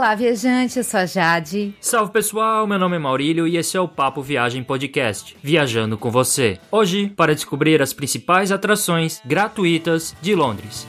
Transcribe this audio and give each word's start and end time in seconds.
Olá, 0.00 0.14
viajante, 0.14 0.78
eu 0.78 0.82
sou 0.82 0.98
a 0.98 1.04
Jade. 1.04 1.74
Salve 1.78 2.10
pessoal, 2.10 2.66
meu 2.66 2.78
nome 2.78 2.96
é 2.96 2.98
Maurílio 2.98 3.46
e 3.46 3.58
esse 3.58 3.76
é 3.76 3.80
o 3.80 3.86
Papo 3.86 4.22
Viagem 4.22 4.64
Podcast, 4.64 5.36
viajando 5.42 5.98
com 5.98 6.10
você. 6.10 6.58
Hoje, 6.72 7.12
para 7.14 7.34
descobrir 7.34 7.82
as 7.82 7.92
principais 7.92 8.50
atrações 8.50 9.20
gratuitas 9.26 10.16
de 10.22 10.34
Londres. 10.34 10.88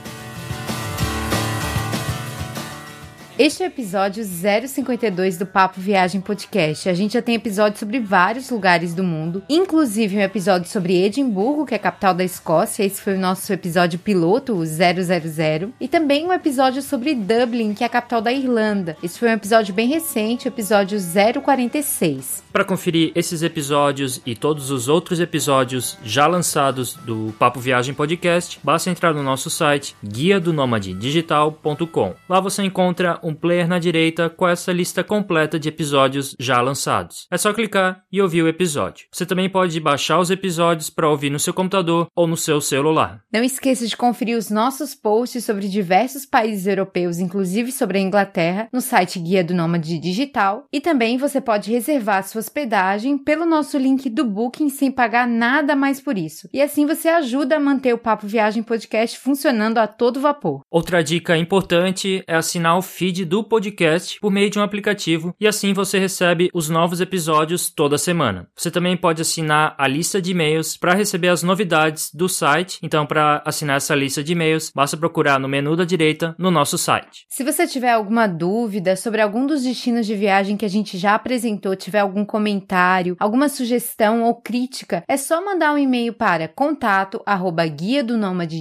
Este 3.38 3.62
é 3.62 3.66
o 3.66 3.68
episódio 3.68 4.22
052 4.22 5.38
do 5.38 5.46
Papo 5.46 5.80
Viagem 5.80 6.20
Podcast. 6.20 6.86
A 6.86 6.92
gente 6.92 7.14
já 7.14 7.22
tem 7.22 7.34
episódios 7.34 7.80
sobre 7.80 7.98
vários 7.98 8.50
lugares 8.50 8.94
do 8.94 9.02
mundo, 9.02 9.42
inclusive 9.48 10.18
um 10.18 10.20
episódio 10.20 10.68
sobre 10.70 11.02
Edimburgo, 11.02 11.64
que 11.64 11.72
é 11.72 11.78
a 11.78 11.80
capital 11.80 12.12
da 12.12 12.22
Escócia. 12.22 12.84
Esse 12.84 13.00
foi 13.00 13.14
o 13.14 13.18
nosso 13.18 13.50
episódio 13.50 13.98
piloto, 13.98 14.54
o 14.54 14.66
000. 14.66 15.72
E 15.80 15.88
também 15.88 16.26
um 16.26 16.32
episódio 16.32 16.82
sobre 16.82 17.14
Dublin, 17.14 17.72
que 17.72 17.82
é 17.82 17.86
a 17.86 17.90
capital 17.90 18.20
da 18.20 18.30
Irlanda. 18.30 18.98
Esse 19.02 19.18
foi 19.18 19.30
um 19.30 19.32
episódio 19.32 19.72
bem 19.72 19.88
recente, 19.88 20.46
episódio 20.46 20.98
046. 21.00 22.42
Para 22.52 22.66
conferir 22.66 23.12
esses 23.14 23.42
episódios 23.42 24.20
e 24.26 24.36
todos 24.36 24.70
os 24.70 24.88
outros 24.88 25.20
episódios 25.20 25.96
já 26.04 26.26
lançados 26.26 26.96
do 26.96 27.34
Papo 27.38 27.58
Viagem 27.58 27.94
Podcast, 27.94 28.60
basta 28.62 28.90
entrar 28.90 29.14
no 29.14 29.22
nosso 29.22 29.48
site 29.48 29.96
guia 30.04 30.38
do 30.38 30.52
digital.com. 30.98 32.14
Lá 32.28 32.38
você 32.38 32.62
encontra 32.62 33.21
um 33.22 33.34
player 33.34 33.68
na 33.68 33.78
direita 33.78 34.28
com 34.28 34.46
essa 34.46 34.72
lista 34.72 35.04
completa 35.04 35.58
de 35.58 35.68
episódios 35.68 36.34
já 36.38 36.60
lançados. 36.60 37.26
É 37.30 37.38
só 37.38 37.52
clicar 37.52 38.02
e 38.10 38.20
ouvir 38.20 38.42
o 38.42 38.48
episódio. 38.48 39.06
Você 39.12 39.24
também 39.24 39.48
pode 39.48 39.78
baixar 39.80 40.18
os 40.18 40.30
episódios 40.30 40.90
para 40.90 41.08
ouvir 41.08 41.30
no 41.30 41.38
seu 41.38 41.54
computador 41.54 42.06
ou 42.14 42.26
no 42.26 42.36
seu 42.36 42.60
celular. 42.60 43.20
Não 43.32 43.42
esqueça 43.42 43.86
de 43.86 43.96
conferir 43.96 44.36
os 44.36 44.50
nossos 44.50 44.94
posts 44.94 45.44
sobre 45.44 45.68
diversos 45.68 46.26
países 46.26 46.66
europeus, 46.66 47.18
inclusive 47.18 47.70
sobre 47.70 47.98
a 47.98 48.00
Inglaterra, 48.00 48.68
no 48.72 48.80
site 48.80 49.18
Guia 49.18 49.44
do 49.44 49.54
Nômade 49.54 49.98
Digital. 49.98 50.66
E 50.72 50.80
também 50.80 51.16
você 51.16 51.40
pode 51.40 51.70
reservar 51.70 52.26
sua 52.26 52.40
hospedagem 52.40 53.18
pelo 53.18 53.46
nosso 53.46 53.78
link 53.78 54.08
do 54.08 54.24
Booking 54.24 54.68
sem 54.68 54.90
pagar 54.90 55.26
nada 55.26 55.76
mais 55.76 56.00
por 56.00 56.16
isso. 56.16 56.48
E 56.52 56.60
assim 56.60 56.86
você 56.86 57.08
ajuda 57.08 57.56
a 57.56 57.60
manter 57.60 57.94
o 57.94 57.98
Papo 57.98 58.26
Viagem 58.26 58.62
Podcast 58.62 59.18
funcionando 59.18 59.78
a 59.78 59.86
todo 59.86 60.20
vapor. 60.20 60.62
Outra 60.70 61.02
dica 61.02 61.36
importante 61.36 62.22
é 62.26 62.34
assinar 62.34 62.76
o 62.78 62.82
feed 62.82 63.11
do 63.24 63.44
podcast 63.44 64.18
por 64.20 64.32
meio 64.32 64.48
de 64.48 64.58
um 64.58 64.62
aplicativo 64.62 65.34
e 65.38 65.46
assim 65.46 65.72
você 65.74 65.98
recebe 65.98 66.48
os 66.54 66.70
novos 66.70 67.00
episódios 67.00 67.70
toda 67.70 67.98
semana. 67.98 68.48
Você 68.56 68.70
também 68.70 68.96
pode 68.96 69.20
assinar 69.20 69.74
a 69.78 69.86
lista 69.86 70.22
de 70.22 70.30
e-mails 70.30 70.76
para 70.76 70.94
receber 70.94 71.28
as 71.28 71.42
novidades 71.42 72.10
do 72.14 72.28
site. 72.28 72.78
Então, 72.82 73.04
para 73.04 73.42
assinar 73.44 73.76
essa 73.76 73.94
lista 73.94 74.24
de 74.24 74.32
e-mails, 74.32 74.72
basta 74.74 74.96
procurar 74.96 75.38
no 75.38 75.48
menu 75.48 75.76
da 75.76 75.84
direita 75.84 76.34
no 76.38 76.50
nosso 76.50 76.78
site. 76.78 77.26
Se 77.28 77.44
você 77.44 77.66
tiver 77.66 77.92
alguma 77.92 78.26
dúvida 78.26 78.96
sobre 78.96 79.20
algum 79.20 79.46
dos 79.46 79.62
destinos 79.62 80.06
de 80.06 80.14
viagem 80.14 80.56
que 80.56 80.64
a 80.64 80.70
gente 80.70 80.96
já 80.96 81.14
apresentou, 81.14 81.76
tiver 81.76 82.00
algum 82.00 82.24
comentário, 82.24 83.16
alguma 83.20 83.48
sugestão 83.48 84.22
ou 84.22 84.36
crítica, 84.36 85.04
é 85.06 85.16
só 85.16 85.44
mandar 85.44 85.74
um 85.74 85.78
e-mail 85.78 86.14
para 86.14 86.48
contato 86.48 87.20
arroba 87.26 87.66
guia 87.66 88.02
do 88.02 88.16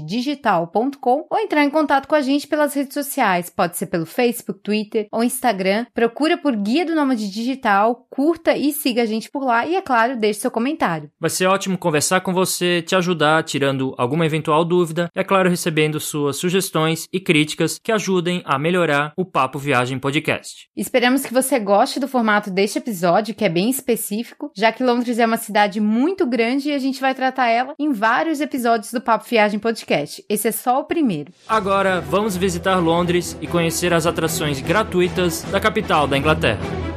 digital.com 0.05 1.25
ou 1.29 1.39
entrar 1.39 1.63
em 1.63 1.69
contato 1.69 2.07
com 2.07 2.15
a 2.15 2.21
gente 2.21 2.47
pelas 2.47 2.73
redes 2.73 2.93
sociais. 2.93 3.49
Pode 3.49 3.77
ser 3.77 3.85
pelo 3.87 4.05
Facebook, 4.05 4.40
Twitter 4.41 5.07
ou 5.11 5.23
Instagram. 5.23 5.85
Procura 5.93 6.37
por 6.37 6.55
Guia 6.55 6.85
do 6.85 6.95
Nômade 6.95 7.29
Digital, 7.29 8.07
curta 8.09 8.55
e 8.55 8.73
siga 8.73 9.03
a 9.03 9.05
gente 9.05 9.29
por 9.29 9.43
lá 9.43 9.65
e, 9.65 9.75
é 9.75 9.81
claro, 9.81 10.17
deixe 10.17 10.39
seu 10.39 10.51
comentário. 10.51 11.09
Vai 11.19 11.29
ser 11.29 11.45
ótimo 11.45 11.77
conversar 11.77 12.21
com 12.21 12.33
você, 12.33 12.81
te 12.81 12.95
ajudar, 12.95 13.43
tirando 13.43 13.93
alguma 13.97 14.25
eventual 14.25 14.65
dúvida 14.65 15.09
e, 15.15 15.19
é 15.19 15.23
claro, 15.23 15.49
recebendo 15.49 15.99
suas 15.99 16.37
sugestões 16.37 17.07
e 17.13 17.19
críticas 17.19 17.79
que 17.81 17.91
ajudem 17.91 18.41
a 18.45 18.57
melhorar 18.57 19.13
o 19.15 19.23
Papo 19.23 19.59
Viagem 19.59 19.99
Podcast. 19.99 20.67
Esperamos 20.75 21.23
que 21.23 21.33
você 21.33 21.59
goste 21.59 21.99
do 21.99 22.07
formato 22.07 22.49
deste 22.49 22.79
episódio, 22.79 23.35
que 23.35 23.45
é 23.45 23.49
bem 23.49 23.69
específico, 23.69 24.51
já 24.55 24.71
que 24.71 24.83
Londres 24.83 25.19
é 25.19 25.25
uma 25.25 25.37
cidade 25.37 25.79
muito 25.79 26.25
grande 26.25 26.69
e 26.69 26.73
a 26.73 26.79
gente 26.79 26.99
vai 26.99 27.13
tratar 27.13 27.47
ela 27.47 27.75
em 27.77 27.91
vários 27.91 28.41
episódios 28.41 28.91
do 28.91 29.01
Papo 29.01 29.25
Viagem 29.29 29.59
Podcast. 29.59 30.23
Esse 30.27 30.47
é 30.47 30.51
só 30.51 30.79
o 30.79 30.85
primeiro. 30.85 31.31
Agora, 31.47 32.01
vamos 32.01 32.35
visitar 32.35 32.77
Londres 32.79 33.37
e 33.41 33.47
conhecer 33.47 33.93
as 33.93 34.05
atrações 34.05 34.30
gratuitas 34.61 35.43
da 35.51 35.59
capital 35.59 36.07
da 36.07 36.17
Inglaterra. 36.17 36.90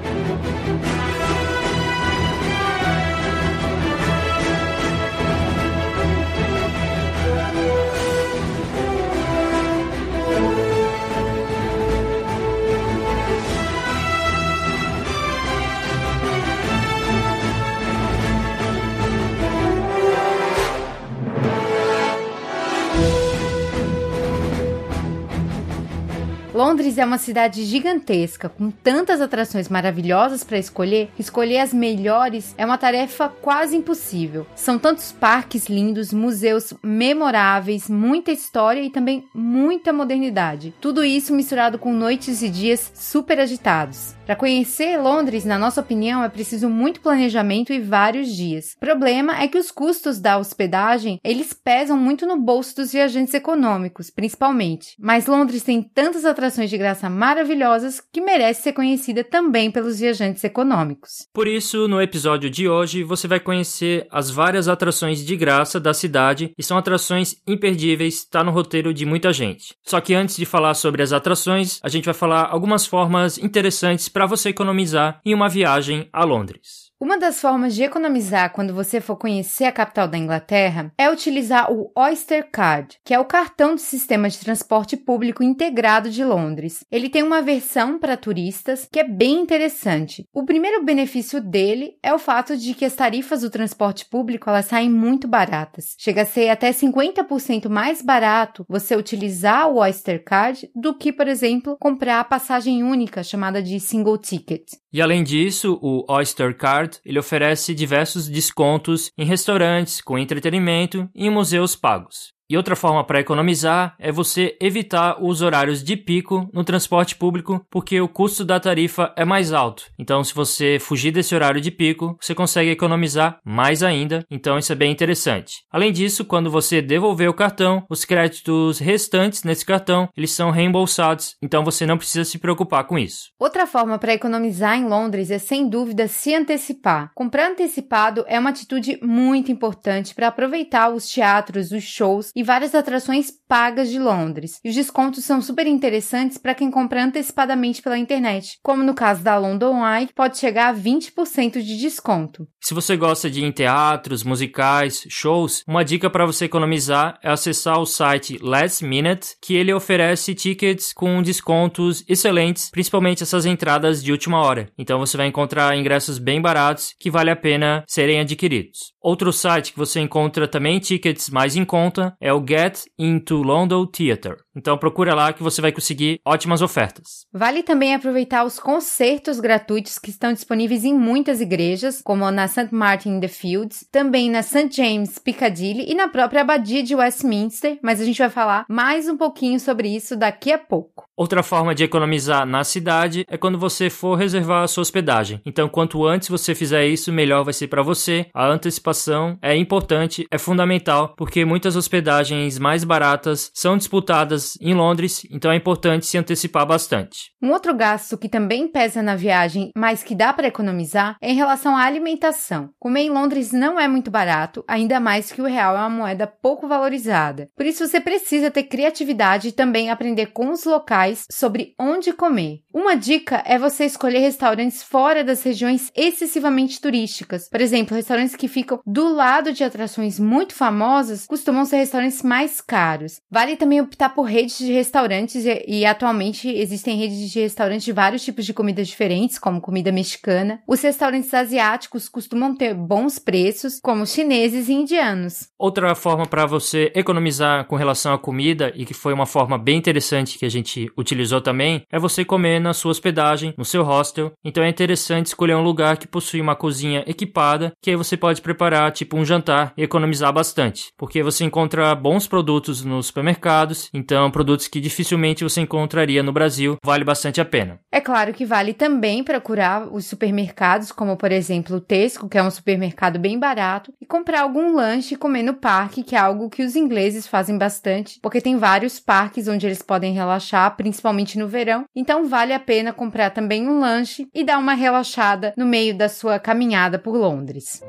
Londres 26.94 26.98
é 26.98 27.04
uma 27.04 27.18
cidade 27.18 27.64
gigantesca, 27.64 28.48
com 28.48 28.70
tantas 28.70 29.20
atrações 29.20 29.68
maravilhosas 29.68 30.44
para 30.44 30.58
escolher, 30.58 31.10
escolher 31.18 31.58
as 31.58 31.72
melhores 31.72 32.54
é 32.56 32.64
uma 32.64 32.78
tarefa 32.78 33.28
quase 33.28 33.76
impossível. 33.76 34.46
São 34.54 34.78
tantos 34.78 35.10
parques 35.10 35.66
lindos, 35.66 36.12
museus 36.12 36.72
memoráveis, 36.82 37.88
muita 37.88 38.30
história 38.30 38.80
e 38.80 38.90
também 38.90 39.24
muita 39.34 39.92
modernidade. 39.92 40.74
Tudo 40.80 41.04
isso 41.04 41.34
misturado 41.34 41.78
com 41.78 41.92
noites 41.92 42.42
e 42.42 42.48
dias 42.48 42.92
super 42.94 43.40
agitados. 43.40 44.14
Para 44.24 44.36
conhecer 44.36 44.96
Londres, 44.96 45.44
na 45.44 45.58
nossa 45.58 45.82
opinião, 45.82 46.24
é 46.24 46.28
preciso 46.30 46.70
muito 46.70 47.00
planejamento 47.02 47.74
e 47.74 47.78
vários 47.78 48.34
dias. 48.34 48.72
O 48.76 48.80
problema 48.80 49.38
é 49.38 49.46
que 49.46 49.58
os 49.58 49.70
custos 49.70 50.18
da 50.18 50.38
hospedagem, 50.38 51.20
eles 51.22 51.52
pesam 51.52 51.98
muito 51.98 52.26
no 52.26 52.40
bolso 52.40 52.74
dos 52.76 52.92
viajantes 52.92 53.34
econômicos, 53.34 54.08
principalmente. 54.08 54.96
Mas 54.98 55.26
Londres 55.26 55.62
tem 55.62 55.82
tantas 55.82 56.24
atrações 56.24 56.70
de 56.70 56.78
graça 56.78 57.10
maravilhosas 57.10 58.00
que 58.00 58.22
merece 58.22 58.62
ser 58.62 58.72
conhecida 58.72 59.22
também 59.22 59.70
pelos 59.70 60.00
viajantes 60.00 60.42
econômicos. 60.42 61.28
Por 61.34 61.46
isso, 61.46 61.86
no 61.86 62.00
episódio 62.00 62.48
de 62.48 62.66
hoje, 62.66 63.02
você 63.02 63.28
vai 63.28 63.40
conhecer 63.40 64.06
as 64.10 64.30
várias 64.30 64.68
atrações 64.68 65.22
de 65.22 65.36
graça 65.36 65.78
da 65.78 65.92
cidade 65.92 66.54
e 66.56 66.62
são 66.62 66.78
atrações 66.78 67.36
imperdíveis, 67.46 68.14
está 68.14 68.42
no 68.42 68.52
roteiro 68.52 68.94
de 68.94 69.04
muita 69.04 69.34
gente. 69.34 69.74
Só 69.84 70.00
que 70.00 70.14
antes 70.14 70.36
de 70.36 70.46
falar 70.46 70.72
sobre 70.72 71.02
as 71.02 71.12
atrações, 71.12 71.78
a 71.82 71.90
gente 71.90 72.06
vai 72.06 72.14
falar 72.14 72.48
algumas 72.50 72.86
formas 72.86 73.36
interessantes 73.36 74.13
para 74.14 74.26
você 74.26 74.50
economizar 74.50 75.20
em 75.24 75.34
uma 75.34 75.48
viagem 75.48 76.08
a 76.12 76.24
Londres. 76.24 76.83
Uma 77.00 77.18
das 77.18 77.40
formas 77.40 77.74
de 77.74 77.82
economizar 77.82 78.52
quando 78.52 78.72
você 78.72 79.00
for 79.00 79.16
conhecer 79.16 79.64
a 79.64 79.72
capital 79.72 80.06
da 80.06 80.16
Inglaterra 80.16 80.92
é 80.96 81.10
utilizar 81.10 81.70
o 81.72 81.90
Oyster 81.94 82.48
Card, 82.50 82.98
que 83.04 83.12
é 83.12 83.18
o 83.18 83.24
cartão 83.24 83.74
do 83.74 83.80
sistema 83.80 84.30
de 84.30 84.38
transporte 84.38 84.96
público 84.96 85.42
integrado 85.42 86.08
de 86.08 86.24
Londres. 86.24 86.84
Ele 86.92 87.08
tem 87.08 87.22
uma 87.22 87.42
versão 87.42 87.98
para 87.98 88.16
turistas 88.16 88.88
que 88.90 89.00
é 89.00 89.04
bem 89.04 89.40
interessante. 89.40 90.24
O 90.32 90.44
primeiro 90.44 90.84
benefício 90.84 91.40
dele 91.40 91.98
é 92.00 92.14
o 92.14 92.18
fato 92.18 92.56
de 92.56 92.74
que 92.74 92.84
as 92.84 92.94
tarifas 92.94 93.40
do 93.40 93.50
transporte 93.50 94.06
público 94.08 94.48
elas 94.48 94.66
saem 94.66 94.88
muito 94.88 95.26
baratas. 95.26 95.96
Chega 95.98 96.22
a 96.22 96.26
ser 96.26 96.48
até 96.48 96.70
50% 96.70 97.68
mais 97.68 98.00
barato 98.02 98.64
você 98.68 98.94
utilizar 98.94 99.68
o 99.68 99.78
Oyster 99.78 100.22
Card 100.24 100.70
do 100.74 100.96
que, 100.96 101.12
por 101.12 101.26
exemplo, 101.26 101.76
comprar 101.80 102.20
a 102.20 102.24
passagem 102.24 102.84
única 102.84 103.24
chamada 103.24 103.60
de 103.60 103.80
single 103.80 104.16
ticket. 104.16 104.74
E 104.92 105.02
além 105.02 105.24
disso, 105.24 105.76
o 105.82 106.04
Oyster 106.08 106.56
Card 106.56 106.83
ele 107.04 107.18
oferece 107.18 107.74
diversos 107.74 108.28
descontos 108.28 109.10
em 109.16 109.24
restaurantes, 109.24 110.00
com 110.00 110.18
entretenimento 110.18 111.08
e 111.14 111.26
em 111.26 111.30
museus 111.30 111.76
pagos. 111.76 112.32
E 112.54 112.56
outra 112.56 112.76
forma 112.76 113.02
para 113.02 113.18
economizar 113.18 113.96
é 113.98 114.12
você 114.12 114.56
evitar 114.60 115.20
os 115.20 115.42
horários 115.42 115.82
de 115.82 115.96
pico 115.96 116.48
no 116.52 116.62
transporte 116.62 117.16
público, 117.16 117.66
porque 117.68 118.00
o 118.00 118.06
custo 118.06 118.44
da 118.44 118.60
tarifa 118.60 119.12
é 119.16 119.24
mais 119.24 119.52
alto. 119.52 119.86
Então, 119.98 120.22
se 120.22 120.32
você 120.32 120.78
fugir 120.80 121.10
desse 121.10 121.34
horário 121.34 121.60
de 121.60 121.72
pico, 121.72 122.16
você 122.20 122.32
consegue 122.32 122.70
economizar 122.70 123.40
mais 123.44 123.82
ainda. 123.82 124.24
Então, 124.30 124.56
isso 124.56 124.70
é 124.70 124.76
bem 124.76 124.92
interessante. 124.92 125.64
Além 125.68 125.90
disso, 125.90 126.24
quando 126.24 126.48
você 126.48 126.80
devolver 126.80 127.28
o 127.28 127.34
cartão, 127.34 127.84
os 127.90 128.04
créditos 128.04 128.78
restantes 128.78 129.42
nesse 129.42 129.66
cartão, 129.66 130.08
eles 130.16 130.30
são 130.30 130.52
reembolsados. 130.52 131.34
Então, 131.42 131.64
você 131.64 131.84
não 131.84 131.98
precisa 131.98 132.24
se 132.24 132.38
preocupar 132.38 132.84
com 132.84 132.96
isso. 132.96 133.30
Outra 133.36 133.66
forma 133.66 133.98
para 133.98 134.14
economizar 134.14 134.78
em 134.78 134.86
Londres 134.86 135.32
é 135.32 135.40
sem 135.40 135.68
dúvida 135.68 136.06
se 136.06 136.32
antecipar. 136.32 137.10
Comprar 137.16 137.50
antecipado 137.50 138.24
é 138.28 138.38
uma 138.38 138.50
atitude 138.50 138.96
muito 139.02 139.50
importante 139.50 140.14
para 140.14 140.28
aproveitar 140.28 140.90
os 140.90 141.08
teatros, 141.08 141.72
os 141.72 141.82
shows 141.82 142.30
e 142.36 142.43
várias 142.44 142.74
atrações 142.74 143.32
pagas 143.48 143.88
de 143.88 143.98
Londres. 143.98 144.60
E 144.64 144.68
os 144.68 144.74
descontos 144.74 145.24
são 145.24 145.40
super 145.42 145.66
interessantes 145.66 146.38
para 146.38 146.54
quem 146.54 146.70
compra 146.70 147.04
antecipadamente 147.04 147.82
pela 147.82 147.98
internet, 147.98 148.58
como 148.62 148.82
no 148.82 148.94
caso 148.94 149.22
da 149.22 149.36
London 149.36 149.84
Eye, 149.84 150.06
que 150.06 150.14
pode 150.14 150.38
chegar 150.38 150.68
a 150.68 150.74
20% 150.76 151.60
de 151.60 151.78
desconto. 151.78 152.46
Se 152.62 152.74
você 152.74 152.96
gosta 152.96 153.30
de 153.30 153.40
ir 153.40 153.44
em 153.44 153.52
teatros, 153.52 154.22
musicais, 154.22 155.04
shows, 155.08 155.62
uma 155.66 155.84
dica 155.84 156.08
para 156.08 156.26
você 156.26 156.44
economizar 156.44 157.18
é 157.22 157.30
acessar 157.30 157.78
o 157.78 157.86
site 157.86 158.38
Last 158.40 158.84
Minute, 158.84 159.36
que 159.42 159.54
ele 159.54 159.72
oferece 159.72 160.34
tickets 160.34 160.92
com 160.92 161.22
descontos 161.22 162.04
excelentes, 162.08 162.70
principalmente 162.70 163.22
essas 163.22 163.46
entradas 163.46 164.02
de 164.02 164.12
última 164.12 164.40
hora. 164.40 164.68
Então 164.78 164.98
você 164.98 165.16
vai 165.16 165.26
encontrar 165.26 165.76
ingressos 165.76 166.18
bem 166.18 166.40
baratos 166.40 166.94
que 166.98 167.10
vale 167.10 167.30
a 167.30 167.36
pena 167.36 167.84
serem 167.86 168.20
adquiridos. 168.20 168.92
Outro 169.00 169.32
site 169.32 169.72
que 169.72 169.78
você 169.78 170.00
encontra 170.00 170.48
também 170.48 170.78
tickets 170.78 171.28
mais 171.30 171.56
em 171.56 171.64
conta 171.64 172.16
é 172.24 172.32
o 172.32 172.42
Get 172.42 172.86
Into 172.98 173.42
London 173.42 173.84
Theatre. 173.86 174.43
Então 174.56 174.78
procura 174.78 175.14
lá 175.14 175.32
que 175.32 175.42
você 175.42 175.60
vai 175.60 175.72
conseguir 175.72 176.20
ótimas 176.24 176.62
ofertas. 176.62 177.26
Vale 177.32 177.62
também 177.62 177.94
aproveitar 177.94 178.44
os 178.44 178.58
concertos 178.58 179.40
gratuitos 179.40 179.98
que 179.98 180.10
estão 180.10 180.32
disponíveis 180.32 180.84
em 180.84 180.94
muitas 180.94 181.40
igrejas, 181.40 182.00
como 182.02 182.30
na 182.30 182.46
St. 182.48 182.68
Martin 182.70 183.16
in 183.16 183.20
the 183.20 183.28
Fields, 183.28 183.86
também 183.90 184.30
na 184.30 184.42
St. 184.42 184.68
James 184.70 185.18
Piccadilly 185.18 185.90
e 185.90 185.94
na 185.94 186.08
própria 186.08 186.42
Abadia 186.42 186.82
de 186.82 186.94
Westminster, 186.94 187.78
mas 187.82 188.00
a 188.00 188.04
gente 188.04 188.18
vai 188.18 188.30
falar 188.30 188.64
mais 188.68 189.08
um 189.08 189.16
pouquinho 189.16 189.58
sobre 189.58 189.88
isso 189.88 190.16
daqui 190.16 190.52
a 190.52 190.58
pouco. 190.58 191.04
Outra 191.16 191.44
forma 191.44 191.74
de 191.74 191.84
economizar 191.84 192.44
na 192.44 192.64
cidade 192.64 193.24
é 193.28 193.36
quando 193.36 193.56
você 193.56 193.88
for 193.88 194.16
reservar 194.16 194.64
a 194.64 194.66
sua 194.66 194.82
hospedagem. 194.82 195.40
Então, 195.46 195.68
quanto 195.68 196.04
antes 196.04 196.28
você 196.28 196.56
fizer 196.56 196.88
isso, 196.88 197.12
melhor 197.12 197.44
vai 197.44 197.54
ser 197.54 197.68
para 197.68 197.84
você. 197.84 198.26
A 198.34 198.48
antecipação 198.48 199.38
é 199.40 199.56
importante, 199.56 200.26
é 200.28 200.38
fundamental, 200.38 201.14
porque 201.16 201.44
muitas 201.44 201.76
hospedagens 201.76 202.58
mais 202.58 202.82
baratas 202.82 203.48
são 203.54 203.76
disputadas 203.76 204.43
em 204.60 204.74
Londres, 204.74 205.26
então 205.30 205.50
é 205.50 205.56
importante 205.56 206.06
se 206.06 206.18
antecipar 206.18 206.66
bastante. 206.66 207.32
Um 207.42 207.50
outro 207.50 207.74
gasto 207.74 208.18
que 208.18 208.28
também 208.28 208.68
pesa 208.68 209.02
na 209.02 209.16
viagem, 209.16 209.70
mas 209.76 210.02
que 210.02 210.14
dá 210.14 210.32
para 210.32 210.48
economizar, 210.48 211.16
é 211.20 211.30
em 211.30 211.36
relação 211.36 211.76
à 211.76 211.82
alimentação. 211.82 212.70
Comer 212.78 213.02
em 213.02 213.10
Londres 213.10 213.52
não 213.52 213.78
é 213.78 213.86
muito 213.86 214.10
barato, 214.10 214.64
ainda 214.66 214.98
mais 214.98 215.30
que 215.30 215.42
o 215.42 215.46
real 215.46 215.76
é 215.76 215.80
uma 215.80 215.90
moeda 215.90 216.26
pouco 216.26 216.66
valorizada. 216.66 217.48
Por 217.56 217.66
isso 217.66 217.86
você 217.86 218.00
precisa 218.00 218.50
ter 218.50 218.64
criatividade 218.64 219.48
e 219.48 219.52
também 219.52 219.90
aprender 219.90 220.26
com 220.26 220.50
os 220.50 220.64
locais 220.64 221.24
sobre 221.30 221.74
onde 221.78 222.12
comer. 222.12 222.63
Uma 222.74 222.96
dica 222.96 223.40
é 223.46 223.56
você 223.56 223.84
escolher 223.84 224.18
restaurantes 224.18 224.82
fora 224.82 225.22
das 225.22 225.44
regiões 225.44 225.92
excessivamente 225.94 226.80
turísticas. 226.80 227.48
Por 227.48 227.60
exemplo, 227.60 227.94
restaurantes 227.94 228.34
que 228.34 228.48
ficam 228.48 228.80
do 228.84 229.14
lado 229.14 229.52
de 229.52 229.62
atrações 229.62 230.18
muito 230.18 230.56
famosas 230.56 231.24
costumam 231.24 231.64
ser 231.64 231.76
restaurantes 231.76 232.20
mais 232.24 232.60
caros. 232.60 233.20
Vale 233.30 233.54
também 233.54 233.80
optar 233.80 234.08
por 234.08 234.24
redes 234.24 234.58
de 234.58 234.72
restaurantes 234.72 235.44
e, 235.46 235.86
atualmente 235.86 236.48
existem 236.48 236.98
redes 236.98 237.30
de 237.30 237.38
restaurantes 237.38 237.84
de 237.84 237.92
vários 237.92 238.24
tipos 238.24 238.44
de 238.44 238.52
comidas 238.52 238.88
diferentes, 238.88 239.38
como 239.38 239.60
comida 239.60 239.92
mexicana. 239.92 240.60
Os 240.66 240.82
restaurantes 240.82 241.32
asiáticos 241.32 242.08
costumam 242.08 242.56
ter 242.56 242.74
bons 242.74 243.20
preços, 243.20 243.78
como 243.80 244.04
chineses 244.04 244.68
e 244.68 244.72
indianos. 244.72 245.46
Outra 245.56 245.94
forma 245.94 246.26
para 246.26 246.44
você 246.44 246.90
economizar 246.96 247.66
com 247.66 247.76
relação 247.76 248.12
à 248.12 248.18
comida 248.18 248.72
e 248.74 248.84
que 248.84 248.94
foi 248.94 249.12
uma 249.12 249.26
forma 249.26 249.56
bem 249.56 249.78
interessante 249.78 250.36
que 250.40 250.44
a 250.44 250.50
gente 250.50 250.90
utilizou 250.98 251.40
também 251.40 251.84
é 251.92 252.00
você 252.00 252.24
comer 252.24 252.63
na 252.64 252.74
sua 252.74 252.90
hospedagem, 252.90 253.54
no 253.56 253.64
seu 253.64 253.84
hostel. 253.84 254.32
Então 254.44 254.64
é 254.64 254.68
interessante 254.68 255.26
escolher 255.26 255.54
um 255.54 255.62
lugar 255.62 255.96
que 255.98 256.08
possui 256.08 256.40
uma 256.40 256.56
cozinha 256.56 257.04
equipada, 257.06 257.72
que 257.80 257.90
aí 257.90 257.96
você 257.96 258.16
pode 258.16 258.40
preparar 258.42 258.90
tipo 258.90 259.16
um 259.16 259.24
jantar 259.24 259.72
e 259.76 259.82
economizar 259.82 260.32
bastante, 260.32 260.88
porque 260.96 261.22
você 261.22 261.44
encontra 261.44 261.94
bons 261.94 262.26
produtos 262.26 262.84
nos 262.84 263.06
supermercados, 263.06 263.90
então 263.92 264.30
produtos 264.30 264.66
que 264.66 264.80
dificilmente 264.80 265.44
você 265.44 265.60
encontraria 265.60 266.22
no 266.22 266.32
Brasil, 266.32 266.76
vale 266.84 267.04
bastante 267.04 267.40
a 267.40 267.44
pena. 267.44 267.78
É 267.92 268.00
claro 268.00 268.32
que 268.32 268.46
vale 268.46 268.72
também 268.72 269.22
procurar 269.22 269.86
os 269.92 270.06
supermercados, 270.06 270.90
como 270.90 271.16
por 271.16 271.30
exemplo 271.30 271.76
o 271.76 271.80
Tesco, 271.80 272.28
que 272.28 272.38
é 272.38 272.42
um 272.42 272.50
supermercado 272.50 273.18
bem 273.18 273.38
barato, 273.38 273.92
e 274.00 274.06
comprar 274.06 274.40
algum 274.40 274.74
lanche 274.74 275.14
e 275.14 275.18
comer 275.18 275.42
no 275.42 275.54
parque, 275.54 276.02
que 276.02 276.16
é 276.16 276.18
algo 276.18 276.48
que 276.48 276.62
os 276.62 276.74
ingleses 276.74 277.26
fazem 277.26 277.58
bastante, 277.58 278.18
porque 278.22 278.40
tem 278.40 278.56
vários 278.56 278.98
parques 278.98 279.48
onde 279.48 279.66
eles 279.66 279.82
podem 279.82 280.14
relaxar, 280.14 280.74
principalmente 280.76 281.38
no 281.38 281.46
verão. 281.46 281.84
Então 281.94 282.26
vale 282.26 282.53
a 282.54 282.60
pena 282.60 282.92
comprar 282.92 283.30
também 283.30 283.68
um 283.68 283.80
lanche 283.80 284.28
e 284.34 284.44
dar 284.44 284.58
uma 284.58 284.74
relaxada 284.74 285.52
no 285.56 285.66
meio 285.66 285.96
da 285.96 286.08
sua 286.08 286.38
caminhada 286.38 286.98
por 286.98 287.16
Londres. 287.16 287.82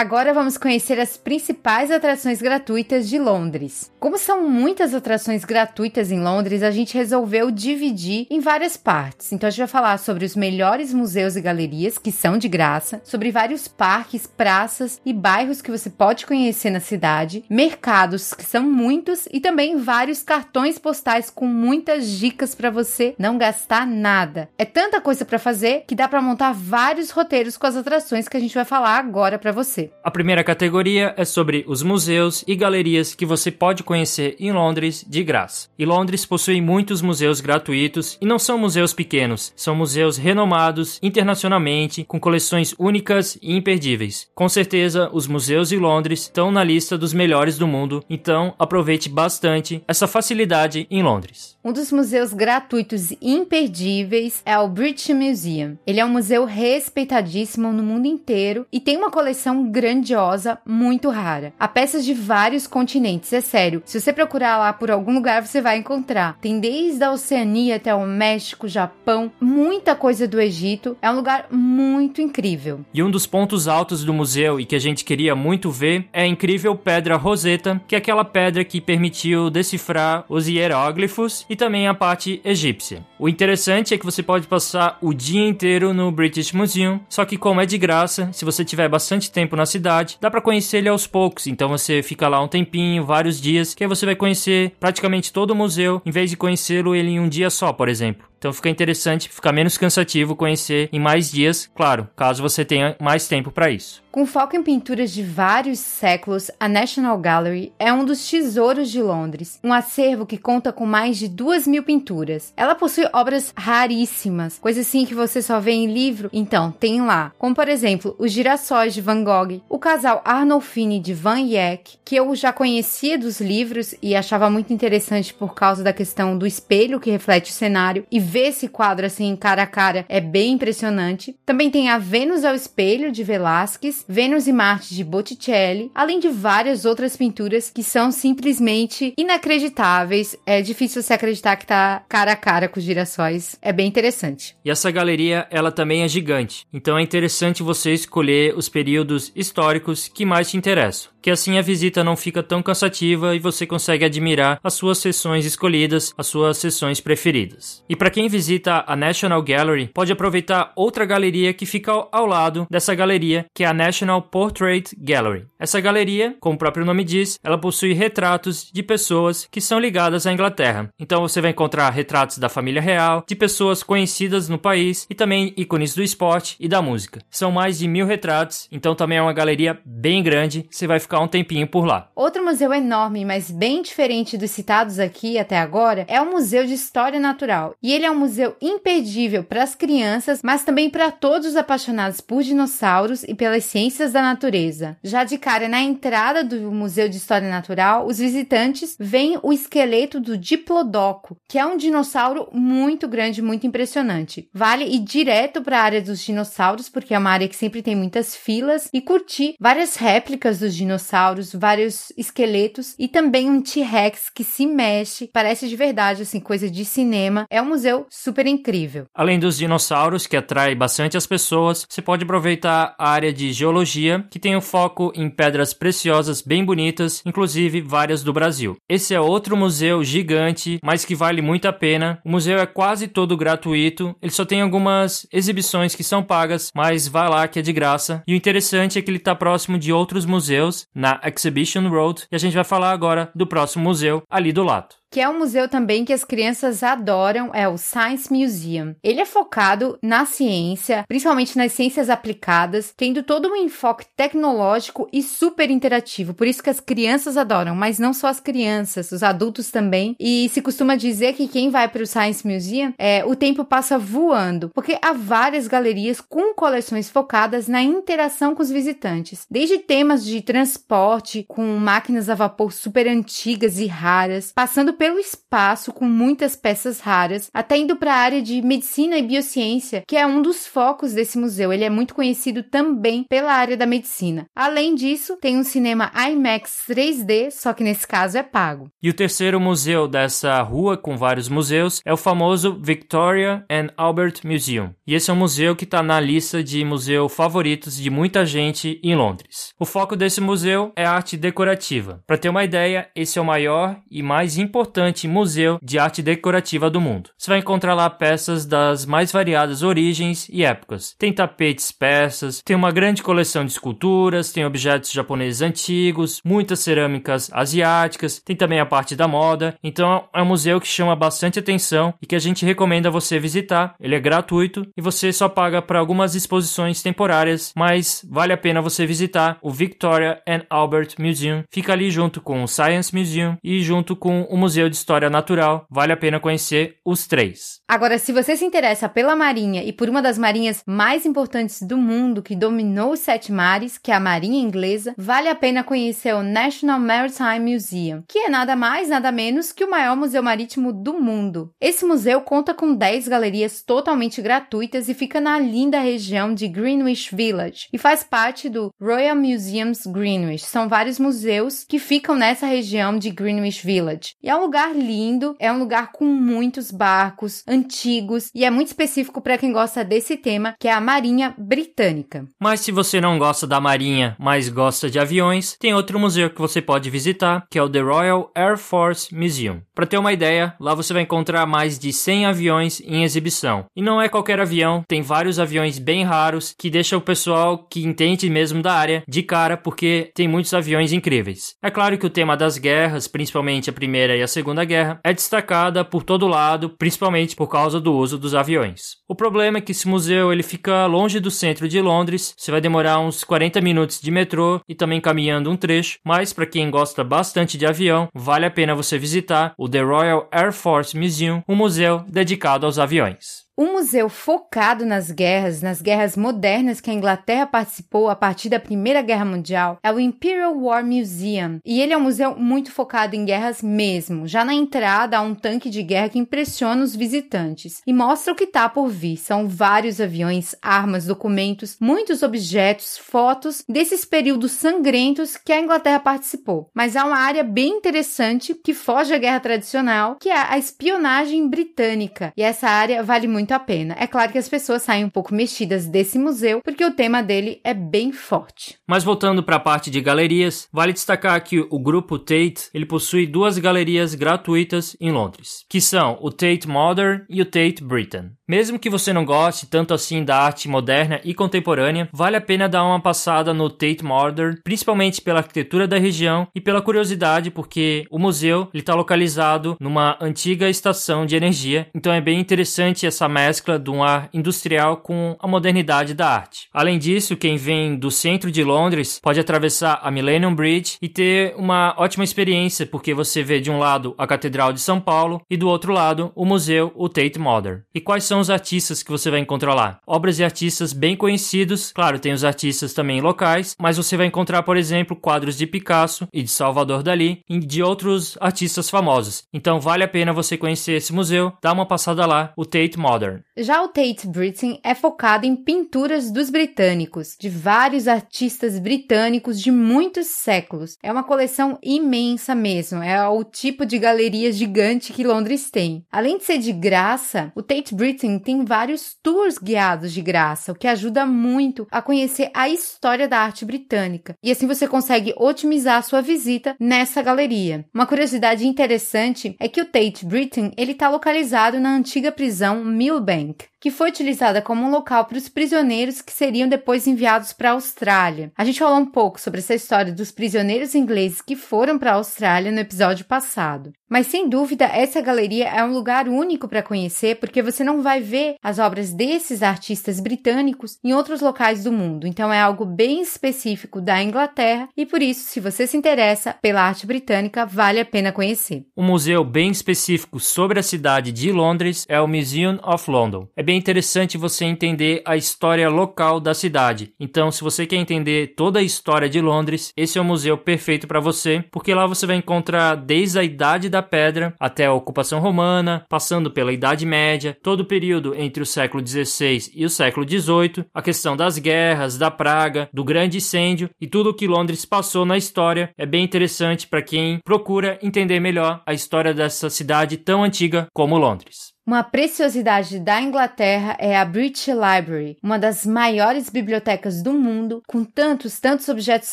Agora 0.00 0.32
vamos 0.32 0.56
conhecer 0.56 0.98
as 0.98 1.18
principais 1.18 1.90
atrações 1.90 2.40
gratuitas 2.40 3.06
de 3.06 3.18
Londres. 3.18 3.92
Como 4.00 4.16
são 4.16 4.48
muitas 4.48 4.94
atrações 4.94 5.44
gratuitas 5.44 6.10
em 6.10 6.22
Londres, 6.22 6.62
a 6.62 6.70
gente 6.70 6.96
resolveu 6.96 7.50
dividir 7.50 8.26
em 8.30 8.40
várias 8.40 8.78
partes. 8.78 9.30
Então 9.30 9.46
a 9.46 9.50
gente 9.50 9.58
vai 9.58 9.68
falar 9.68 9.98
sobre 9.98 10.24
os 10.24 10.34
melhores 10.34 10.94
museus 10.94 11.36
e 11.36 11.42
galerias 11.42 11.98
que 11.98 12.10
são 12.10 12.38
de 12.38 12.48
graça, 12.48 13.02
sobre 13.04 13.30
vários 13.30 13.68
parques, 13.68 14.26
praças 14.26 14.98
e 15.04 15.12
bairros 15.12 15.60
que 15.60 15.70
você 15.70 15.90
pode 15.90 16.24
conhecer 16.24 16.70
na 16.70 16.80
cidade, 16.80 17.44
mercados 17.50 18.32
que 18.32 18.42
são 18.42 18.62
muitos 18.62 19.28
e 19.30 19.38
também 19.38 19.76
vários 19.76 20.22
cartões 20.22 20.78
postais 20.78 21.28
com 21.28 21.44
muitas 21.44 22.08
dicas 22.08 22.54
para 22.54 22.70
você 22.70 23.14
não 23.18 23.36
gastar 23.36 23.86
nada. 23.86 24.48
É 24.56 24.64
tanta 24.64 24.98
coisa 24.98 25.26
para 25.26 25.38
fazer 25.38 25.84
que 25.86 25.94
dá 25.94 26.08
para 26.08 26.22
montar 26.22 26.54
vários 26.54 27.10
roteiros 27.10 27.58
com 27.58 27.66
as 27.66 27.76
atrações 27.76 28.28
que 28.28 28.36
a 28.38 28.40
gente 28.40 28.54
vai 28.54 28.64
falar 28.64 28.96
agora 28.96 29.38
para 29.38 29.52
você. 29.52 29.89
A 30.02 30.10
primeira 30.10 30.42
categoria 30.42 31.14
é 31.16 31.24
sobre 31.26 31.64
os 31.68 31.82
museus 31.82 32.42
e 32.46 32.56
galerias 32.56 33.14
que 33.14 33.26
você 33.26 33.50
pode 33.50 33.82
conhecer 33.82 34.34
em 34.40 34.50
Londres 34.50 35.04
de 35.06 35.22
graça. 35.22 35.68
E 35.78 35.84
Londres 35.84 36.24
possui 36.24 36.60
muitos 36.60 37.02
museus 37.02 37.40
gratuitos 37.40 38.16
e 38.20 38.24
não 38.24 38.38
são 38.38 38.58
museus 38.58 38.94
pequenos, 38.94 39.52
são 39.54 39.74
museus 39.74 40.16
renomados 40.16 40.98
internacionalmente 41.02 42.04
com 42.04 42.18
coleções 42.18 42.74
únicas 42.78 43.38
e 43.42 43.54
imperdíveis. 43.54 44.28
Com 44.34 44.48
certeza, 44.48 45.10
os 45.12 45.26
museus 45.26 45.68
de 45.68 45.76
Londres 45.76 46.22
estão 46.22 46.50
na 46.50 46.64
lista 46.64 46.96
dos 46.96 47.12
melhores 47.12 47.58
do 47.58 47.66
mundo, 47.66 48.02
então 48.08 48.54
aproveite 48.58 49.08
bastante 49.08 49.82
essa 49.86 50.06
facilidade 50.06 50.86
em 50.90 51.02
Londres. 51.02 51.58
Um 51.62 51.72
dos 51.72 51.92
museus 51.92 52.32
gratuitos 52.32 53.12
imperdíveis 53.20 54.40
é 54.46 54.58
o 54.58 54.66
British 54.66 55.10
Museum. 55.10 55.76
Ele 55.86 56.00
é 56.00 56.04
um 56.04 56.08
museu 56.08 56.46
respeitadíssimo 56.46 57.70
no 57.70 57.82
mundo 57.82 58.06
inteiro 58.06 58.66
e 58.72 58.80
tem 58.80 58.96
uma 58.96 59.10
coleção 59.10 59.70
grandiosa, 59.80 60.58
muito 60.66 61.08
rara. 61.08 61.54
Há 61.58 61.66
peças 61.66 62.04
de 62.04 62.12
vários 62.12 62.66
continentes, 62.66 63.32
é 63.32 63.40
sério. 63.40 63.82
Se 63.86 63.98
você 63.98 64.12
procurar 64.12 64.58
lá 64.58 64.74
por 64.74 64.90
algum 64.90 65.14
lugar, 65.14 65.46
você 65.46 65.62
vai 65.62 65.78
encontrar. 65.78 66.36
Tem 66.38 66.60
desde 66.60 67.02
a 67.02 67.10
Oceania 67.10 67.76
até 67.76 67.94
o 67.94 68.04
México, 68.04 68.68
Japão, 68.68 69.32
muita 69.40 69.94
coisa 69.94 70.28
do 70.28 70.38
Egito. 70.38 70.98
É 71.00 71.10
um 71.10 71.16
lugar 71.16 71.46
muito 71.50 72.20
incrível. 72.20 72.80
E 72.92 73.02
um 73.02 73.10
dos 73.10 73.26
pontos 73.26 73.66
altos 73.66 74.04
do 74.04 74.12
museu 74.12 74.60
e 74.60 74.66
que 74.66 74.76
a 74.76 74.78
gente 74.78 75.02
queria 75.02 75.34
muito 75.34 75.70
ver 75.70 76.06
é 76.12 76.24
a 76.24 76.26
incrível 76.26 76.76
pedra 76.76 77.16
Rosetta, 77.16 77.80
que 77.88 77.94
é 77.94 77.98
aquela 77.98 78.24
pedra 78.24 78.62
que 78.62 78.82
permitiu 78.82 79.48
decifrar 79.48 80.26
os 80.28 80.46
hieróglifos 80.46 81.46
e 81.48 81.56
também 81.56 81.88
a 81.88 81.94
parte 81.94 82.38
egípcia. 82.44 83.02
O 83.18 83.30
interessante 83.30 83.94
é 83.94 83.98
que 83.98 84.04
você 84.04 84.22
pode 84.22 84.46
passar 84.46 84.98
o 85.00 85.14
dia 85.14 85.48
inteiro 85.48 85.94
no 85.94 86.12
British 86.12 86.52
Museum, 86.52 87.00
só 87.08 87.24
que 87.24 87.38
como 87.38 87.62
é 87.62 87.66
de 87.66 87.78
graça, 87.78 88.28
se 88.32 88.44
você 88.44 88.62
tiver 88.62 88.88
bastante 88.90 89.30
tempo 89.30 89.56
na 89.56 89.69
cidade, 89.70 90.18
dá 90.20 90.30
para 90.30 90.40
conhecer 90.40 90.78
ele 90.78 90.88
aos 90.88 91.06
poucos. 91.06 91.46
Então 91.46 91.68
você 91.68 92.02
fica 92.02 92.28
lá 92.28 92.42
um 92.42 92.48
tempinho, 92.48 93.04
vários 93.04 93.40
dias, 93.40 93.74
que 93.74 93.84
aí 93.84 93.88
você 93.88 94.04
vai 94.04 94.16
conhecer 94.16 94.72
praticamente 94.78 95.32
todo 95.32 95.52
o 95.52 95.56
museu, 95.56 96.02
em 96.04 96.10
vez 96.10 96.30
de 96.30 96.36
conhecê-lo 96.36 96.94
ele 96.94 97.10
em 97.10 97.20
um 97.20 97.28
dia 97.28 97.50
só, 97.50 97.72
por 97.72 97.88
exemplo. 97.88 98.29
Então 98.40 98.54
fica 98.54 98.70
interessante, 98.70 99.28
fica 99.28 99.52
menos 99.52 99.76
cansativo 99.76 100.34
conhecer 100.34 100.88
em 100.94 100.98
mais 100.98 101.30
dias, 101.30 101.70
claro, 101.74 102.08
caso 102.16 102.42
você 102.42 102.64
tenha 102.64 102.96
mais 102.98 103.28
tempo 103.28 103.50
para 103.52 103.70
isso. 103.70 104.02
Com 104.10 104.26
foco 104.26 104.56
em 104.56 104.62
pinturas 104.62 105.12
de 105.12 105.22
vários 105.22 105.78
séculos, 105.78 106.50
a 106.58 106.66
National 106.66 107.16
Gallery 107.18 107.72
é 107.78 107.92
um 107.92 108.04
dos 108.04 108.28
tesouros 108.28 108.90
de 108.90 109.00
Londres, 109.00 109.60
um 109.62 109.72
acervo 109.72 110.26
que 110.26 110.38
conta 110.38 110.72
com 110.72 110.84
mais 110.86 111.18
de 111.18 111.28
duas 111.28 111.66
mil 111.66 111.82
pinturas. 111.82 112.52
Ela 112.56 112.74
possui 112.74 113.04
obras 113.12 113.52
raríssimas, 113.54 114.58
coisas 114.58 114.86
assim 114.86 115.04
que 115.04 115.14
você 115.14 115.42
só 115.42 115.60
vê 115.60 115.72
em 115.72 115.92
livro, 115.92 116.30
então 116.32 116.72
tem 116.72 117.02
lá, 117.02 117.32
como 117.38 117.54
por 117.54 117.68
exemplo 117.68 118.16
os 118.18 118.32
girassóis 118.32 118.94
de 118.94 119.02
Van 119.02 119.22
Gogh, 119.22 119.60
o 119.68 119.78
casal 119.78 120.22
Arnolfini 120.24 120.98
de 120.98 121.12
Van 121.12 121.38
Eyck, 121.38 121.98
que 122.02 122.16
eu 122.16 122.34
já 122.34 122.54
conhecia 122.54 123.18
dos 123.18 123.38
livros 123.38 123.94
e 124.02 124.16
achava 124.16 124.48
muito 124.48 124.72
interessante 124.72 125.34
por 125.34 125.54
causa 125.54 125.84
da 125.84 125.92
questão 125.92 126.38
do 126.38 126.46
espelho 126.46 126.98
que 126.98 127.10
reflete 127.10 127.52
o 127.52 127.54
cenário 127.54 128.06
e 128.10 128.18
ver 128.30 128.48
esse 128.48 128.68
quadro 128.68 129.04
assim 129.04 129.34
cara 129.34 129.64
a 129.64 129.66
cara 129.66 130.04
é 130.08 130.20
bem 130.20 130.52
impressionante. 130.52 131.36
Também 131.44 131.70
tem 131.70 131.88
a 131.88 131.98
Vênus 131.98 132.44
ao 132.44 132.54
espelho 132.54 133.10
de 133.10 133.24
Velázquez 133.24 134.04
Vênus 134.08 134.46
e 134.46 134.52
Marte 134.52 134.94
de 134.94 135.02
Botticelli, 135.02 135.90
além 135.92 136.20
de 136.20 136.28
várias 136.28 136.84
outras 136.84 137.16
pinturas 137.16 137.70
que 137.70 137.82
são 137.82 138.12
simplesmente 138.12 139.12
inacreditáveis. 139.18 140.36
É 140.46 140.62
difícil 140.62 141.02
você 141.02 141.14
acreditar 141.14 141.56
que 141.56 141.66
tá 141.66 142.04
cara 142.08 142.32
a 142.32 142.36
cara 142.36 142.68
com 142.68 142.78
os 142.78 142.84
girassóis. 142.84 143.56
É 143.60 143.72
bem 143.72 143.88
interessante. 143.88 144.56
E 144.64 144.70
essa 144.70 144.90
galeria, 144.90 145.48
ela 145.50 145.72
também 145.72 146.02
é 146.02 146.08
gigante. 146.08 146.66
Então 146.72 146.96
é 146.96 147.02
interessante 147.02 147.62
você 147.62 147.92
escolher 147.92 148.56
os 148.56 148.68
períodos 148.68 149.32
históricos 149.34 150.06
que 150.06 150.24
mais 150.24 150.50
te 150.50 150.56
interessam 150.56 151.10
que 151.22 151.30
assim 151.30 151.58
a 151.58 151.62
visita 151.62 152.02
não 152.02 152.16
fica 152.16 152.42
tão 152.42 152.62
cansativa 152.62 153.34
e 153.34 153.38
você 153.38 153.66
consegue 153.66 154.04
admirar 154.04 154.58
as 154.62 154.74
suas 154.74 154.98
sessões 154.98 155.44
escolhidas, 155.44 156.14
as 156.16 156.26
suas 156.26 156.56
sessões 156.58 157.00
preferidas. 157.00 157.84
E 157.88 157.94
para 157.94 158.10
quem 158.10 158.19
visita 158.28 158.84
a 158.86 158.96
National 158.96 159.42
Gallery, 159.42 159.90
pode 159.92 160.12
aproveitar 160.12 160.72
outra 160.76 161.04
galeria 161.04 161.52
que 161.52 161.66
fica 161.66 161.92
ao 162.10 162.26
lado 162.26 162.66
dessa 162.70 162.94
galeria, 162.94 163.46
que 163.54 163.64
é 163.64 163.66
a 163.66 163.74
National 163.74 164.22
Portrait 164.22 164.94
Gallery. 164.98 165.46
Essa 165.58 165.80
galeria, 165.80 166.36
como 166.40 166.54
o 166.56 166.58
próprio 166.58 166.84
nome 166.84 167.04
diz, 167.04 167.38
ela 167.42 167.58
possui 167.58 167.92
retratos 167.92 168.70
de 168.72 168.82
pessoas 168.82 169.46
que 169.50 169.60
são 169.60 169.78
ligadas 169.78 170.26
à 170.26 170.32
Inglaterra. 170.32 170.88
Então 170.98 171.20
você 171.20 171.40
vai 171.40 171.50
encontrar 171.50 171.90
retratos 171.90 172.38
da 172.38 172.48
família 172.48 172.80
real, 172.80 173.24
de 173.26 173.34
pessoas 173.34 173.82
conhecidas 173.82 174.48
no 174.48 174.58
país 174.58 175.06
e 175.08 175.14
também 175.14 175.52
ícones 175.56 175.94
do 175.94 176.02
esporte 176.02 176.56
e 176.58 176.68
da 176.68 176.82
música. 176.82 177.20
São 177.30 177.50
mais 177.50 177.78
de 177.78 177.88
mil 177.88 178.06
retratos, 178.06 178.68
então 178.72 178.94
também 178.94 179.18
é 179.18 179.22
uma 179.22 179.32
galeria 179.32 179.78
bem 179.84 180.22
grande. 180.22 180.66
Você 180.70 180.86
vai 180.86 180.98
ficar 180.98 181.20
um 181.20 181.28
tempinho 181.28 181.66
por 181.66 181.84
lá. 181.84 182.08
Outro 182.14 182.44
museu 182.44 182.72
enorme, 182.72 183.24
mas 183.24 183.50
bem 183.50 183.82
diferente 183.82 184.36
dos 184.36 184.50
citados 184.50 184.98
aqui 184.98 185.38
até 185.38 185.58
agora, 185.58 186.04
é 186.08 186.20
o 186.20 186.30
Museu 186.30 186.66
de 186.66 186.74
História 186.74 187.20
Natural. 187.20 187.74
E 187.82 187.92
ele 187.92 188.04
é 188.04 188.09
um 188.10 188.18
museu 188.18 188.56
imperdível 188.60 189.42
para 189.44 189.62
as 189.62 189.74
crianças, 189.74 190.40
mas 190.42 190.64
também 190.64 190.88
para 190.90 191.10
todos 191.10 191.48
os 191.48 191.56
apaixonados 191.56 192.20
por 192.20 192.42
dinossauros 192.42 193.22
e 193.24 193.34
pelas 193.34 193.64
ciências 193.64 194.12
da 194.12 194.22
natureza. 194.22 194.96
Já 195.02 195.24
de 195.24 195.38
cara 195.38 195.68
na 195.68 195.80
entrada 195.80 196.44
do 196.44 196.70
Museu 196.70 197.08
de 197.08 197.16
História 197.16 197.48
Natural, 197.48 198.06
os 198.06 198.18
visitantes 198.18 198.96
veem 198.98 199.38
o 199.42 199.52
esqueleto 199.52 200.20
do 200.20 200.36
Diplodoco, 200.36 201.36
que 201.48 201.58
é 201.58 201.64
um 201.64 201.76
dinossauro 201.76 202.48
muito 202.52 203.08
grande, 203.08 203.42
muito 203.42 203.66
impressionante. 203.66 204.48
Vale 204.52 204.84
ir 204.84 205.00
direto 205.00 205.62
para 205.62 205.80
a 205.80 205.82
área 205.82 206.02
dos 206.02 206.20
dinossauros, 206.20 206.88
porque 206.88 207.14
é 207.14 207.18
uma 207.18 207.30
área 207.30 207.48
que 207.48 207.56
sempre 207.56 207.82
tem 207.82 207.96
muitas 207.96 208.36
filas, 208.36 208.88
e 208.92 209.00
curtir 209.00 209.54
várias 209.58 209.96
réplicas 209.96 210.58
dos 210.58 210.74
dinossauros 210.74 210.90
dinossauros, 210.90 211.52
vários 211.52 212.12
esqueletos 212.16 212.94
e 212.98 213.08
também 213.08 213.50
um 213.50 213.62
T-Rex 213.62 214.30
que 214.30 214.44
se 214.44 214.66
mexe, 214.66 215.28
parece 215.32 215.68
de 215.68 215.76
verdade, 215.76 216.22
assim, 216.22 216.40
coisa 216.40 216.70
de 216.70 216.84
cinema. 216.84 217.46
É 217.50 217.60
um 217.62 217.68
museu 217.68 217.99
super 218.08 218.46
incrível. 218.46 219.06
Além 219.14 219.38
dos 219.38 219.58
dinossauros, 219.58 220.26
que 220.26 220.36
atrai 220.36 220.74
bastante 220.74 221.16
as 221.16 221.26
pessoas, 221.26 221.86
você 221.88 222.00
pode 222.00 222.24
aproveitar 222.24 222.94
a 222.98 223.10
área 223.10 223.32
de 223.32 223.52
geologia, 223.52 224.24
que 224.30 224.38
tem 224.38 224.56
um 224.56 224.60
foco 224.60 225.12
em 225.14 225.28
pedras 225.28 225.72
preciosas 225.72 226.42
bem 226.42 226.64
bonitas, 226.64 227.22
inclusive 227.26 227.80
várias 227.80 228.22
do 228.22 228.32
Brasil. 228.32 228.76
Esse 228.88 229.14
é 229.14 229.20
outro 229.20 229.56
museu 229.56 230.02
gigante, 230.04 230.78
mas 230.82 231.04
que 231.04 231.14
vale 231.14 231.42
muito 231.42 231.66
a 231.66 231.72
pena. 231.72 232.20
O 232.24 232.30
museu 232.30 232.58
é 232.58 232.66
quase 232.66 233.08
todo 233.08 233.36
gratuito, 233.36 234.14
ele 234.22 234.32
só 234.32 234.44
tem 234.44 234.60
algumas 234.60 235.26
exibições 235.32 235.94
que 235.94 236.04
são 236.04 236.22
pagas, 236.22 236.70
mas 236.74 237.08
vai 237.08 237.28
lá 237.28 237.48
que 237.48 237.58
é 237.58 237.62
de 237.62 237.72
graça. 237.72 238.22
E 238.26 238.34
o 238.34 238.36
interessante 238.36 238.98
é 238.98 239.02
que 239.02 239.10
ele 239.10 239.18
está 239.18 239.34
próximo 239.34 239.78
de 239.78 239.92
outros 239.92 240.24
museus, 240.24 240.86
na 240.94 241.20
Exhibition 241.24 241.88
Road, 241.88 242.24
e 242.30 242.36
a 242.36 242.38
gente 242.38 242.54
vai 242.54 242.64
falar 242.64 242.90
agora 242.90 243.30
do 243.34 243.46
próximo 243.46 243.84
museu 243.84 244.22
ali 244.30 244.52
do 244.52 244.62
lado 244.62 244.99
que 245.10 245.20
é 245.20 245.28
um 245.28 245.38
museu 245.38 245.68
também 245.68 246.04
que 246.04 246.12
as 246.12 246.24
crianças 246.24 246.82
adoram, 246.82 247.50
é 247.52 247.68
o 247.68 247.76
Science 247.76 248.32
Museum. 248.32 248.94
Ele 249.02 249.20
é 249.20 249.26
focado 249.26 249.98
na 250.00 250.24
ciência, 250.24 251.04
principalmente 251.08 251.56
nas 251.56 251.72
ciências 251.72 252.08
aplicadas, 252.08 252.94
tendo 252.96 253.22
todo 253.22 253.48
um 253.48 253.56
enfoque 253.56 254.06
tecnológico 254.16 255.08
e 255.12 255.22
super 255.22 255.68
interativo. 255.70 256.32
Por 256.32 256.46
isso 256.46 256.62
que 256.62 256.70
as 256.70 256.78
crianças 256.78 257.36
adoram, 257.36 257.74
mas 257.74 257.98
não 257.98 258.12
só 258.12 258.28
as 258.28 258.38
crianças, 258.38 259.10
os 259.10 259.22
adultos 259.22 259.70
também. 259.70 260.14
E 260.20 260.48
se 260.50 260.62
costuma 260.62 260.94
dizer 260.94 261.34
que 261.34 261.48
quem 261.48 261.70
vai 261.70 261.88
para 261.88 262.02
o 262.02 262.06
Science 262.06 262.46
Museum, 262.46 262.94
é, 262.96 263.24
o 263.24 263.34
tempo 263.34 263.64
passa 263.64 263.98
voando, 263.98 264.70
porque 264.72 264.96
há 265.02 265.12
várias 265.12 265.66
galerias 265.66 266.20
com 266.20 266.54
coleções 266.54 267.10
focadas 267.10 267.66
na 267.66 267.82
interação 267.82 268.54
com 268.54 268.62
os 268.62 268.70
visitantes, 268.70 269.44
desde 269.50 269.78
temas 269.78 270.24
de 270.24 270.40
transporte 270.40 271.44
com 271.48 271.64
máquinas 271.78 272.28
a 272.28 272.34
vapor 272.34 272.72
super 272.72 273.08
antigas 273.08 273.78
e 273.78 273.86
raras, 273.86 274.52
passando 274.54 274.99
pelo 275.00 275.18
espaço 275.18 275.94
com 275.94 276.04
muitas 276.04 276.54
peças 276.54 277.00
raras, 277.00 277.48
até 277.54 277.78
indo 277.78 277.96
para 277.96 278.12
a 278.12 278.18
área 278.18 278.42
de 278.42 278.60
medicina 278.60 279.16
e 279.16 279.22
biociência, 279.22 280.02
que 280.06 280.14
é 280.14 280.26
um 280.26 280.42
dos 280.42 280.66
focos 280.66 281.14
desse 281.14 281.38
museu. 281.38 281.72
Ele 281.72 281.84
é 281.84 281.88
muito 281.88 282.14
conhecido 282.14 282.62
também 282.62 283.24
pela 283.26 283.50
área 283.50 283.78
da 283.78 283.86
medicina. 283.86 284.44
Além 284.54 284.94
disso, 284.94 285.38
tem 285.40 285.56
um 285.56 285.64
cinema 285.64 286.12
IMAX 286.14 286.82
3D, 286.86 287.50
só 287.50 287.72
que 287.72 287.82
nesse 287.82 288.06
caso 288.06 288.36
é 288.36 288.42
pago. 288.42 288.90
E 289.02 289.08
o 289.08 289.14
terceiro 289.14 289.58
museu 289.58 290.06
dessa 290.06 290.60
rua 290.60 290.98
com 290.98 291.16
vários 291.16 291.48
museus 291.48 292.02
é 292.04 292.12
o 292.12 292.18
famoso 292.18 292.78
Victoria 292.78 293.64
and 293.70 293.88
Albert 293.96 294.42
Museum. 294.44 294.90
E 295.06 295.14
esse 295.14 295.30
é 295.30 295.32
um 295.32 295.36
museu 295.36 295.74
que 295.74 295.84
está 295.84 296.02
na 296.02 296.20
lista 296.20 296.62
de 296.62 296.84
museu 296.84 297.26
favoritos 297.26 297.96
de 297.96 298.10
muita 298.10 298.44
gente 298.44 299.00
em 299.02 299.16
Londres. 299.16 299.72
O 299.80 299.86
foco 299.86 300.14
desse 300.14 300.42
museu 300.42 300.92
é 300.94 301.06
arte 301.06 301.38
decorativa. 301.38 302.22
Para 302.26 302.36
ter 302.36 302.50
uma 302.50 302.64
ideia, 302.64 303.08
esse 303.16 303.38
é 303.38 303.42
o 303.42 303.46
maior 303.46 303.98
e 304.10 304.22
mais 304.22 304.58
importante 304.58 304.89
importante 304.90 305.28
museu 305.28 305.78
de 305.80 306.00
arte 306.00 306.20
decorativa 306.20 306.90
do 306.90 307.00
mundo. 307.00 307.30
Você 307.38 307.48
vai 307.48 307.60
encontrar 307.60 307.94
lá 307.94 308.10
peças 308.10 308.66
das 308.66 309.06
mais 309.06 309.30
variadas 309.30 309.84
origens 309.84 310.48
e 310.50 310.64
épocas. 310.64 311.14
Tem 311.16 311.32
tapetes 311.32 311.92
persas, 311.92 312.60
tem 312.64 312.74
uma 312.74 312.90
grande 312.90 313.22
coleção 313.22 313.64
de 313.64 313.70
esculturas, 313.70 314.52
tem 314.52 314.64
objetos 314.64 315.12
japoneses 315.12 315.62
antigos, 315.62 316.40
muitas 316.44 316.80
cerâmicas 316.80 317.50
asiáticas, 317.52 318.40
tem 318.40 318.56
também 318.56 318.80
a 318.80 318.86
parte 318.86 319.14
da 319.14 319.28
moda. 319.28 319.76
Então 319.82 320.24
é 320.34 320.42
um 320.42 320.46
museu 320.46 320.80
que 320.80 320.88
chama 320.88 321.14
bastante 321.14 321.60
atenção 321.60 322.12
e 322.20 322.26
que 322.26 322.34
a 322.34 322.40
gente 322.40 322.64
recomenda 322.64 323.10
você 323.10 323.38
visitar. 323.38 323.94
Ele 324.00 324.16
é 324.16 324.20
gratuito 324.20 324.88
e 324.96 325.00
você 325.00 325.32
só 325.32 325.48
paga 325.48 325.80
para 325.80 326.00
algumas 326.00 326.34
exposições 326.34 327.00
temporárias, 327.00 327.72
mas 327.76 328.26
vale 328.28 328.52
a 328.52 328.58
pena 328.58 328.82
você 328.82 329.06
visitar 329.06 329.56
o 329.62 329.70
Victoria 329.70 330.42
and 330.48 330.62
Albert 330.68 331.14
Museum. 331.16 331.62
Fica 331.70 331.92
ali 331.92 332.10
junto 332.10 332.40
com 332.40 332.64
o 332.64 332.68
Science 332.68 333.14
Museum 333.14 333.56
e 333.62 333.80
junto 333.82 334.16
com 334.16 334.42
o 334.42 334.56
Museu 334.56 334.79
Museu 334.80 334.88
de 334.88 334.96
História 334.96 335.28
Natural. 335.28 335.86
Vale 335.90 336.12
a 336.12 336.16
pena 336.16 336.40
conhecer 336.40 336.96
os 337.04 337.26
três. 337.26 337.80
Agora, 337.86 338.18
se 338.18 338.32
você 338.32 338.56
se 338.56 338.64
interessa 338.64 339.08
pela 339.08 339.36
Marinha 339.36 339.82
e 339.82 339.92
por 339.92 340.08
uma 340.08 340.22
das 340.22 340.38
marinhas 340.38 340.82
mais 340.86 341.26
importantes 341.26 341.82
do 341.82 341.98
mundo 341.98 342.42
que 342.42 342.56
dominou 342.56 343.12
os 343.12 343.20
sete 343.20 343.52
mares, 343.52 343.98
que 343.98 344.10
é 344.10 344.14
a 344.14 344.20
Marinha 344.20 344.62
Inglesa, 344.62 345.14
vale 345.18 345.48
a 345.48 345.54
pena 345.54 345.84
conhecer 345.84 346.34
o 346.34 346.42
National 346.42 346.98
Maritime 346.98 347.72
Museum, 347.72 348.22
que 348.26 348.38
é 348.38 348.48
nada 348.48 348.74
mais, 348.74 349.08
nada 349.08 349.30
menos 349.30 349.72
que 349.72 349.84
o 349.84 349.90
maior 349.90 350.16
museu 350.16 350.42
marítimo 350.42 350.92
do 350.92 351.20
mundo. 351.20 351.72
Esse 351.80 352.06
museu 352.06 352.40
conta 352.40 352.72
com 352.72 352.94
10 352.94 353.28
galerias 353.28 353.82
totalmente 353.82 354.40
gratuitas 354.40 355.08
e 355.08 355.14
fica 355.14 355.40
na 355.40 355.58
linda 355.58 356.00
região 356.00 356.54
de 356.54 356.68
Greenwich 356.68 357.34
Village 357.34 357.88
e 357.92 357.98
faz 357.98 358.22
parte 358.22 358.68
do 358.68 358.94
Royal 359.00 359.36
Museums 359.36 360.06
Greenwich. 360.06 360.64
São 360.64 360.88
vários 360.88 361.18
museus 361.18 361.84
que 361.84 361.98
ficam 361.98 362.34
nessa 362.34 362.66
região 362.66 363.18
de 363.18 363.30
Greenwich 363.30 363.84
Village. 363.84 364.34
E 364.42 364.48
é 364.48 364.56
um 364.56 364.69
lugar 364.70 364.94
lindo, 364.94 365.56
é 365.58 365.72
um 365.72 365.80
lugar 365.80 366.12
com 366.12 366.24
muitos 366.24 366.92
barcos 366.92 367.64
antigos 367.66 368.52
e 368.54 368.64
é 368.64 368.70
muito 368.70 368.86
específico 368.86 369.40
para 369.40 369.58
quem 369.58 369.72
gosta 369.72 370.04
desse 370.04 370.36
tema, 370.36 370.76
que 370.78 370.86
é 370.86 370.92
a 370.92 371.00
Marinha 371.00 371.52
Britânica. 371.58 372.46
Mas 372.56 372.78
se 372.78 372.92
você 372.92 373.20
não 373.20 373.36
gosta 373.36 373.66
da 373.66 373.80
Marinha, 373.80 374.36
mas 374.38 374.68
gosta 374.68 375.10
de 375.10 375.18
aviões, 375.18 375.76
tem 375.80 375.92
outro 375.92 376.20
museu 376.20 376.48
que 376.48 376.60
você 376.60 376.80
pode 376.80 377.10
visitar, 377.10 377.66
que 377.68 377.80
é 377.80 377.82
o 377.82 377.88
The 377.88 377.98
Royal 377.98 378.52
Air 378.54 378.78
Force 378.78 379.34
Museum. 379.34 379.82
Para 379.92 380.06
ter 380.06 380.18
uma 380.18 380.32
ideia, 380.32 380.72
lá 380.78 380.94
você 380.94 381.12
vai 381.12 381.22
encontrar 381.22 381.66
mais 381.66 381.98
de 381.98 382.12
100 382.12 382.46
aviões 382.46 383.00
em 383.04 383.24
exibição. 383.24 383.86
E 383.96 384.00
não 384.00 384.22
é 384.22 384.28
qualquer 384.28 384.60
avião, 384.60 385.02
tem 385.08 385.20
vários 385.20 385.58
aviões 385.58 385.98
bem 385.98 386.22
raros 386.22 386.76
que 386.78 386.88
deixa 386.88 387.16
o 387.16 387.20
pessoal 387.20 387.88
que 387.90 388.06
entende 388.06 388.48
mesmo 388.48 388.80
da 388.80 388.92
área 388.92 389.24
de 389.26 389.42
cara 389.42 389.76
porque 389.76 390.30
tem 390.32 390.46
muitos 390.46 390.72
aviões 390.72 391.12
incríveis. 391.12 391.74
É 391.82 391.90
claro 391.90 392.16
que 392.16 392.26
o 392.26 392.30
tema 392.30 392.56
das 392.56 392.78
guerras, 392.78 393.26
principalmente 393.26 393.90
a 393.90 393.92
primeira 393.92 394.36
e 394.36 394.42
a 394.42 394.46
segunda 394.46 394.59
Segunda 394.60 394.84
Guerra, 394.84 395.18
é 395.24 395.32
destacada 395.32 396.04
por 396.04 396.22
todo 396.22 396.46
lado, 396.46 396.90
principalmente 396.90 397.56
por 397.56 397.66
causa 397.66 397.98
do 397.98 398.12
uso 398.12 398.36
dos 398.36 398.54
aviões. 398.54 399.16
O 399.26 399.34
problema 399.34 399.78
é 399.78 399.80
que 399.80 399.92
esse 399.92 400.06
museu 400.06 400.52
ele 400.52 400.62
fica 400.62 401.06
longe 401.06 401.40
do 401.40 401.50
centro 401.50 401.88
de 401.88 401.98
Londres, 401.98 402.54
você 402.58 402.70
vai 402.70 402.78
demorar 402.78 403.20
uns 403.20 403.42
40 403.42 403.80
minutos 403.80 404.20
de 404.20 404.30
metrô 404.30 404.78
e 404.86 404.94
também 404.94 405.18
caminhando 405.18 405.70
um 405.70 405.78
trecho, 405.78 406.18
mas 406.22 406.52
para 406.52 406.66
quem 406.66 406.90
gosta 406.90 407.24
bastante 407.24 407.78
de 407.78 407.86
avião, 407.86 408.28
vale 408.34 408.66
a 408.66 408.70
pena 408.70 408.94
você 408.94 409.16
visitar 409.16 409.72
o 409.78 409.88
The 409.88 410.02
Royal 410.02 410.46
Air 410.52 410.74
Force 410.74 411.16
Museum, 411.16 411.62
um 411.66 411.74
museu 411.74 412.22
dedicado 412.28 412.84
aos 412.84 412.98
aviões. 412.98 413.69
Um 413.82 413.94
museu 413.94 414.28
focado 414.28 415.06
nas 415.06 415.30
guerras, 415.30 415.80
nas 415.80 416.02
guerras 416.02 416.36
modernas 416.36 417.00
que 417.00 417.10
a 417.10 417.14
Inglaterra 417.14 417.66
participou 417.66 418.28
a 418.28 418.36
partir 418.36 418.68
da 418.68 418.78
Primeira 418.78 419.22
Guerra 419.22 419.46
Mundial, 419.46 419.98
é 420.02 420.12
o 420.12 420.20
Imperial 420.20 420.78
War 420.78 421.02
Museum. 421.02 421.80
E 421.82 421.98
ele 421.98 422.12
é 422.12 422.16
um 422.18 422.24
museu 422.24 422.54
muito 422.54 422.92
focado 422.92 423.34
em 423.34 423.42
guerras 423.46 423.80
mesmo. 423.80 424.46
Já 424.46 424.66
na 424.66 424.74
entrada 424.74 425.38
há 425.38 425.40
um 425.40 425.54
tanque 425.54 425.88
de 425.88 426.02
guerra 426.02 426.28
que 426.28 426.38
impressiona 426.38 427.02
os 427.02 427.16
visitantes 427.16 428.02
e 428.06 428.12
mostra 428.12 428.52
o 428.52 428.54
que 428.54 428.64
está 428.64 428.86
por 428.86 429.08
vir. 429.08 429.38
São 429.38 429.66
vários 429.66 430.20
aviões, 430.20 430.74
armas, 430.82 431.24
documentos, 431.24 431.96
muitos 431.98 432.42
objetos, 432.42 433.16
fotos 433.16 433.82
desses 433.88 434.26
períodos 434.26 434.72
sangrentos 434.72 435.56
que 435.56 435.72
a 435.72 435.80
Inglaterra 435.80 436.20
participou. 436.20 436.90
Mas 436.94 437.16
há 437.16 437.24
uma 437.24 437.38
área 437.38 437.64
bem 437.64 437.92
interessante 437.92 438.74
que 438.74 438.92
foge 438.92 439.32
à 439.32 439.38
guerra 439.38 439.60
tradicional, 439.60 440.36
que 440.38 440.50
é 440.50 440.66
a 440.68 440.76
espionagem 440.76 441.66
britânica. 441.66 442.52
E 442.54 442.62
essa 442.62 442.86
área 442.86 443.22
vale 443.22 443.48
muito 443.48 443.69
muito 443.70 443.72
a 443.72 443.78
pena. 443.78 444.16
É 444.18 444.26
claro 444.26 444.50
que 444.50 444.58
as 444.58 444.68
pessoas 444.68 445.02
saem 445.02 445.24
um 445.24 445.30
pouco 445.30 445.54
mexidas 445.54 446.06
desse 446.06 446.38
museu, 446.38 446.80
porque 446.82 447.04
o 447.04 447.14
tema 447.14 447.42
dele 447.42 447.80
é 447.84 447.94
bem 447.94 448.32
forte. 448.32 448.96
Mas 449.08 449.22
voltando 449.22 449.62
para 449.62 449.76
a 449.76 449.80
parte 449.80 450.10
de 450.10 450.20
galerias, 450.20 450.88
vale 450.92 451.12
destacar 451.12 451.62
que 451.62 451.80
o 451.90 451.98
grupo 451.98 452.38
Tate, 452.38 452.90
ele 452.92 453.06
possui 453.06 453.46
duas 453.46 453.78
galerias 453.78 454.34
gratuitas 454.34 455.16
em 455.20 455.30
Londres, 455.30 455.84
que 455.88 456.00
são 456.00 456.38
o 456.40 456.50
Tate 456.50 456.88
Modern 456.88 457.44
e 457.48 457.62
o 457.62 457.64
Tate 457.64 458.02
Britain. 458.02 458.50
Mesmo 458.70 459.00
que 459.00 459.10
você 459.10 459.32
não 459.32 459.44
goste 459.44 459.84
tanto 459.84 460.14
assim 460.14 460.44
da 460.44 460.56
arte 460.56 460.88
moderna 460.88 461.40
e 461.42 461.52
contemporânea, 461.52 462.28
vale 462.32 462.54
a 462.54 462.60
pena 462.60 462.88
dar 462.88 463.02
uma 463.02 463.18
passada 463.18 463.74
no 463.74 463.90
Tate 463.90 464.22
Modern, 464.24 464.76
principalmente 464.84 465.42
pela 465.42 465.58
arquitetura 465.58 466.06
da 466.06 466.16
região 466.16 466.68
e 466.72 466.80
pela 466.80 467.02
curiosidade, 467.02 467.68
porque 467.68 468.28
o 468.30 468.38
museu 468.38 468.88
está 468.94 469.12
localizado 469.12 469.96
numa 469.98 470.38
antiga 470.40 470.88
estação 470.88 471.44
de 471.44 471.56
energia, 471.56 472.06
então 472.14 472.32
é 472.32 472.40
bem 472.40 472.60
interessante 472.60 473.26
essa 473.26 473.48
mescla 473.48 473.98
de 473.98 474.08
um 474.08 474.22
ar 474.22 474.48
industrial 474.54 475.16
com 475.16 475.56
a 475.58 475.66
modernidade 475.66 476.32
da 476.32 476.48
arte. 476.48 476.86
Além 476.94 477.18
disso, 477.18 477.56
quem 477.56 477.76
vem 477.76 478.14
do 478.14 478.30
centro 478.30 478.70
de 478.70 478.84
Londres 478.84 479.40
pode 479.42 479.58
atravessar 479.58 480.20
a 480.22 480.30
Millennium 480.30 480.76
Bridge 480.76 481.16
e 481.20 481.28
ter 481.28 481.74
uma 481.76 482.14
ótima 482.16 482.44
experiência, 482.44 483.04
porque 483.04 483.34
você 483.34 483.64
vê 483.64 483.80
de 483.80 483.90
um 483.90 483.98
lado 483.98 484.32
a 484.38 484.46
Catedral 484.46 484.92
de 484.92 485.00
São 485.00 485.20
Paulo 485.20 485.60
e 485.68 485.76
do 485.76 485.88
outro 485.88 486.12
lado 486.12 486.52
o 486.54 486.64
museu, 486.64 487.10
o 487.16 487.28
Tate 487.28 487.58
Modern. 487.58 488.02
E 488.14 488.20
quais 488.20 488.44
são 488.44 488.59
os 488.60 488.70
artistas 488.70 489.22
que 489.22 489.30
você 489.30 489.50
vai 489.50 489.60
encontrar 489.60 489.94
lá? 489.94 490.20
Obras 490.26 490.58
e 490.58 490.64
artistas 490.64 491.12
bem 491.12 491.36
conhecidos, 491.36 492.12
claro, 492.12 492.38
tem 492.38 492.52
os 492.52 492.64
artistas 492.64 493.12
também 493.12 493.40
locais, 493.40 493.96
mas 493.98 494.16
você 494.16 494.36
vai 494.36 494.46
encontrar, 494.46 494.82
por 494.82 494.96
exemplo, 494.96 495.34
quadros 495.34 495.76
de 495.76 495.86
Picasso 495.86 496.46
e 496.52 496.62
de 496.62 496.70
Salvador 496.70 497.22
Dali 497.22 497.62
e 497.68 497.78
de 497.78 498.02
outros 498.02 498.56
artistas 498.60 499.10
famosos. 499.10 499.64
Então 499.72 500.00
vale 500.00 500.24
a 500.24 500.28
pena 500.28 500.52
você 500.52 500.76
conhecer 500.76 501.12
esse 501.12 501.32
museu, 501.32 501.72
dá 501.82 501.92
uma 501.92 502.06
passada 502.06 502.46
lá, 502.46 502.72
o 502.76 502.84
Tate 502.84 503.18
Modern. 503.18 503.60
Já 503.76 504.02
o 504.02 504.08
Tate 504.08 504.46
Britain 504.46 505.00
é 505.02 505.14
focado 505.14 505.66
em 505.66 505.74
pinturas 505.74 506.50
dos 506.50 506.70
britânicos, 506.70 507.56
de 507.58 507.68
vários 507.68 508.28
artistas 508.28 508.98
britânicos 508.98 509.80
de 509.80 509.90
muitos 509.90 510.46
séculos. 510.46 511.16
É 511.22 511.32
uma 511.32 511.42
coleção 511.42 511.98
imensa 512.02 512.74
mesmo, 512.74 513.22
é 513.22 513.48
o 513.48 513.64
tipo 513.64 514.04
de 514.04 514.18
galeria 514.18 514.72
gigante 514.72 515.32
que 515.32 515.44
Londres 515.44 515.90
tem. 515.90 516.24
Além 516.30 516.58
de 516.58 516.64
ser 516.64 516.78
de 516.78 516.92
graça, 516.92 517.72
o 517.74 517.82
Tate 517.82 518.14
Britain 518.14 518.49
tem 518.58 518.84
vários 518.84 519.36
tours 519.42 519.78
guiados 519.78 520.32
de 520.32 520.42
graça, 520.42 520.92
o 520.92 520.94
que 520.94 521.06
ajuda 521.06 521.46
muito 521.46 522.06
a 522.10 522.22
conhecer 522.22 522.70
a 522.74 522.88
história 522.88 523.46
da 523.46 523.58
arte 523.58 523.84
britânica. 523.84 524.54
E 524.62 524.70
assim 524.70 524.86
você 524.86 525.06
consegue 525.06 525.54
otimizar 525.56 526.18
a 526.18 526.22
sua 526.22 526.40
visita 526.40 526.96
nessa 526.98 527.42
galeria. 527.42 528.04
Uma 528.12 528.26
curiosidade 528.26 528.86
interessante 528.86 529.76
é 529.78 529.88
que 529.88 530.00
o 530.00 530.06
Tate 530.06 530.44
Britain 530.44 530.92
ele 530.96 531.12
está 531.12 531.28
localizado 531.28 532.00
na 532.00 532.14
antiga 532.14 532.50
prisão 532.50 533.04
Millbank 533.04 533.89
que 534.00 534.10
foi 534.10 534.30
utilizada 534.30 534.80
como 534.80 535.04
um 535.04 535.10
local 535.10 535.44
para 535.44 535.58
os 535.58 535.68
prisioneiros 535.68 536.40
que 536.40 536.52
seriam 536.52 536.88
depois 536.88 537.26
enviados 537.26 537.72
para 537.72 537.90
a 537.90 537.92
Austrália. 537.92 538.72
A 538.76 538.84
gente 538.84 538.98
falou 538.98 539.18
um 539.18 539.26
pouco 539.26 539.60
sobre 539.60 539.80
essa 539.80 539.94
história 539.94 540.32
dos 540.32 540.50
prisioneiros 540.50 541.14
ingleses 541.14 541.60
que 541.60 541.76
foram 541.76 542.18
para 542.18 542.32
a 542.32 542.36
Austrália 542.36 542.90
no 542.90 542.98
episódio 542.98 543.44
passado. 543.44 544.12
Mas 544.28 544.46
sem 544.46 544.68
dúvida, 544.68 545.06
essa 545.06 545.40
galeria 545.40 545.88
é 545.88 546.04
um 546.04 546.12
lugar 546.12 546.48
único 546.48 546.86
para 546.86 547.02
conhecer, 547.02 547.56
porque 547.56 547.82
você 547.82 548.04
não 548.04 548.22
vai 548.22 548.40
ver 548.40 548.76
as 548.80 549.00
obras 549.00 549.32
desses 549.32 549.82
artistas 549.82 550.38
britânicos 550.38 551.18
em 551.24 551.32
outros 551.34 551.60
locais 551.60 552.04
do 552.04 552.12
mundo. 552.12 552.46
Então 552.46 552.72
é 552.72 552.80
algo 552.80 553.04
bem 553.04 553.42
específico 553.42 554.20
da 554.20 554.40
Inglaterra 554.40 555.08
e 555.16 555.26
por 555.26 555.42
isso, 555.42 555.68
se 555.68 555.80
você 555.80 556.06
se 556.06 556.16
interessa 556.16 556.74
pela 556.80 557.02
arte 557.02 557.26
britânica, 557.26 557.84
vale 557.84 558.20
a 558.20 558.24
pena 558.24 558.52
conhecer. 558.52 559.04
Um 559.16 559.24
museu 559.24 559.64
bem 559.64 559.90
específico 559.90 560.60
sobre 560.60 561.00
a 561.00 561.02
cidade 561.02 561.50
de 561.50 561.72
Londres 561.72 562.24
é 562.28 562.40
o 562.40 562.46
Museum 562.46 563.00
of 563.02 563.28
London. 563.28 563.66
É 563.76 563.82
bem 563.90 563.98
interessante 563.98 564.56
você 564.56 564.84
entender 564.84 565.42
a 565.44 565.56
história 565.56 566.08
local 566.08 566.60
da 566.60 566.72
cidade. 566.72 567.32
Então, 567.40 567.72
se 567.72 567.82
você 567.82 568.06
quer 568.06 568.18
entender 568.18 568.74
toda 568.76 569.00
a 569.00 569.02
história 569.02 569.48
de 569.48 569.60
Londres, 569.60 570.12
esse 570.16 570.38
é 570.38 570.40
o 570.40 570.44
museu 570.44 570.78
perfeito 570.78 571.26
para 571.26 571.40
você, 571.40 571.84
porque 571.90 572.14
lá 572.14 572.24
você 572.24 572.46
vai 572.46 572.54
encontrar 572.54 573.16
desde 573.16 573.58
a 573.58 573.64
Idade 573.64 574.08
da 574.08 574.22
Pedra 574.22 574.76
até 574.78 575.06
a 575.06 575.12
ocupação 575.12 575.58
romana, 575.58 576.24
passando 576.28 576.70
pela 576.70 576.92
Idade 576.92 577.26
Média, 577.26 577.76
todo 577.82 578.02
o 578.02 578.04
período 578.04 578.54
entre 578.54 578.80
o 578.80 578.86
século 578.86 579.26
XVI 579.26 579.90
e 579.92 580.04
o 580.04 580.10
século 580.10 580.48
XVIII, 580.48 581.06
a 581.12 581.20
questão 581.20 581.56
das 581.56 581.76
guerras, 581.76 582.38
da 582.38 582.48
praga, 582.48 583.08
do 583.12 583.24
grande 583.24 583.56
incêndio 583.56 584.08
e 584.20 584.28
tudo 584.28 584.50
o 584.50 584.54
que 584.54 584.68
Londres 584.68 585.04
passou 585.04 585.44
na 585.44 585.56
história 585.56 586.12
é 586.16 586.24
bem 586.24 586.44
interessante 586.44 587.08
para 587.08 587.22
quem 587.22 587.58
procura 587.64 588.20
entender 588.22 588.60
melhor 588.60 589.02
a 589.04 589.12
história 589.12 589.52
dessa 589.52 589.90
cidade 589.90 590.36
tão 590.36 590.62
antiga 590.62 591.08
como 591.12 591.36
Londres. 591.36 591.90
Uma 592.06 592.24
preciosidade 592.24 593.20
da 593.20 593.40
Inglaterra 593.40 594.16
é 594.18 594.36
a 594.36 594.44
British 594.44 594.88
Library, 594.88 595.58
uma 595.62 595.78
das 595.78 596.06
maiores 596.06 596.70
bibliotecas 596.70 597.42
do 597.42 597.52
mundo, 597.52 598.02
com 598.06 598.24
tantos, 598.24 598.80
tantos 598.80 599.08
objetos 599.08 599.52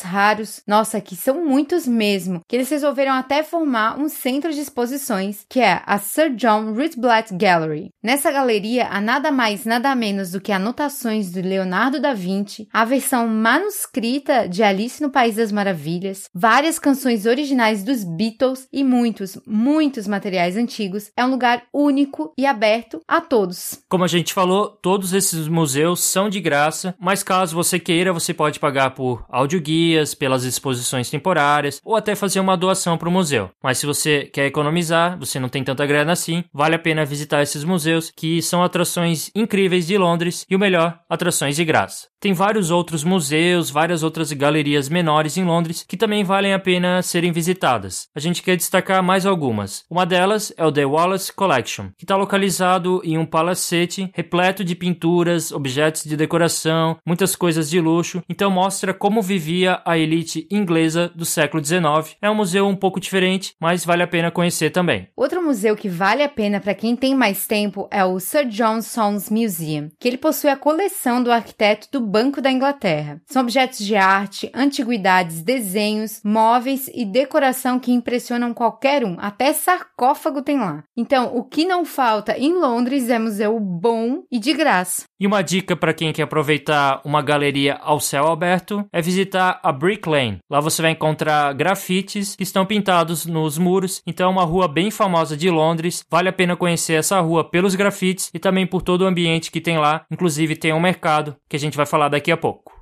raros, 0.00 0.62
nossa, 0.66 1.00
que 1.00 1.14
são 1.14 1.44
muitos 1.44 1.86
mesmo, 1.86 2.40
que 2.48 2.56
eles 2.56 2.70
resolveram 2.70 3.12
até 3.12 3.42
formar 3.42 3.98
um 3.98 4.08
centro 4.08 4.52
de 4.52 4.60
exposições, 4.60 5.44
que 5.48 5.60
é 5.60 5.82
a 5.84 5.98
Sir 5.98 6.34
John 6.34 6.72
Rutblatt 6.72 7.34
Gallery. 7.34 7.90
Nessa 8.02 8.32
galeria 8.32 8.88
há 8.88 9.00
nada 9.00 9.30
mais, 9.30 9.66
nada 9.66 9.94
menos 9.94 10.30
do 10.32 10.40
que 10.40 10.50
anotações 10.50 11.30
do 11.30 11.40
Leonardo 11.40 12.00
da 12.00 12.14
Vinci, 12.14 12.66
a 12.72 12.84
versão 12.84 13.28
manuscrita 13.28 14.48
de 14.48 14.62
Alice 14.62 15.02
no 15.02 15.10
País 15.10 15.36
das 15.36 15.52
Maravilhas, 15.52 16.24
várias 16.34 16.78
canções 16.78 17.26
originais 17.26 17.84
dos 17.84 18.04
Beatles 18.04 18.66
e 18.72 18.82
muitos, 18.82 19.38
muitos 19.46 20.08
materiais 20.08 20.56
antigos. 20.56 21.10
É 21.16 21.24
um 21.24 21.30
lugar 21.30 21.62
único 21.72 22.32
e 22.38 22.46
aberto 22.46 23.02
a 23.08 23.20
todos. 23.20 23.82
Como 23.88 24.04
a 24.04 24.08
gente 24.08 24.32
falou, 24.32 24.68
todos 24.68 25.12
esses 25.12 25.48
museus 25.48 26.00
são 26.00 26.30
de 26.30 26.40
graça, 26.40 26.94
mas 27.00 27.24
caso 27.24 27.56
você 27.56 27.80
queira, 27.80 28.12
você 28.12 28.32
pode 28.32 28.60
pagar 28.60 28.90
por 28.90 29.24
audioguias, 29.28 30.14
pelas 30.14 30.44
exposições 30.44 31.10
temporárias 31.10 31.80
ou 31.84 31.96
até 31.96 32.14
fazer 32.14 32.38
uma 32.38 32.56
doação 32.56 32.96
para 32.96 33.08
o 33.08 33.12
museu. 33.12 33.50
Mas 33.60 33.78
se 33.78 33.86
você 33.86 34.22
quer 34.32 34.46
economizar, 34.46 35.18
você 35.18 35.40
não 35.40 35.48
tem 35.48 35.64
tanta 35.64 35.84
grana 35.84 36.12
assim, 36.12 36.44
vale 36.54 36.76
a 36.76 36.78
pena 36.78 37.04
visitar 37.04 37.42
esses 37.42 37.64
museus 37.64 38.12
que 38.14 38.40
são 38.40 38.62
atrações 38.62 39.30
incríveis 39.34 39.86
de 39.86 39.98
Londres 39.98 40.46
e 40.48 40.54
o 40.54 40.58
melhor, 40.58 41.00
atrações 41.10 41.56
de 41.56 41.64
graça. 41.64 42.06
Tem 42.20 42.32
vários 42.32 42.70
outros 42.70 43.04
museus, 43.04 43.70
várias 43.70 44.02
outras 44.02 44.32
galerias 44.32 44.88
menores 44.88 45.36
em 45.36 45.44
Londres 45.44 45.84
que 45.86 45.96
também 45.96 46.24
valem 46.24 46.52
a 46.52 46.58
pena 46.58 47.00
serem 47.00 47.30
visitadas. 47.30 48.08
A 48.14 48.18
gente 48.18 48.42
quer 48.42 48.56
destacar 48.56 49.02
mais 49.02 49.24
algumas. 49.24 49.84
Uma 49.88 50.04
delas 50.04 50.52
é 50.56 50.64
o 50.64 50.72
The 50.72 50.84
Wallace 50.84 51.32
Collection, 51.32 51.90
que 51.96 52.04
está 52.04 52.16
localizado 52.28 53.00
em 53.02 53.16
um 53.16 53.24
palacete 53.24 54.10
repleto 54.12 54.62
de 54.62 54.74
pinturas, 54.74 55.50
objetos 55.50 56.04
de 56.04 56.14
decoração, 56.14 56.98
muitas 57.06 57.34
coisas 57.34 57.70
de 57.70 57.80
luxo. 57.80 58.22
Então 58.28 58.50
mostra 58.50 58.92
como 58.92 59.22
vivia 59.22 59.80
a 59.82 59.96
elite 59.96 60.46
inglesa 60.50 61.10
do 61.14 61.24
século 61.24 61.64
XIX. 61.64 62.16
É 62.20 62.28
um 62.30 62.34
museu 62.34 62.66
um 62.66 62.76
pouco 62.76 63.00
diferente, 63.00 63.54
mas 63.58 63.82
vale 63.82 64.02
a 64.02 64.06
pena 64.06 64.30
conhecer 64.30 64.68
também. 64.68 65.08
Outro 65.16 65.42
museu 65.42 65.74
que 65.74 65.88
vale 65.88 66.22
a 66.22 66.28
pena 66.28 66.60
para 66.60 66.74
quem 66.74 66.94
tem 66.94 67.14
mais 67.14 67.46
tempo 67.46 67.88
é 67.90 68.04
o 68.04 68.20
Sir 68.20 68.44
John 68.44 68.82
Soames 68.82 69.30
Museum, 69.30 69.88
que 69.98 70.06
ele 70.06 70.18
possui 70.18 70.50
a 70.50 70.56
coleção 70.56 71.22
do 71.22 71.32
arquiteto 71.32 71.88
do 71.90 72.06
Banco 72.06 72.42
da 72.42 72.52
Inglaterra. 72.52 73.22
São 73.24 73.40
objetos 73.40 73.78
de 73.78 73.96
arte, 73.96 74.50
antiguidades, 74.54 75.40
desenhos, 75.42 76.20
móveis 76.22 76.90
e 76.92 77.06
decoração 77.06 77.78
que 77.78 77.90
impressionam 77.90 78.52
qualquer 78.52 79.02
um, 79.02 79.16
até 79.18 79.54
sarcófago 79.54 80.42
tem 80.42 80.58
lá. 80.58 80.84
Então, 80.94 81.34
o 81.34 81.42
que 81.42 81.64
não 81.64 81.86
falta 81.86 82.17
falta 82.18 82.36
em 82.36 82.52
Londres 82.52 83.08
é 83.08 83.18
museu 83.18 83.60
bom 83.60 84.24
e 84.30 84.40
de 84.40 84.52
graça. 84.52 85.04
E 85.20 85.26
uma 85.26 85.40
dica 85.40 85.76
para 85.76 85.94
quem 85.94 86.12
quer 86.12 86.22
aproveitar 86.22 87.00
uma 87.04 87.22
galeria 87.22 87.74
ao 87.74 88.00
céu 88.00 88.26
aberto 88.26 88.84
é 88.92 89.00
visitar 89.00 89.60
a 89.62 89.70
Brick 89.70 90.08
Lane. 90.08 90.38
Lá 90.50 90.60
você 90.60 90.82
vai 90.82 90.90
encontrar 90.90 91.52
grafites 91.54 92.34
que 92.34 92.42
estão 92.42 92.66
pintados 92.66 93.24
nos 93.24 93.56
muros, 93.56 94.02
então 94.04 94.28
é 94.28 94.32
uma 94.32 94.44
rua 94.44 94.66
bem 94.66 94.90
famosa 94.90 95.36
de 95.36 95.48
Londres. 95.48 96.02
Vale 96.10 96.28
a 96.28 96.32
pena 96.32 96.56
conhecer 96.56 96.94
essa 96.94 97.20
rua 97.20 97.48
pelos 97.48 97.76
grafites 97.76 98.30
e 98.34 98.38
também 98.40 98.66
por 98.66 98.82
todo 98.82 99.02
o 99.02 99.06
ambiente 99.06 99.52
que 99.52 99.60
tem 99.60 99.78
lá. 99.78 100.04
Inclusive 100.10 100.56
tem 100.56 100.72
um 100.72 100.80
mercado 100.80 101.36
que 101.48 101.54
a 101.54 101.60
gente 101.60 101.76
vai 101.76 101.86
falar 101.86 102.08
daqui 102.08 102.32
a 102.32 102.36
pouco. 102.36 102.77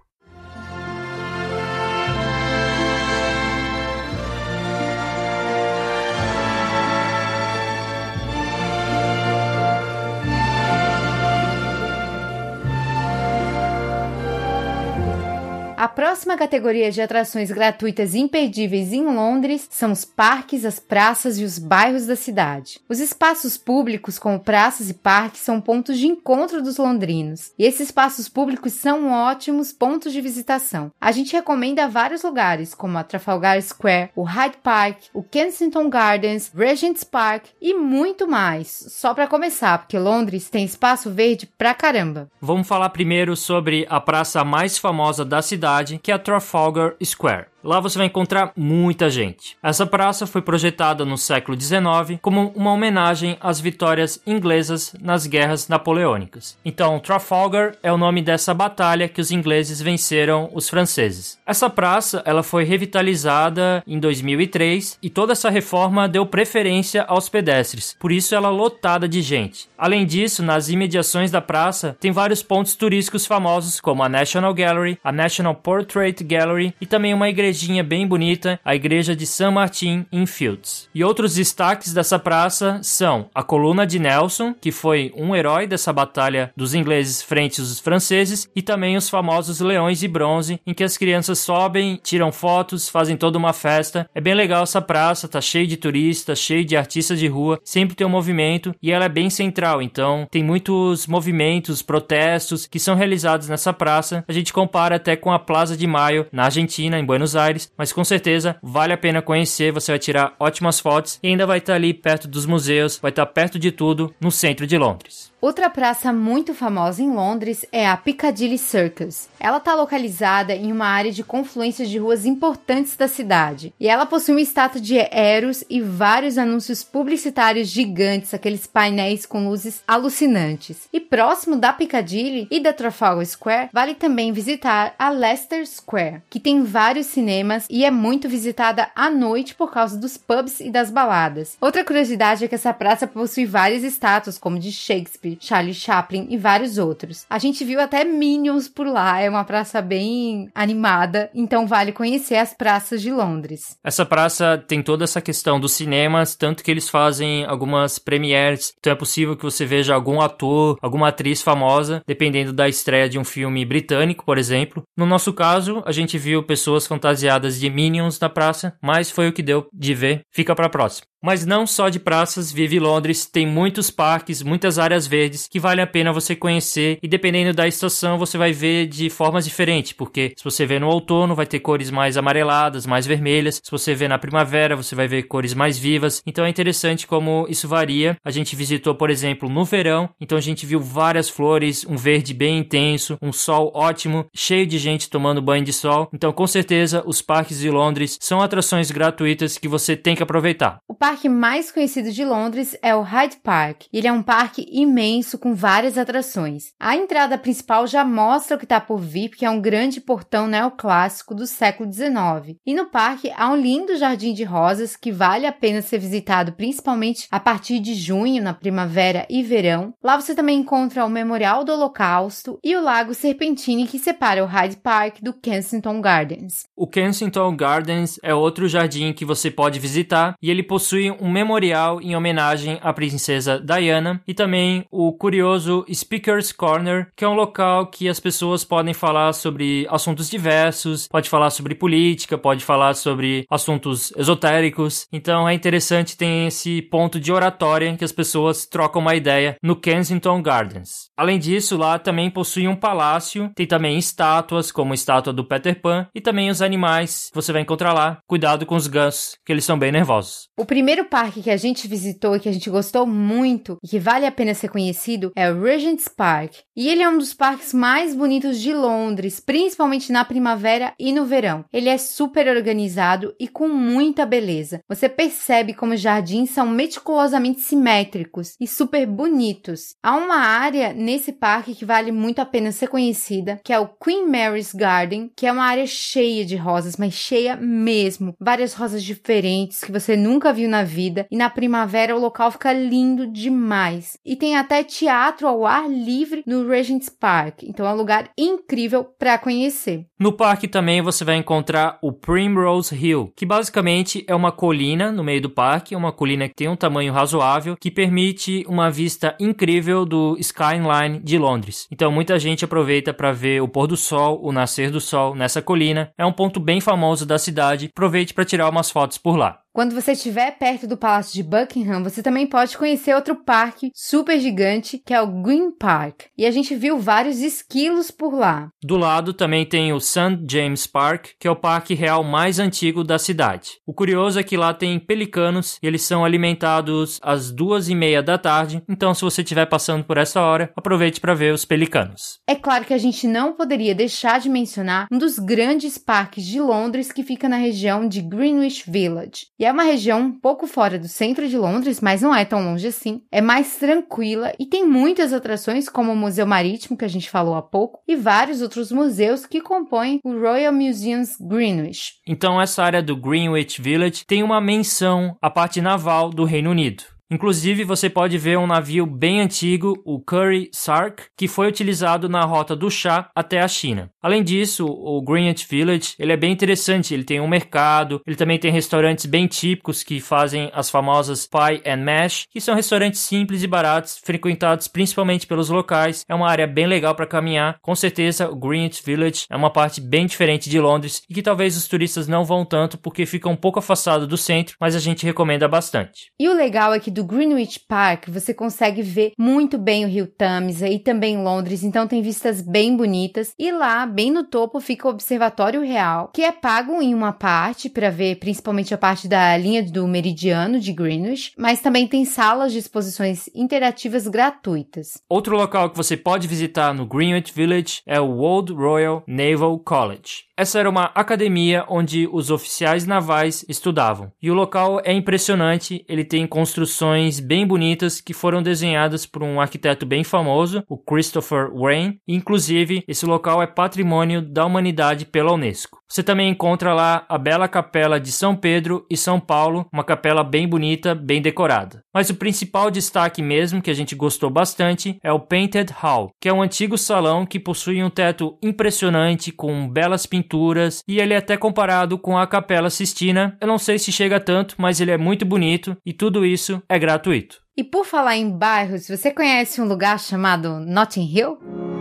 A 15.87 15.89
próxima 15.89 16.37
categoria 16.37 16.91
de 16.91 17.01
atrações 17.01 17.49
gratuitas 17.49 18.13
imperdíveis 18.13 18.93
em 18.93 19.05
Londres 19.05 19.69
são 19.71 19.93
os 19.93 20.05
parques, 20.05 20.65
as 20.65 20.81
praças 20.81 21.39
e 21.39 21.45
os 21.45 21.61
bairros 21.61 22.07
da 22.07 22.17
cidade. 22.17 22.81
Os 22.89 22.99
espaços 22.99 23.57
públicos, 23.57 24.19
como 24.19 24.41
praças 24.41 24.91
e 24.91 24.95
parques, 24.95 25.43
são 25.43 25.61
pontos 25.61 25.97
de 25.97 26.09
encontro 26.09 26.61
dos 26.61 26.77
londrinos. 26.77 27.53
E 27.57 27.65
esses 27.65 27.83
espaços 27.83 28.29
públicos 28.29 28.73
são 28.73 29.13
ótimos 29.13 29.73
pontos 29.73 30.13
de 30.13 30.21
visitação. 30.21 30.91
A 31.01 31.13
gente 31.13 31.33
recomenda 31.33 31.87
vários 31.87 32.25
lugares, 32.25 32.75
como 32.75 32.99
a 32.99 33.05
Trafalgar 33.05 33.63
Square, 33.63 34.11
o 34.17 34.25
Hyde 34.25 34.57
Park, 34.65 35.05
o 35.15 35.23
Kensington 35.23 35.89
Gardens, 35.89 36.51
Regent's 36.53 37.05
Park 37.05 37.45
e 37.63 37.73
muito 37.75 38.27
mais. 38.27 38.87
Só 38.89 39.15
para 39.15 39.29
começar, 39.29 39.79
porque 39.79 39.97
Londres 39.97 40.51
tem 40.51 40.65
espaço 40.65 41.13
verde 41.13 41.49
pra 41.57 41.73
caramba. 41.73 42.29
Vamos 42.41 42.67
falar 42.67 42.89
primeiro 42.89 43.37
sobre 43.37 43.87
a 43.89 44.01
praça 44.01 44.43
mais 44.43 44.77
famosa 44.77 45.25
da 45.25 45.41
cidade 45.41 45.76
cidade, 45.77 45.99
que 45.99 46.13
é 46.13 46.19
Trafalgar 46.19 46.95
Square. 47.05 47.47
Lá 47.67 47.81
você 47.81 47.99
vai 47.99 48.07
encontrar 48.07 48.53
muita 48.57 49.11
gente. 49.11 49.57
Essa 49.61 49.85
praça 49.85 50.25
foi 50.25 50.41
projetada 50.41 51.05
no 51.05 51.19
século 51.19 51.61
XIX 51.61 52.21
como 52.23 52.53
uma 52.55 52.71
homenagem 52.71 53.37
às 53.41 53.59
vitórias 53.59 54.23
inglesas 54.25 54.95
nas 55.03 55.27
guerras 55.27 55.67
napoleônicas. 55.67 56.57
Então, 56.65 57.01
Trafalgar 57.01 57.73
é 57.83 57.93
o 57.93 57.99
nome 57.99 58.23
dessa 58.23 58.55
batalha 58.55 59.09
que 59.09 59.21
os 59.21 59.33
ingleses 59.33 59.83
venceram 59.83 60.49
os 60.55 60.69
franceses. 60.69 61.41
Essa 61.45 61.69
praça 61.69 62.23
ela 62.25 62.45
foi 62.45 62.63
revitalizada 62.63 63.83
em 63.85 63.99
2003 63.99 64.99
e 65.03 65.11
toda 65.11 65.33
essa 65.33 65.51
reforma 65.51 66.09
deu 66.09 66.25
preferência 66.25 67.03
aos 67.03 67.29
pedestres. 67.29 67.97
Por 67.99 68.13
isso 68.13 68.33
ela 68.33 68.47
é 68.47 68.53
lotada 68.53 69.09
de 69.09 69.21
gente. 69.21 69.69
Além 69.77 70.07
disso, 70.07 70.41
nas 70.41 70.69
imediações 70.69 71.33
da 71.33 71.41
praça 71.41 71.97
tem 71.99 72.13
vários 72.13 72.45
pontos 72.45 72.77
turísticos 72.77 73.27
famosos 73.27 73.81
como 73.81 74.05
a 74.05 74.09
National 74.09 74.55
Gallery, 74.55 75.01
a 75.03 75.11
National 75.11 75.57
Portrait 75.57 76.23
Gallery 76.23 76.73
e 76.81 76.87
também 76.87 77.13
uma 77.13 77.29
igreja 77.29 77.56
igrejinha 77.57 77.83
bem 77.83 78.07
bonita, 78.07 78.61
a 78.63 78.75
igreja 78.75 79.17
de 79.17 79.27
San 79.27 79.51
Martin 79.51 80.05
em 80.13 80.27
Fields. 80.27 80.89
E 80.95 81.03
outros 81.03 81.35
destaques 81.35 81.93
dessa 81.95 82.19
praça 82.19 82.79
são 82.83 83.31
a 83.35 83.43
coluna 83.43 83.87
de 83.87 83.99
Nelson, 83.99 84.55
que 84.61 84.71
foi 84.71 85.11
um 85.17 85.35
herói 85.35 85.67
dessa 85.67 85.93
batalha 85.93 86.53
dos 86.55 86.75
ingleses 86.75 87.23
frente 87.23 87.61
aos 87.61 87.81
franceses, 87.81 88.49
e 88.55 88.61
também 88.61 88.97
os 88.97 89.09
famosos 89.09 89.61
leões 89.61 89.99
de 89.99 90.07
bronze, 90.07 90.61
em 90.67 90.75
que 90.75 90.85
as 90.85 90.99
crianças 90.99 91.39
sobem, 91.39 91.99
tiram 92.03 92.31
fotos, 92.31 92.91
fazem 92.91 93.17
toda 93.17 93.39
uma 93.39 93.55
festa. 93.55 94.09
É 94.15 94.21
bem 94.21 94.35
legal 94.35 94.63
essa 94.63 94.83
praça, 94.83 95.27
tá 95.27 95.41
cheio 95.41 95.67
de 95.67 95.79
turistas, 95.79 96.39
cheio 96.39 96.65
de 96.65 96.77
artistas 96.77 97.19
de 97.19 97.27
rua, 97.27 97.59
sempre 97.65 97.97
tem 97.97 98.07
um 98.07 98.11
movimento 98.11 98.75
e 98.83 98.93
ela 98.93 99.07
é 99.07 99.09
bem 99.09 99.31
central, 99.31 99.81
então 99.81 100.27
tem 100.31 100.45
muitos 100.45 101.07
movimentos, 101.07 101.81
protestos 101.81 102.67
que 102.67 102.79
são 102.79 102.95
realizados 102.95 103.49
nessa 103.49 103.73
praça. 103.73 104.25
A 104.29 104.33
gente 104.33 104.53
compara 104.53 104.97
até 104.97 105.17
com 105.17 105.33
a 105.33 105.39
Plaza 105.39 105.77
de 105.77 105.87
Maio 105.87 106.27
na 106.31 106.45
Argentina, 106.45 106.99
em 106.99 107.05
Buenos 107.05 107.35
Aires 107.35 107.46
Aires, 107.47 107.71
mas 107.77 107.93
com 107.93 108.05
certeza 108.05 108.57
vale 108.63 108.93
a 108.93 108.99
pena 108.99 109.23
conhecer, 109.23 109.73
você 109.73 109.93
vai 109.93 109.99
tirar 109.99 110.35
ótimas 110.39 110.81
fotos 110.81 111.19
e 111.23 111.29
ainda 111.29 111.47
vai 111.47 111.59
estar 111.59 111.75
ali 111.75 111.95
perto 111.95 112.29
dos 112.29 112.47
museus, 112.47 112.99
vai 112.99 113.11
estar 113.11 113.27
perto 113.27 113.59
de 113.59 113.71
tudo 113.71 114.15
no 114.21 114.31
centro 114.31 114.67
de 114.67 114.77
Londres. 114.77 115.33
Outra 115.41 115.69
praça 115.69 116.13
muito 116.13 116.55
famosa 116.55 117.03
em 117.03 117.13
Londres 117.13 117.65
é 117.71 117.87
a 117.87 117.97
Piccadilly 117.97 118.57
Circus. 118.57 119.29
Ela 119.39 119.59
está 119.59 119.75
localizada 119.75 120.55
em 120.55 120.73
uma 120.73 120.87
área 120.87 121.13
de 121.13 121.23
confluência 121.23 121.87
de 121.87 121.99
ruas 121.99 122.25
importantes 122.25 122.97
da 122.97 123.07
cidade. 123.07 123.73
E 123.79 123.87
ela 123.87 124.07
possui 124.07 124.35
uma 124.35 124.41
estátua 124.41 124.81
de 124.81 124.97
Eros 124.97 125.63
e 125.69 125.81
vários 125.81 126.39
anúncios 126.39 126.83
publicitários 126.83 127.69
gigantes, 127.69 128.33
aqueles 128.33 128.67
painéis 128.67 129.27
com 129.27 129.49
luzes 129.49 129.83
alucinantes. 129.87 130.89
E 130.93 130.99
próximo 130.99 131.55
da 131.55 131.73
Piccadilly 131.73 132.49
e 132.51 132.59
da 132.59 132.73
Trafalgar 132.73 133.27
Square, 133.27 133.69
vale 133.73 133.95
também 133.95 134.33
visitar 134.33 134.95
a 134.99 135.11
Leicester 135.11 135.67
Square, 135.67 136.23
que 136.31 136.41
tem 136.41 136.65
vários 136.65 137.07
cinemas 137.07 137.26
e 137.69 137.85
é 137.85 137.91
muito 137.91 138.29
visitada 138.29 138.89
à 138.95 139.11
noite 139.11 139.55
por 139.55 139.73
causa 139.73 139.99
dos 139.99 140.17
pubs 140.17 140.61
e 140.61 140.71
das 140.71 140.91
baladas. 140.91 141.57
Outra 141.61 141.85
curiosidade 141.85 142.45
é 142.45 142.49
que 142.49 142.55
essa 142.55 142.73
praça 142.73 143.07
possui 143.07 143.45
várias 143.45 143.83
estátuas, 143.83 144.39
como 144.39 144.59
de 144.59 144.71
Shakespeare, 144.71 145.37
Charlie 145.41 145.75
Chaplin 145.75 146.27
e 146.31 146.37
vários 146.37 146.79
outros. 146.79 147.27
A 147.29 147.39
gente 147.39 147.65
viu 147.65 147.81
até 147.81 148.05
Minions 148.05 148.69
por 148.69 148.87
lá, 148.87 149.21
é 149.21 149.29
uma 149.29 149.45
praça 149.45 149.83
bem 149.83 150.49
animada, 150.55 151.29
então 151.35 151.67
vale 151.67 151.93
conhecer 151.93 152.37
as 152.37 152.55
praças 152.55 153.03
de 153.03 153.11
Londres. 153.11 153.77
Essa 153.83 154.07
praça 154.07 154.63
tem 154.67 154.83
toda 154.83 155.05
essa 155.05 155.21
questão 155.21 155.59
dos 155.59 155.73
cinemas, 155.73 156.37
tanto 156.37 156.63
que 156.63 156.71
eles 156.71 156.89
fazem 156.89 157.45
algumas 157.45 157.99
premieres, 157.99 158.73
então 158.79 158.93
é 158.93 158.97
possível 158.97 159.37
que 159.37 159.45
você 159.45 159.67
veja 159.67 159.95
algum 159.95 160.21
ator, 160.21 160.79
alguma 160.81 161.09
atriz 161.09 161.43
famosa, 161.43 162.03
dependendo 162.07 162.53
da 162.53 162.69
estreia 162.69 163.09
de 163.09 163.19
um 163.19 163.25
filme 163.25 163.65
britânico, 163.65 164.25
por 164.25 164.39
exemplo. 164.39 164.83
No 164.97 165.07
nosso 165.07 165.33
caso, 165.33 165.83
a 165.85 165.93
gente 165.93 166.17
viu 166.17 166.43
pessoas 166.43 166.87
fantasiadas 166.87 167.16
de 167.59 167.71
Minions 167.71 168.19
na 168.21 168.29
praça, 168.29 168.77
mas 168.83 169.11
foi 169.11 169.29
o 169.29 169.33
que 169.33 169.43
deu 169.43 169.69
de 169.73 169.95
ver. 169.95 170.23
Fica 170.33 170.55
para 170.55 170.69
próxima. 170.69 171.07
Mas 171.27 171.45
não 171.45 171.67
só 171.67 171.89
de 171.89 171.99
praças 171.99 172.53
vive 172.53 172.79
Londres, 172.79 173.27
tem 173.27 173.45
muitos 173.45 173.91
parques, 173.91 174.45
muitas 174.45 174.79
áreas 174.79 175.09
verdes 175.09 175.49
que 175.49 175.59
vale 175.59 175.81
a 175.81 175.87
pena 175.87 176.13
você 176.13 176.37
conhecer 176.37 177.01
e 177.03 177.09
dependendo 177.09 177.53
da 177.53 177.67
estação 177.67 178.17
você 178.17 178.39
vai 178.39 178.53
ver 178.53 178.87
de 178.87 179.11
formas 179.11 179.45
diferentes, 179.45 179.91
porque 179.91 180.35
se 180.37 180.45
você 180.45 180.65
vê 180.65 180.79
no 180.79 180.87
outono 180.87 181.35
vai 181.35 181.45
ter 181.45 181.59
cores 181.59 181.91
mais 181.91 182.17
amareladas, 182.17 182.87
mais 182.87 183.09
vermelhas, 183.09 183.61
se 183.61 183.73
você 183.73 183.93
vê 183.93 184.07
na 184.07 184.21
primavera 184.21 184.77
você 184.77 184.95
vai 184.95 185.09
ver 185.09 185.25
cores 185.25 185.53
mais 185.53 185.77
vivas, 185.77 186.23
então 186.25 186.45
é 186.45 186.49
interessante 186.49 187.09
como 187.09 187.45
isso 187.49 187.67
varia. 187.67 188.17
A 188.25 188.31
gente 188.31 188.55
visitou, 188.55 188.95
por 188.95 189.11
exemplo, 189.11 189.49
no 189.49 189.65
verão, 189.65 190.09
então 190.21 190.39
a 190.39 190.41
gente 190.41 190.65
viu 190.65 190.79
várias 190.79 191.29
flores, 191.29 191.85
um 191.89 191.97
verde 191.97 192.33
bem 192.33 192.59
intenso, 192.59 193.19
um 193.21 193.33
sol 193.33 193.73
ótimo, 193.75 194.27
cheio 194.33 194.65
de 194.65 194.79
gente 194.79 195.11
tomando 195.11 195.43
banho 195.43 195.65
de 195.65 195.73
sol, 195.73 196.09
então 196.13 196.33
com 196.33 196.47
certeza 196.47 197.03
os 197.05 197.21
parques 197.21 197.59
de 197.59 197.69
Londres 197.69 198.17
são 198.21 198.41
atrações 198.41 198.93
gratuitas 198.93 199.59
que 199.59 199.67
você 199.67 199.97
tem 199.97 200.15
que 200.15 200.23
aproveitar. 200.23 200.79
O 200.87 200.95
parque 200.95 201.16
parque 201.17 201.29
mais 201.31 201.73
conhecido 201.73 202.13
de 202.13 202.27
Londres 202.27 202.77
é 202.83 202.95
o 202.95 203.01
Hyde 203.01 203.39
Park. 203.43 203.85
Ele 203.91 204.07
é 204.07 204.13
um 204.13 204.23
parque 204.23 204.69
imenso 204.71 205.39
com 205.39 205.55
várias 205.55 205.97
atrações. 205.97 206.75
A 206.79 206.95
entrada 206.95 207.39
principal 207.39 207.87
já 207.87 208.05
mostra 208.05 208.55
o 208.55 208.59
que 208.59 208.67
está 208.67 208.79
por 208.79 209.01
vir, 209.01 209.31
porque 209.31 209.47
é 209.47 209.49
um 209.49 209.59
grande 209.59 209.99
portão 209.99 210.47
neoclássico 210.47 211.35
do 211.35 211.47
século 211.47 211.91
XIX. 211.91 212.59
E 212.67 212.75
no 212.75 212.91
parque 212.91 213.33
há 213.35 213.51
um 213.51 213.57
lindo 213.57 213.97
jardim 213.97 214.35
de 214.35 214.45
rosas 214.45 214.95
que 214.95 215.11
vale 215.11 215.47
a 215.47 215.53
pena 215.53 215.81
ser 215.81 215.99
visitado, 215.99 216.53
principalmente 216.53 217.29
a 217.31 217.41
partir 217.41 217.79
de 217.79 217.95
junho, 217.95 218.43
na 218.43 218.53
primavera 218.53 219.27
e 219.31 219.43
verão. 219.43 219.95
Lá 220.05 220.21
você 220.21 220.35
também 220.35 220.59
encontra 220.59 221.07
o 221.07 221.09
Memorial 221.09 221.65
do 221.65 221.73
Holocausto 221.73 222.59
e 222.63 222.77
o 222.77 222.83
Lago 222.83 223.15
Serpentine 223.15 223.87
que 223.87 223.99
separa 223.99 224.45
o 224.45 224.47
Hyde 224.47 224.77
Park 224.77 225.21
do 225.23 225.33
Kensington 225.33 225.99
Gardens. 226.03 226.67
O 226.77 226.87
Kensington 226.87 227.57
Gardens 227.57 228.19
é 228.23 228.35
outro 228.35 228.69
jardim 228.69 229.15
que 229.15 229.25
você 229.25 229.51
pode 229.51 229.79
visitar 229.79 230.35
e 230.43 230.51
ele 230.51 230.63
possui 230.63 230.96
um 231.21 231.31
memorial 231.31 232.01
em 232.01 232.17
homenagem 232.17 232.79
à 232.83 232.93
princesa 232.93 233.61
Diana 233.61 234.21
e 234.27 234.35
também 234.35 234.85
o 234.91 235.13
curioso 235.13 235.85
Speaker's 235.93 236.53
Corner, 236.53 237.09
que 237.17 237.25
é 237.25 237.29
um 237.29 237.35
local 237.35 237.87
que 237.87 238.09
as 238.09 238.21
pessoas 238.21 238.65
podem 238.65 238.95
falar 238.95 239.33
sobre 239.33 239.87
assuntos 239.91 240.29
diversos, 240.29 241.09
pode 241.09 241.29
falar 241.29 241.51
sobre 241.51 241.75
política, 241.75 242.39
pode 242.39 242.65
falar 242.65 242.95
sobre 242.95 243.45
assuntos 243.51 244.13
esotéricos. 244.17 245.07
Então 245.13 245.49
é 245.49 245.55
interessante 245.55 246.17
ter 246.17 246.47
esse 246.47 246.83
ponto 246.83 247.21
de 247.21 247.33
oratória 247.33 247.97
que 247.97 248.05
as 248.05 248.13
pessoas 248.13 248.67
trocam 248.67 249.03
uma 249.03 249.15
ideia 249.15 249.57
no 249.63 249.77
Kensington 249.77 250.43
Gardens. 250.43 251.11
Além 251.17 251.39
disso, 251.39 251.77
lá 251.77 251.99
também 251.99 252.31
possui 252.31 252.69
um 252.69 252.77
palácio, 252.77 253.51
tem 253.55 253.67
também 253.67 253.99
estátuas, 253.99 254.71
como 254.71 254.93
a 254.93 254.95
estátua 254.95 255.33
do 255.33 255.45
Peter 255.45 255.81
Pan, 255.81 256.07
e 256.15 256.21
também 256.21 256.51
os 256.51 256.63
animais 256.63 257.29
que 257.31 257.35
você 257.35 257.53
vai 257.53 257.63
encontrar 257.63 257.93
lá. 257.93 258.19
Cuidado 258.27 258.67
com 258.67 258.77
os 258.77 258.87
gansos, 258.87 259.37
que 259.45 259.53
eles 259.53 259.65
são 259.65 259.79
bem 259.79 259.93
nervosos. 259.93 260.49
O 260.59 260.65
primeiro 260.65 260.86
primeiro 260.87 261.07
parque 261.07 261.43
que 261.43 261.51
a 261.51 261.57
gente 261.57 261.89
visitou 261.89 262.37
e 262.37 262.39
que 262.39 262.49
a 262.49 262.53
gente 262.53 262.71
gostou 262.71 263.05
muito 263.05 263.77
e 263.83 263.89
que 263.89 263.99
vale 263.99 264.25
a 264.25 264.31
pena 264.31 264.55
ser 264.55 264.69
conhecido 264.69 265.33
é 265.35 265.51
o 265.51 265.61
Regent's 265.61 266.07
Park. 266.07 266.59
E 266.77 266.89
ele 266.89 267.03
é 267.03 267.09
um 267.09 267.19
dos 267.19 267.35
parques 267.35 267.75
mais 267.75 268.15
bonitos 268.15 268.61
de 268.61 268.73
Londres, 268.73 269.41
principalmente 269.41 270.13
na 270.13 270.25
primavera 270.25 270.95
e 270.97 271.13
no 271.13 271.25
verão. 271.25 271.65
Ele 271.73 271.89
é 271.89 271.99
super 271.99 272.47
organizado 272.47 273.35
e 273.41 273.49
com 273.49 273.67
muita 273.67 274.25
beleza. 274.25 274.79
Você 274.89 275.09
percebe 275.09 275.75
como 275.75 275.93
os 275.93 276.01
jardins 276.01 276.51
são 276.51 276.69
meticulosamente 276.69 277.63
simétricos 277.63 278.55
e 278.61 278.69
super 278.69 279.09
bonitos. 279.09 279.97
Há 280.05 280.15
uma 280.15 280.37
área 280.37 280.93
nesse 280.93 281.33
parque 281.33 281.75
que 281.75 281.85
vale 281.85 282.13
muito 282.13 282.39
a 282.39 282.47
pena 282.47 282.71
ser 282.71 282.87
conhecida, 282.87 283.61
que 283.65 283.73
é 283.73 283.81
o 283.81 283.89
Queen 283.89 284.29
Mary's 284.29 284.73
Garden, 284.73 285.33
que 285.37 285.49
é 285.49 285.53
uma 285.53 285.65
área 285.65 285.87
cheia 285.87 286.45
de 286.45 286.55
rosas, 286.55 286.97
mas 286.97 287.13
cheia 287.13 287.57
mesmo. 287.57 288.35
Várias 288.39 288.73
rosas 288.73 289.03
diferentes 289.03 289.83
que 289.83 289.91
você 289.91 290.15
nunca 290.15 290.53
viu 290.53 290.69
na 290.69 290.76
vida. 290.85 291.27
E 291.31 291.37
na 291.37 291.51
primavera 291.51 292.17
o 292.17 292.21
local 292.21 292.51
fica 292.51 292.73
lindo 292.73 293.27
demais. 293.27 294.17
E 294.25 294.37
tem 294.37 294.57
até 294.57 294.83
teatro 294.83 295.47
ao 295.47 295.67
ar 295.67 295.89
livre 295.89 296.43
no 296.47 296.67
Regent's 296.67 297.09
Park. 297.09 297.63
Então 297.63 297.87
é 297.87 297.93
um 297.93 297.97
lugar 297.97 298.31
incrível 298.39 299.05
para 299.05 299.39
conhecer. 299.39 300.07
No 300.19 300.33
parque 300.33 300.67
também 300.67 301.03
você 301.03 301.25
vai 301.25 301.37
encontrar 301.37 301.99
o 302.03 302.13
Primrose 302.13 302.95
Hill, 302.95 303.33
que 303.37 303.45
basicamente 303.45 304.25
é 304.27 304.35
uma 304.35 304.53
colina 304.53 305.13
no 305.13 305.23
meio 305.23 305.43
do 305.43 305.51
parque, 305.51 305.95
uma 305.95 306.13
colina 306.13 306.49
que 306.49 306.55
tem 306.55 306.69
um 306.69 306.77
tamanho 306.77 307.13
razoável, 307.13 307.77
que 307.77 307.91
permite 307.91 308.65
uma 308.69 308.91
vista 308.91 309.37
incrível 309.39 310.05
do 310.05 310.37
skyline 310.39 311.21
de 311.23 311.39
Londres. 311.39 311.87
Então 311.91 312.11
muita 312.11 312.39
gente 312.39 312.65
aproveita 312.65 313.13
para 313.13 313.33
ver 313.33 313.63
o 313.63 313.69
pôr 313.69 313.87
do 313.87 313.97
sol, 313.97 314.41
o 314.43 314.53
nascer 314.53 314.91
do 314.91 315.01
sol 315.01 315.35
nessa 315.35 315.61
colina. 315.61 316.11
É 316.17 316.25
um 316.25 316.33
ponto 316.33 316.59
bem 316.59 316.81
famoso 316.81 317.27
da 317.27 317.39
cidade. 317.39 317.91
Aproveite 317.93 318.35
para 318.35 318.45
tirar 318.45 318.69
umas 318.69 318.91
fotos 318.91 319.19
por 319.19 319.37
lá. 319.37 319.61
Quando 319.77 319.95
você 319.95 320.13
estiver 320.13 320.53
perto 320.53 320.87
do 320.87 320.97
Palácio 320.97 321.35
de 321.35 321.43
Buckingham, 321.43 322.03
você 322.03 322.23
também 322.23 322.47
pode 322.47 322.79
conhecer 322.79 323.15
outro 323.15 323.37
parque 323.37 323.91
super 323.95 324.41
gigante, 324.41 325.03
que 325.05 325.13
é 325.13 325.21
o 325.21 325.43
Green 325.43 325.71
Park. 325.71 326.23
E 326.35 326.47
a 326.47 326.51
gente 326.51 326.75
viu 326.75 326.99
vários 326.99 327.41
esquilos 327.41 328.11
por 328.11 328.33
lá. 328.33 328.71
Do 328.83 328.97
lado 328.97 329.35
também 329.35 329.67
tem 329.67 329.93
o 329.93 330.01
St. 330.01 330.47
James 330.51 330.87
Park, 330.87 331.33
que 331.39 331.47
é 331.47 331.51
o 331.51 331.55
parque 331.55 331.93
real 331.93 332.25
mais 332.25 332.59
antigo 332.59 333.05
da 333.05 333.19
cidade. 333.19 333.73
O 333.87 333.93
curioso 333.93 334.41
é 334.41 334.43
que 334.43 334.57
lá 334.57 334.73
tem 334.73 334.99
pelicanos 334.99 335.77
e 335.83 335.87
eles 335.87 336.01
são 336.01 336.25
alimentados 336.25 337.21
às 337.23 337.51
duas 337.51 337.91
e 337.91 337.95
meia 337.95 338.23
da 338.23 338.39
tarde. 338.39 338.83
Então, 338.89 339.13
se 339.13 339.21
você 339.21 339.43
estiver 339.43 339.67
passando 339.67 340.05
por 340.05 340.17
essa 340.17 340.41
hora, 340.41 340.73
aproveite 340.75 341.21
para 341.21 341.35
ver 341.35 341.53
os 341.53 341.67
pelicanos. 341.67 342.39
É 342.47 342.55
claro 342.55 342.87
que 342.87 342.95
a 342.95 342.99
gente 342.99 343.27
não 343.27 343.53
poderia 343.53 343.95
deixar 343.95 344.41
de 344.41 344.49
mencionar 344.49 345.07
um 345.13 345.19
dos 345.19 345.39
grandes 345.39 345.99
parques 345.99 346.47
de 346.47 346.63
Londres 346.63 347.13
que 347.13 347.23
fica 347.23 347.47
na 347.47 347.59
região 347.59 348.09
de 348.09 348.23
Greenwich 348.23 348.91
Village. 348.91 349.49
E 349.59 349.66
é 349.67 349.73
uma 349.73 349.83
região 349.83 350.21
um 350.21 350.33
pouco 350.33 350.65
fora 350.65 350.97
do 350.97 351.09
centro 351.09 351.49
de 351.49 351.59
Londres, 351.59 352.01
mas 352.01 352.23
não 352.23 352.33
é 352.33 352.45
tão 352.45 352.65
longe 352.65 352.87
assim. 352.87 353.23
É 353.33 353.41
mais 353.41 353.75
tranquila 353.77 354.53
e 354.61 354.67
tem 354.67 354.87
muitas 354.87 355.33
atrações, 355.33 355.89
como 355.89 356.13
o 356.13 356.17
Museu 356.17 356.47
Marítimo, 356.47 356.97
que 356.97 357.05
a 357.05 357.09
gente 357.09 357.29
falou 357.29 357.57
há 357.57 357.63
pouco, 357.63 358.01
e 358.07 358.15
vários 358.15 358.63
outros 358.63 358.93
museus 358.93 359.45
que 359.45 359.61
compõem 359.61 360.21
o 360.23 360.39
Royal 360.39 360.73
Museums 360.73 361.37
Greenwich. 361.41 362.13
Então, 362.25 362.61
essa 362.61 362.85
área 362.85 363.03
do 363.03 363.17
Greenwich 363.17 363.83
Village 363.83 364.25
tem 364.25 364.41
uma 364.41 364.61
menção 364.61 365.37
à 365.43 365.51
parte 365.51 365.81
naval 365.81 366.31
do 366.31 366.45
Reino 366.45 366.71
Unido. 366.71 367.16
Inclusive, 367.31 367.83
você 367.83 368.09
pode 368.09 368.39
ver 368.39 368.57
um 368.57 368.67
navio 368.67 369.05
bem 369.05 369.41
antigo, 369.41 370.01
o 370.05 370.21
Curry 370.21 370.71
Sark, 370.73 371.25
que 371.37 371.49
foi 371.49 371.67
utilizado 371.67 372.29
na 372.29 372.43
rota 372.45 372.77
do 372.77 372.89
chá 372.89 373.29
até 373.35 373.61
a 373.61 373.67
China. 373.67 374.11
Além 374.23 374.45
disso, 374.45 374.87
o 374.87 375.21
Greenwich 375.23 375.67
Village 375.69 376.15
ele 376.19 376.33
é 376.33 376.37
bem 376.37 376.53
interessante. 376.53 377.13
Ele 377.13 377.25
tem 377.25 377.41
um 377.41 377.49
mercado, 377.49 378.21
ele 378.25 378.37
também 378.37 378.59
tem 378.59 378.71
restaurantes 378.71 379.27
bem 379.27 379.47
típicos 379.49 380.05
que 380.05 380.21
fazem 380.21 380.71
as 380.73 380.89
famosas 380.89 381.49
pie 381.49 381.83
and 381.85 382.05
mash, 382.05 382.47
que 382.49 382.61
são 382.61 382.77
restaurantes 382.77 383.21
simples 383.21 383.63
e 383.63 383.67
baratos, 383.67 384.21
frequentados 384.23 384.87
principalmente 384.87 385.47
pelos 385.47 385.69
locais. 385.69 386.25
É 386.29 386.35
uma 386.35 386.49
área 386.49 386.67
bem 386.67 386.87
legal 386.87 387.15
para 387.15 387.27
caminhar. 387.27 387.79
Com 387.83 387.95
certeza, 387.97 388.49
o 388.49 388.55
Greenwich 388.55 389.03
Village 389.05 389.47
é 389.51 389.57
uma 389.57 389.71
parte 389.71 390.01
bem 390.01 390.27
diferente 390.27 390.71
de 390.71 390.79
Londres 390.79 391.23
e 391.29 391.35
que 391.35 391.43
talvez 391.43 391.77
os 391.77 391.89
turistas 391.89 392.29
não 392.29 392.45
vão 392.45 392.65
tanto 392.65 392.97
porque 392.99 393.27
fica 393.27 393.49
um 393.49 393.57
pouco 393.57 393.81
afastado 393.81 394.27
do 394.29 394.37
centro, 394.37 394.77
mas 394.81 394.95
a 394.95 395.01
gente 395.01 395.27
recomenda 395.27 395.67
bastante. 395.67 396.31
E 396.39 396.49
o 396.49 396.55
legal 396.55 396.95
é 396.95 397.01
que 397.01 397.16
do 397.17 397.25
Greenwich 397.25 397.81
Park, 397.89 398.29
você 398.29 398.53
consegue 398.53 399.01
ver 399.01 399.33
muito 399.39 399.79
bem 399.79 400.05
o 400.05 400.09
rio 400.09 400.27
Tâmisa 400.27 400.87
e 400.87 400.99
também 400.99 401.39
Londres, 401.39 401.83
então 401.83 402.07
tem 402.07 402.21
vistas 402.21 402.61
bem 402.61 402.95
bonitas. 402.95 403.55
E 403.59 403.73
lá, 403.73 404.05
bem 404.05 404.31
no 404.31 404.45
topo, 404.45 404.79
fica 404.81 405.09
o 405.09 405.11
Observatório 405.11 405.81
Real, 405.81 406.31
que 406.35 406.43
é 406.43 406.53
pago 406.53 407.01
em 407.01 407.15
uma 407.15 407.33
parte 407.33 407.89
para 407.89 408.11
ver 408.11 408.37
principalmente 408.37 408.93
a 408.93 408.99
parte 408.99 409.27
da 409.27 409.57
linha 409.57 409.83
do 409.83 410.07
meridiano 410.07 410.79
de 410.79 410.93
Greenwich, 410.93 411.53
mas 411.57 411.81
também 411.81 412.07
tem 412.07 412.27
salas 412.27 412.71
de 412.71 412.81
exposições 412.81 413.49
interativas 413.55 414.29
gratuitas. 414.29 415.15
Outro 415.27 415.57
local 415.57 415.89
que 415.89 415.97
você 415.97 416.19
pode 416.19 416.47
visitar 416.47 416.93
no 416.93 417.07
Greenwich 417.07 417.51
Village 417.51 418.03
é 418.05 418.21
o 418.21 418.37
Old 418.41 418.75
Royal 418.75 419.25
Naval 419.27 419.79
College. 419.79 420.45
Essa 420.59 420.81
era 420.81 420.89
uma 420.89 421.13
academia 421.15 421.85
onde 421.87 422.27
os 422.33 422.51
oficiais 422.51 423.07
navais 423.07 423.63
estudavam. 423.69 424.33
E 424.41 424.51
o 424.51 424.55
local 424.55 425.03
é 425.05 425.13
impressionante, 425.13 426.03
ele 426.09 426.25
tem 426.25 426.47
construções 426.47 427.06
bem 427.41 427.67
bonitas 427.67 428.21
que 428.21 428.35
foram 428.35 428.63
desenhadas 428.63 429.27
por 429.27 429.43
um 429.43 429.61
arquiteto 429.61 430.05
bem 430.05 430.25
famoso, 430.25 430.83
o 430.89 430.97
Christopher 430.97 431.71
Wren. 431.73 432.19
Inclusive, 432.27 433.05
esse 433.07 433.27
local 433.27 433.63
é 433.63 433.67
patrimônio 433.67 434.43
da 434.43 434.65
humanidade 434.65 435.27
pela 435.27 435.53
Unesco. 435.53 435.96
Você 436.09 436.23
também 436.23 436.51
encontra 436.51 436.95
lá 436.95 437.25
a 437.29 437.37
bela 437.37 437.67
capela 437.69 438.21
de 438.21 438.31
São 438.31 438.55
Pedro 438.55 439.05
e 439.11 439.17
São 439.17 439.41
Paulo, 439.41 439.87
uma 439.93 440.05
capela 440.05 440.45
bem 440.45 440.69
bonita, 440.69 441.15
bem 441.15 441.43
decorada. 441.43 442.01
Mas 442.15 442.31
o 442.31 442.37
principal 442.37 442.91
destaque 442.91 443.43
mesmo, 443.43 443.83
que 443.83 443.91
a 443.91 443.95
gente 443.95 444.15
gostou 444.15 444.49
bastante, 444.49 445.19
é 445.23 445.33
o 445.33 445.41
Painted 445.41 445.93
Hall, 445.93 446.31
que 446.41 446.49
é 446.49 446.53
um 446.53 446.63
antigo 446.63 446.97
salão 446.97 447.45
que 447.45 447.59
possui 447.59 448.03
um 448.03 448.11
teto 448.11 448.57
impressionante 448.63 449.51
com 449.51 449.89
belas 449.89 450.27
pinturas 450.27 451.01
e 451.09 451.19
ele 451.19 451.35
é 451.35 451.39
até 451.39 451.57
comparado 451.57 452.19
com 452.19 452.39
a 452.39 452.47
Capela 452.47 452.89
Sistina. 452.91 453.57
Eu 453.61 453.67
não 453.67 453.79
sei 453.79 453.99
se 453.99 454.13
chega 454.13 454.39
tanto, 454.39 454.77
mas 454.79 455.01
ele 455.01 455.11
é 455.11 455.19
muito 455.19 455.45
bonito 455.45 455.97
e 456.07 456.13
tudo 456.13 456.47
isso 456.47 456.81
é 456.89 456.99
gratuito. 456.99 457.61
E 457.77 457.85
por 457.85 458.07
falar 458.07 458.37
em 458.37 458.51
bairros, 458.51 459.09
você 459.09 459.31
conhece 459.31 459.81
um 459.83 459.87
lugar 459.87 460.19
chamado 460.19 460.81
Notting 460.81 461.31
Hill? 461.31 461.96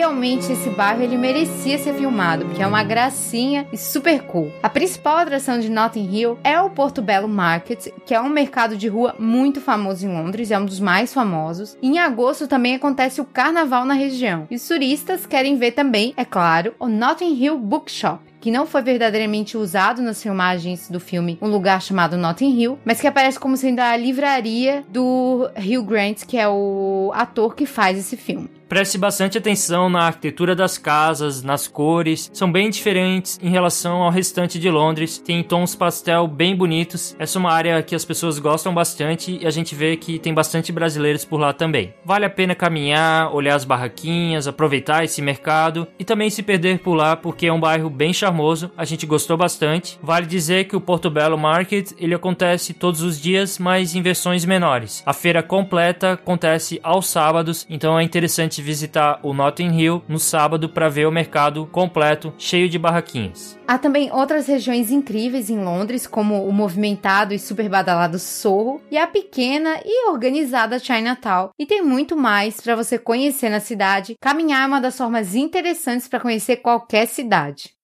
Realmente 0.00 0.50
esse 0.50 0.70
bairro 0.70 1.02
ele 1.02 1.18
merecia 1.18 1.76
ser 1.76 1.92
filmado, 1.92 2.46
porque 2.46 2.62
é 2.62 2.66
uma 2.66 2.82
gracinha 2.82 3.66
e 3.70 3.76
super 3.76 4.22
cool. 4.22 4.50
A 4.62 4.68
principal 4.70 5.18
atração 5.18 5.60
de 5.60 5.68
Notting 5.68 6.08
Hill 6.10 6.38
é 6.42 6.58
o 6.58 6.70
Porto 6.70 7.02
Belo 7.02 7.28
Market, 7.28 7.88
que 8.06 8.14
é 8.14 8.20
um 8.20 8.30
mercado 8.30 8.78
de 8.78 8.88
rua 8.88 9.14
muito 9.18 9.60
famoso 9.60 10.06
em 10.06 10.08
Londres, 10.10 10.50
é 10.50 10.58
um 10.58 10.64
dos 10.64 10.80
mais 10.80 11.12
famosos. 11.12 11.76
Em 11.82 11.98
agosto 11.98 12.48
também 12.48 12.74
acontece 12.74 13.20
o 13.20 13.26
carnaval 13.26 13.84
na 13.84 13.92
região. 13.92 14.46
E 14.50 14.56
os 14.56 14.66
turistas 14.66 15.26
querem 15.26 15.58
ver 15.58 15.72
também, 15.72 16.14
é 16.16 16.24
claro, 16.24 16.74
o 16.80 16.88
Notting 16.88 17.34
Hill 17.34 17.58
Bookshop 17.58 18.29
que 18.40 18.50
não 18.50 18.66
foi 18.66 18.82
verdadeiramente 18.82 19.56
usado 19.56 20.02
nas 20.02 20.22
filmagens 20.22 20.88
do 20.88 20.98
filme 20.98 21.38
Um 21.42 21.48
Lugar 21.48 21.82
Chamado 21.82 22.16
Notting 22.16 22.58
Hill, 22.58 22.78
mas 22.84 23.00
que 23.00 23.06
aparece 23.06 23.38
como 23.38 23.56
sendo 23.56 23.80
a 23.80 23.96
livraria 23.96 24.84
do 24.88 25.50
Hugh 25.56 25.84
Grant, 25.84 26.24
que 26.26 26.36
é 26.36 26.48
o 26.48 27.12
ator 27.14 27.54
que 27.54 27.66
faz 27.66 27.98
esse 27.98 28.16
filme. 28.16 28.50
Preste 28.70 28.96
bastante 28.96 29.36
atenção 29.36 29.90
na 29.90 30.04
arquitetura 30.04 30.54
das 30.54 30.78
casas, 30.78 31.42
nas 31.42 31.66
cores, 31.66 32.30
são 32.32 32.52
bem 32.52 32.70
diferentes 32.70 33.36
em 33.42 33.50
relação 33.50 34.00
ao 34.02 34.12
restante 34.12 34.60
de 34.60 34.70
Londres, 34.70 35.18
tem 35.18 35.42
tons 35.42 35.74
pastel 35.74 36.28
bem 36.28 36.54
bonitos. 36.54 37.16
Essa 37.18 37.36
é 37.36 37.40
uma 37.40 37.50
área 37.50 37.82
que 37.82 37.96
as 37.96 38.04
pessoas 38.04 38.38
gostam 38.38 38.72
bastante 38.72 39.40
e 39.42 39.44
a 39.44 39.50
gente 39.50 39.74
vê 39.74 39.96
que 39.96 40.20
tem 40.20 40.32
bastante 40.32 40.70
brasileiros 40.70 41.24
por 41.24 41.40
lá 41.40 41.52
também. 41.52 41.92
Vale 42.04 42.26
a 42.26 42.30
pena 42.30 42.54
caminhar, 42.54 43.34
olhar 43.34 43.56
as 43.56 43.64
barraquinhas, 43.64 44.46
aproveitar 44.46 45.02
esse 45.02 45.20
mercado 45.20 45.88
e 45.98 46.04
também 46.04 46.30
se 46.30 46.40
perder 46.40 46.78
por 46.78 46.94
lá 46.94 47.16
porque 47.16 47.48
é 47.48 47.52
um 47.52 47.58
bairro 47.58 47.90
bem 47.90 48.12
charmoso, 48.12 48.29
a 48.76 48.84
gente 48.84 49.06
gostou 49.06 49.36
bastante. 49.36 49.98
Vale 50.02 50.26
dizer 50.26 50.64
que 50.64 50.76
o 50.76 50.80
Porto 50.80 51.10
Belo 51.10 51.38
Market 51.38 51.92
ele 51.98 52.14
acontece 52.14 52.74
todos 52.74 53.02
os 53.02 53.20
dias, 53.20 53.58
mas 53.58 53.94
em 53.94 54.02
versões 54.02 54.44
menores. 54.44 55.02
A 55.04 55.12
feira 55.12 55.42
completa 55.42 56.12
acontece 56.12 56.80
aos 56.82 57.08
sábados, 57.08 57.66
então 57.68 57.98
é 57.98 58.02
interessante 58.02 58.62
visitar 58.62 59.20
o 59.22 59.32
Notting 59.32 59.78
Hill 59.78 60.02
no 60.08 60.18
sábado 60.18 60.68
para 60.68 60.88
ver 60.88 61.06
o 61.06 61.12
mercado 61.12 61.66
completo, 61.66 62.32
cheio 62.38 62.68
de 62.68 62.78
barraquinhas. 62.78 63.58
Há 63.66 63.78
também 63.78 64.10
outras 64.12 64.48
regiões 64.48 64.90
incríveis 64.90 65.48
em 65.48 65.62
Londres, 65.62 66.06
como 66.06 66.44
o 66.44 66.52
movimentado 66.52 67.32
e 67.32 67.38
super 67.38 67.68
badalado 67.68 68.18
Sorro 68.18 68.80
e 68.90 68.98
a 68.98 69.06
pequena 69.06 69.80
e 69.84 70.08
organizada 70.08 70.78
Chinatown. 70.78 71.50
E 71.58 71.64
tem 71.64 71.80
muito 71.80 72.16
mais 72.16 72.60
para 72.60 72.74
você 72.74 72.98
conhecer 72.98 73.48
na 73.48 73.60
cidade. 73.60 74.16
Caminhar 74.20 74.64
é 74.64 74.66
uma 74.66 74.80
das 74.80 74.98
formas 74.98 75.34
interessantes 75.34 76.08
para 76.08 76.20
conhecer 76.20 76.56
qualquer 76.56 77.06
cidade. 77.06 77.79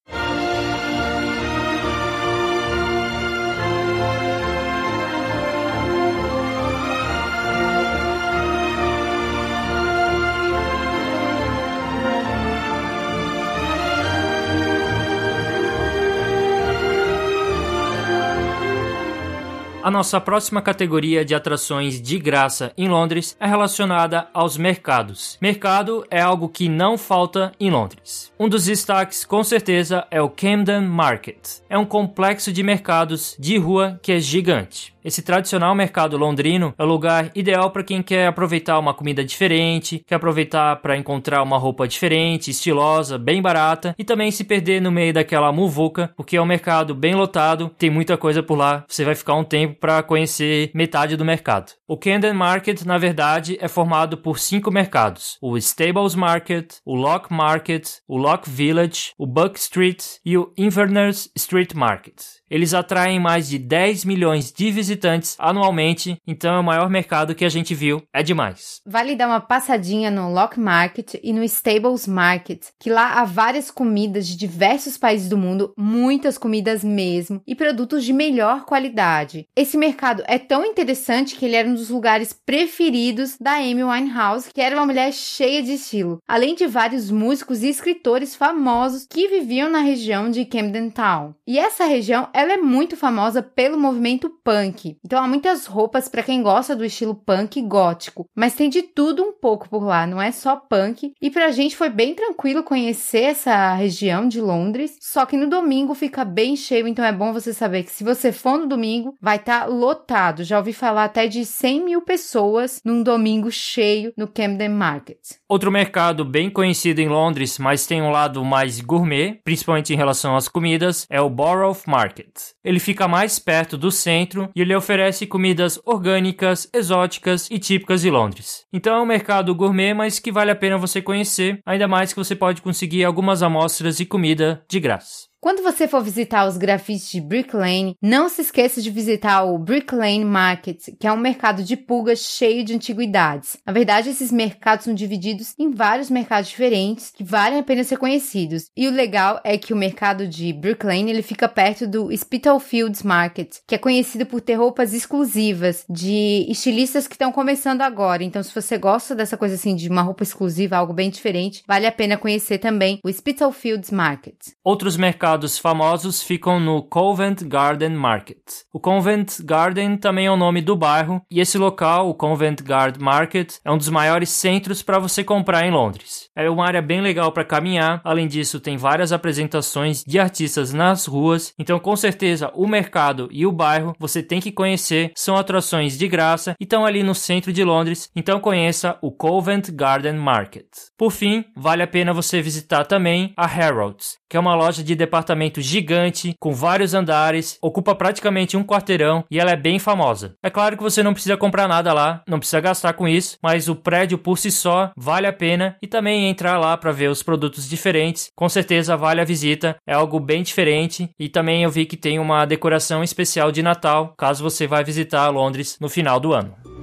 A 19.87 19.91
nossa 19.93 20.21
próxima 20.21 20.61
categoria 20.61 21.25
de 21.25 21.33
atrações 21.33 22.03
de 22.03 22.19
graça 22.19 22.73
em 22.77 22.89
Londres 22.89 23.37
é 23.39 23.47
relacionada 23.47 24.27
aos 24.35 24.57
mercados. 24.57 25.39
Mercado 25.41 26.05
é 26.11 26.21
algo 26.21 26.49
que 26.49 26.69
não 26.69 26.99
falta 26.99 27.53
em 27.61 27.71
Londres. 27.71 28.33
Um 28.37 28.49
dos 28.49 28.65
destaques, 28.65 29.25
com 29.25 29.45
certeza, 29.45 30.05
é 30.11 30.21
o 30.21 30.29
Camden 30.29 30.81
Market. 30.81 31.61
É 31.71 31.79
um 31.79 31.85
complexo 31.85 32.53
de 32.53 32.65
mercados 32.65 33.37
de 33.39 33.57
rua 33.59 33.97
que 34.03 34.11
é 34.11 34.19
gigante. 34.19 34.93
Esse 35.07 35.23
tradicional 35.23 35.73
mercado 35.73 36.17
londrino 36.17 36.75
é 36.77 36.83
o 36.83 36.87
lugar 36.87 37.31
ideal 37.33 37.71
para 37.71 37.85
quem 37.85 38.03
quer 38.03 38.27
aproveitar 38.27 38.77
uma 38.77 38.93
comida 38.93 39.25
diferente, 39.25 40.03
quer 40.05 40.17
aproveitar 40.17 40.75
para 40.83 40.97
encontrar 40.97 41.45
uma 41.45 41.57
roupa 41.57 41.87
diferente, 41.87 42.51
estilosa, 42.51 43.17
bem 43.17 43.41
barata 43.41 43.95
e 43.97 44.03
também 44.03 44.33
se 44.33 44.43
perder 44.43 44.83
no 44.83 44.91
meio 44.91 45.15
daquela 45.15 45.53
muvuca, 45.53 46.11
porque 46.17 46.37
é 46.37 46.43
um 46.43 46.45
mercado 46.45 46.93
bem 46.93 47.15
lotado, 47.15 47.71
tem 47.79 47.89
muita 47.89 48.17
coisa 48.17 48.43
por 48.43 48.59
lá, 48.59 48.85
você 48.89 49.05
vai 49.05 49.15
ficar 49.15 49.35
um 49.35 49.45
tempo 49.45 49.76
para 49.81 50.03
conhecer 50.03 50.71
metade 50.75 51.17
do 51.17 51.25
mercado. 51.25 51.73
O 51.87 51.97
Camden 51.97 52.33
Market, 52.33 52.83
na 52.83 52.99
verdade, 52.99 53.57
é 53.61 53.69
formado 53.69 54.17
por 54.17 54.39
cinco 54.39 54.71
mercados: 54.71 55.39
o 55.41 55.57
Stables 55.57 56.15
Market, 56.15 56.75
o 56.85 56.95
Lock 56.95 57.33
Market, 57.33 57.89
o 58.09 58.17
Lock 58.17 58.49
Village, 58.49 59.13
o 59.17 59.27
Buck 59.27 59.59
Street 59.59 60.03
e 60.25 60.37
o 60.37 60.53
Inverness 60.57 61.31
Street 61.37 61.75
Market. 61.75 62.17
Eles 62.49 62.75
atraem 62.75 63.19
mais 63.19 63.49
de 63.49 63.59
10 63.59 64.05
milhões 64.05 64.53
de 64.53 64.71
visitantes 64.71 65.35
anualmente, 65.39 66.17
então 66.27 66.55
é 66.55 66.61
o 66.61 66.65
maior 66.65 66.89
mercado 66.89 67.35
que 67.35 67.45
a 67.45 67.49
gente 67.49 67.75
viu. 67.75 68.03
É 68.13 68.23
demais. 68.23 68.81
Vale 68.87 69.17
dar 69.17 69.27
uma 69.27 69.41
passadinha 69.41 70.11
no 70.11 70.33
Lock 70.33 70.59
Market 70.59 71.15
e 71.23 71.33
no 71.33 71.43
Stables 71.43 72.07
Market, 72.07 72.67
que 72.79 72.89
lá 72.89 73.15
há 73.15 73.25
várias 73.25 73.71
comidas 73.71 74.29
de 74.29 74.37
diversos 74.37 74.97
países 74.97 75.29
do 75.29 75.37
mundo, 75.37 75.73
muitas 75.77 76.39
comidas 76.39 76.85
mesmo, 76.85 77.43
e 77.47 77.55
produtos 77.55 78.05
de 78.05 78.13
melhor 78.13 78.65
qualidade. 78.65 79.49
Esse 79.67 79.77
mercado 79.77 80.23
é 80.29 80.39
tão 80.39 80.65
interessante 80.65 81.35
que 81.35 81.45
ele 81.45 81.57
era 81.57 81.69
um 81.69 81.75
dos 81.75 81.91
lugares 81.91 82.33
preferidos 82.33 83.37
da 83.37 83.55
Amy 83.55 83.83
Winehouse, 83.83 84.49
que 84.55 84.61
era 84.61 84.77
uma 84.77 84.87
mulher 84.87 85.13
cheia 85.13 85.61
de 85.61 85.73
estilo, 85.73 86.23
além 86.29 86.55
de 86.55 86.69
vários 86.69 87.11
músicos 87.11 87.65
e 87.65 87.69
escritores 87.69 88.37
famosos 88.37 89.09
que 89.11 89.27
viviam 89.27 89.69
na 89.69 89.81
região 89.81 90.31
de 90.31 90.45
Camden 90.45 90.89
Town. 90.91 91.35
E 91.45 91.59
essa 91.59 91.85
região 91.85 92.29
ela 92.33 92.53
é 92.53 92.57
muito 92.57 92.97
famosa 92.97 93.43
pelo 93.43 93.77
movimento 93.77 94.31
punk. 94.45 94.99
Então 95.05 95.21
há 95.21 95.27
muitas 95.27 95.67
roupas 95.67 96.09
para 96.09 96.23
quem 96.23 96.45
gosta 96.45 96.77
do 96.77 96.85
estilo 96.85 97.17
punk 97.17 97.61
gótico, 97.63 98.25
mas 98.37 98.55
tem 98.55 98.71
de 98.71 98.83
tudo 98.83 99.25
um 99.25 99.33
pouco 99.33 99.69
por 99.69 99.83
lá, 99.83 100.07
não 100.07 100.23
é 100.23 100.31
só 100.31 100.55
punk. 100.55 101.13
E 101.21 101.29
pra 101.29 101.51
gente 101.51 101.77
foi 101.77 101.91
bem 101.91 102.15
tranquilo 102.15 102.63
conhecer 102.63 103.23
essa 103.23 103.75
região 103.75 104.29
de 104.29 104.41
Londres, 104.41 104.97
só 105.01 105.27
que 105.27 105.37
no 105.37 105.51
domingo 105.51 105.93
fica 105.93 106.25
bem 106.25 106.55
cheio, 106.55 106.87
então 106.87 107.05
é 107.05 107.11
bom 107.11 107.33
você 107.33 107.53
saber 107.53 107.83
que 107.83 107.91
se 107.91 108.05
você 108.05 108.31
for 108.31 108.61
no 108.61 108.69
domingo, 108.69 109.17
vai 109.21 109.41
estar 109.47 109.61
tá 109.61 109.67
lotado. 109.67 110.43
Já 110.43 110.59
ouvi 110.59 110.73
falar 110.73 111.05
até 111.05 111.29
de 111.29 111.45
100 111.45 111.85
mil 111.85 112.03
pessoas 112.03 112.81
num 112.85 113.03
domingo 113.03 113.51
cheio 113.51 114.13
no 114.17 114.27
Camden 114.27 114.71
Market. 114.71 115.19
Outro 115.49 115.71
mercado 115.71 116.25
bem 116.25 116.51
conhecido 116.51 117.01
em 117.01 117.09
Londres, 117.09 117.59
mas 117.59 117.87
tem 117.87 118.03
um 118.03 118.11
lado 118.11 118.45
mais 118.45 118.81
gourmet, 118.81 119.41
principalmente 119.45 119.93
em 119.93 119.97
relação 119.97 120.35
às 120.35 120.49
comidas, 120.49 121.07
é 121.09 121.21
o 121.21 121.31
Borough 121.31 121.79
Market. 121.87 122.27
Ele 122.65 122.81
fica 122.81 123.07
mais 123.07 123.39
perto 123.39 123.79
do 123.79 123.93
centro 123.93 124.51
e 124.55 124.61
ele 124.61 124.75
oferece 124.75 125.27
comidas 125.27 125.81
orgânicas, 125.85 126.69
exóticas 126.75 127.49
e 127.49 127.59
típicas 127.61 128.01
de 128.01 128.11
Londres. 128.11 128.65
Então 128.73 128.97
é 128.97 129.01
um 129.01 129.07
mercado 129.07 129.55
gourmet, 129.55 129.95
mas 129.95 130.19
que 130.19 130.33
vale 130.33 130.51
a 130.51 130.57
pena 130.57 130.77
você 130.77 131.01
conhecer, 131.01 131.61
ainda 131.65 131.87
mais 131.87 132.13
que 132.13 132.19
você 132.19 132.35
pode 132.35 132.61
conseguir 132.61 133.05
algumas 133.05 133.43
amostras 133.43 133.99
de 133.99 134.05
comida 134.05 134.65
de 134.69 134.81
graça. 134.81 135.36
Quando 135.39 135.63
você 135.63 135.87
for 135.87 136.03
visitar 136.03 136.47
os 136.49 136.57
grafites 136.57 137.11
de 137.11 137.21
Brick 137.21 137.55
Lane, 137.55 137.95
não 138.03 138.29
se 138.29 138.41
esqueça 138.41 138.81
de 138.81 138.91
visitar 138.91 139.45
o 139.45 139.59
Brick 139.59 139.95
Lane 139.95 140.25
Market, 140.25 140.83
que 140.99 141.07
é 141.07 141.13
um 141.13 141.17
mercado 141.17 141.63
de 141.63 141.77
pulgas 141.77 142.21
cheio 142.21 142.65
de 142.65 142.75
antiguidades. 142.75 143.57
Na 143.65 143.73
verdade, 143.73 144.09
esses 144.09 144.33
mercados 144.33 144.87
são 144.87 144.95
divididos 144.95 145.55
em 145.59 145.71
vários 145.71 146.11
mercados 146.11 146.49
diferentes 146.49 147.13
que 147.15 147.23
valem 147.23 147.61
a 147.61 147.63
pena 147.63 147.85
ser 147.85 147.99
conhecidos. 147.99 148.71
E 148.77 148.89
o 148.89 148.91
legal 148.91 149.41
é 149.45 149.59
que 149.59 149.73
o 149.75 149.77
mercado 149.77 150.27
de 150.27 150.53
Brick 150.53 150.85
Lane 150.85 151.11
ele 151.11 151.23
fica 151.23 151.49
perto 151.49 151.87
do 151.87 152.17
Spitalfields 152.17 153.03
Market, 153.03 153.59
que 153.69 153.75
é 153.75 153.79
conhecido 153.79 154.25
por 154.27 154.41
ter 154.41 154.55
roupas 154.55 154.95
exclusivas 154.95 155.85
de 155.89 156.47
estilistas 156.49 157.07
que 157.07 157.15
estão 157.15 157.31
começando 157.31 157.83
agora. 157.83 158.25
Então, 158.25 158.43
se 158.43 158.55
você 158.55 158.79
gosta 158.79 159.15
dessa 159.15 159.37
coisa 159.37 159.55
assim 159.55 159.77
de 159.77 159.89
uma 159.89 160.03
roupa 160.03 160.23
exclusiva, 160.23 160.77
algo 160.77 160.95
bem 160.95 161.11
diferente, 161.11 161.63
vale 161.69 161.87
a 161.87 161.93
pena 161.93 162.17
conhecer 162.17 162.59
também 162.59 162.99
o 163.05 163.13
Spitalfields 163.13 163.91
Market. 163.91 164.37
Outros 164.65 164.97
mercados 164.97 165.26
mercados 165.27 165.59
famosos 165.59 166.23
ficam 166.23 166.61
no 166.61 166.81
Covent 166.81 167.43
Garden 167.43 167.91
Market. 167.91 168.39
O 168.73 168.79
Covent 168.79 169.41
Garden 169.43 169.97
também 169.97 170.27
é 170.27 170.31
o 170.31 170.37
nome 170.37 170.63
do 170.63 170.77
bairro, 170.77 171.21
e 171.29 171.41
esse 171.41 171.59
local, 171.59 172.09
o 172.09 172.15
Covent 172.15 172.63
Garden 172.63 173.03
Market, 173.03 173.55
é 173.65 173.73
um 173.73 173.77
dos 173.77 173.89
maiores 173.89 174.31
centros 174.31 174.85
para 174.85 175.01
você 175.01 175.25
comprar 175.25 175.67
em 175.67 175.73
Londres. 175.73 176.29
É 176.37 176.49
uma 176.49 176.65
área 176.65 176.81
bem 176.81 177.01
legal 177.01 177.33
para 177.33 177.45
caminhar, 177.45 178.01
além 178.05 178.29
disso, 178.29 178.61
tem 178.61 178.77
várias 178.77 179.11
apresentações 179.11 180.05
de 180.07 180.17
artistas 180.17 180.73
nas 180.73 181.07
ruas, 181.07 181.53
então 181.59 181.81
com 181.81 181.97
certeza 181.97 182.53
o 182.55 182.69
mercado 182.69 183.29
e 183.33 183.45
o 183.45 183.51
bairro 183.51 183.97
você 183.99 184.23
tem 184.23 184.41
que 184.41 184.53
conhecer, 184.53 185.11
são 185.17 185.35
atrações 185.35 185.99
de 185.99 186.07
graça 186.07 186.55
e 186.61 186.63
estão 186.63 186.87
ali 186.87 187.03
no 187.03 187.17
centro 187.17 187.53
de 187.53 187.65
Londres, 187.65 188.09
então 188.15 188.39
conheça 188.39 188.97
o 189.03 189.11
Covent 189.11 189.73
Garden 189.73 190.15
Market. 190.15 190.69
Por 190.97 191.11
fim, 191.11 191.45
vale 191.57 191.83
a 191.83 191.89
pena 191.89 192.13
você 192.13 192.41
visitar 192.41 192.85
também 192.85 193.35
a 193.37 193.45
Harrods, 193.45 194.19
que 194.31 194.37
é 194.37 194.41
uma 194.41 194.55
loja 194.55 194.85
de 194.85 194.95
departamento 194.95 195.16
gigante, 195.61 196.35
com 196.39 196.53
vários 196.53 196.95
andares, 196.95 197.59
ocupa 197.63 197.95
praticamente 197.95 198.57
um 198.57 198.65
quarteirão 198.65 199.25
e 199.31 199.39
ela 199.39 199.51
é 199.51 199.57
bem 199.57 199.79
famosa. 199.79 200.35
É 200.43 200.51
claro 200.51 200.77
que 200.77 200.83
você 200.83 201.03
não 201.03 201.13
precisa 201.13 201.37
comprar 201.37 201.69
nada 201.69 201.93
lá, 201.93 202.23
não 202.27 202.39
precisa 202.39 202.61
gastar 202.61 202.93
com 202.95 203.07
isso, 203.07 203.37
mas 203.43 203.69
o 203.69 203.77
prédio 203.77 204.19
por 204.19 204.39
si 204.39 204.51
só 204.51 204.91
vale 204.97 205.27
a 205.27 205.33
pena 205.33 205.77
e 205.83 205.87
também 205.87 206.29
entrar 206.29 206.59
lá 206.59 206.77
para 206.77 206.93
ver 206.93 207.11
os 207.11 207.23
produtos 207.23 207.69
diferentes, 207.69 208.29
com 208.35 208.49
certeza 208.49 208.97
vale 208.97 209.21
a 209.21 209.25
visita, 209.25 209.77
é 209.87 209.95
algo 209.95 210.19
bem 210.19 210.43
diferente 210.43 211.11
e 211.19 211.29
também 211.29 211.63
eu 211.63 211.71
vi 211.71 211.87
que 211.87 211.97
tem 211.97 212.19
uma 212.19 212.45
decoração 212.45 213.03
especial 213.03 213.53
de 213.53 213.63
Natal, 213.63 214.15
caso 214.17 214.43
você 214.43 214.67
vá 214.67 214.83
visitar 214.83 215.29
Londres 215.29 215.77
no 215.81 215.89
final 215.89 216.21
do 216.21 216.33
ano. 216.33 216.76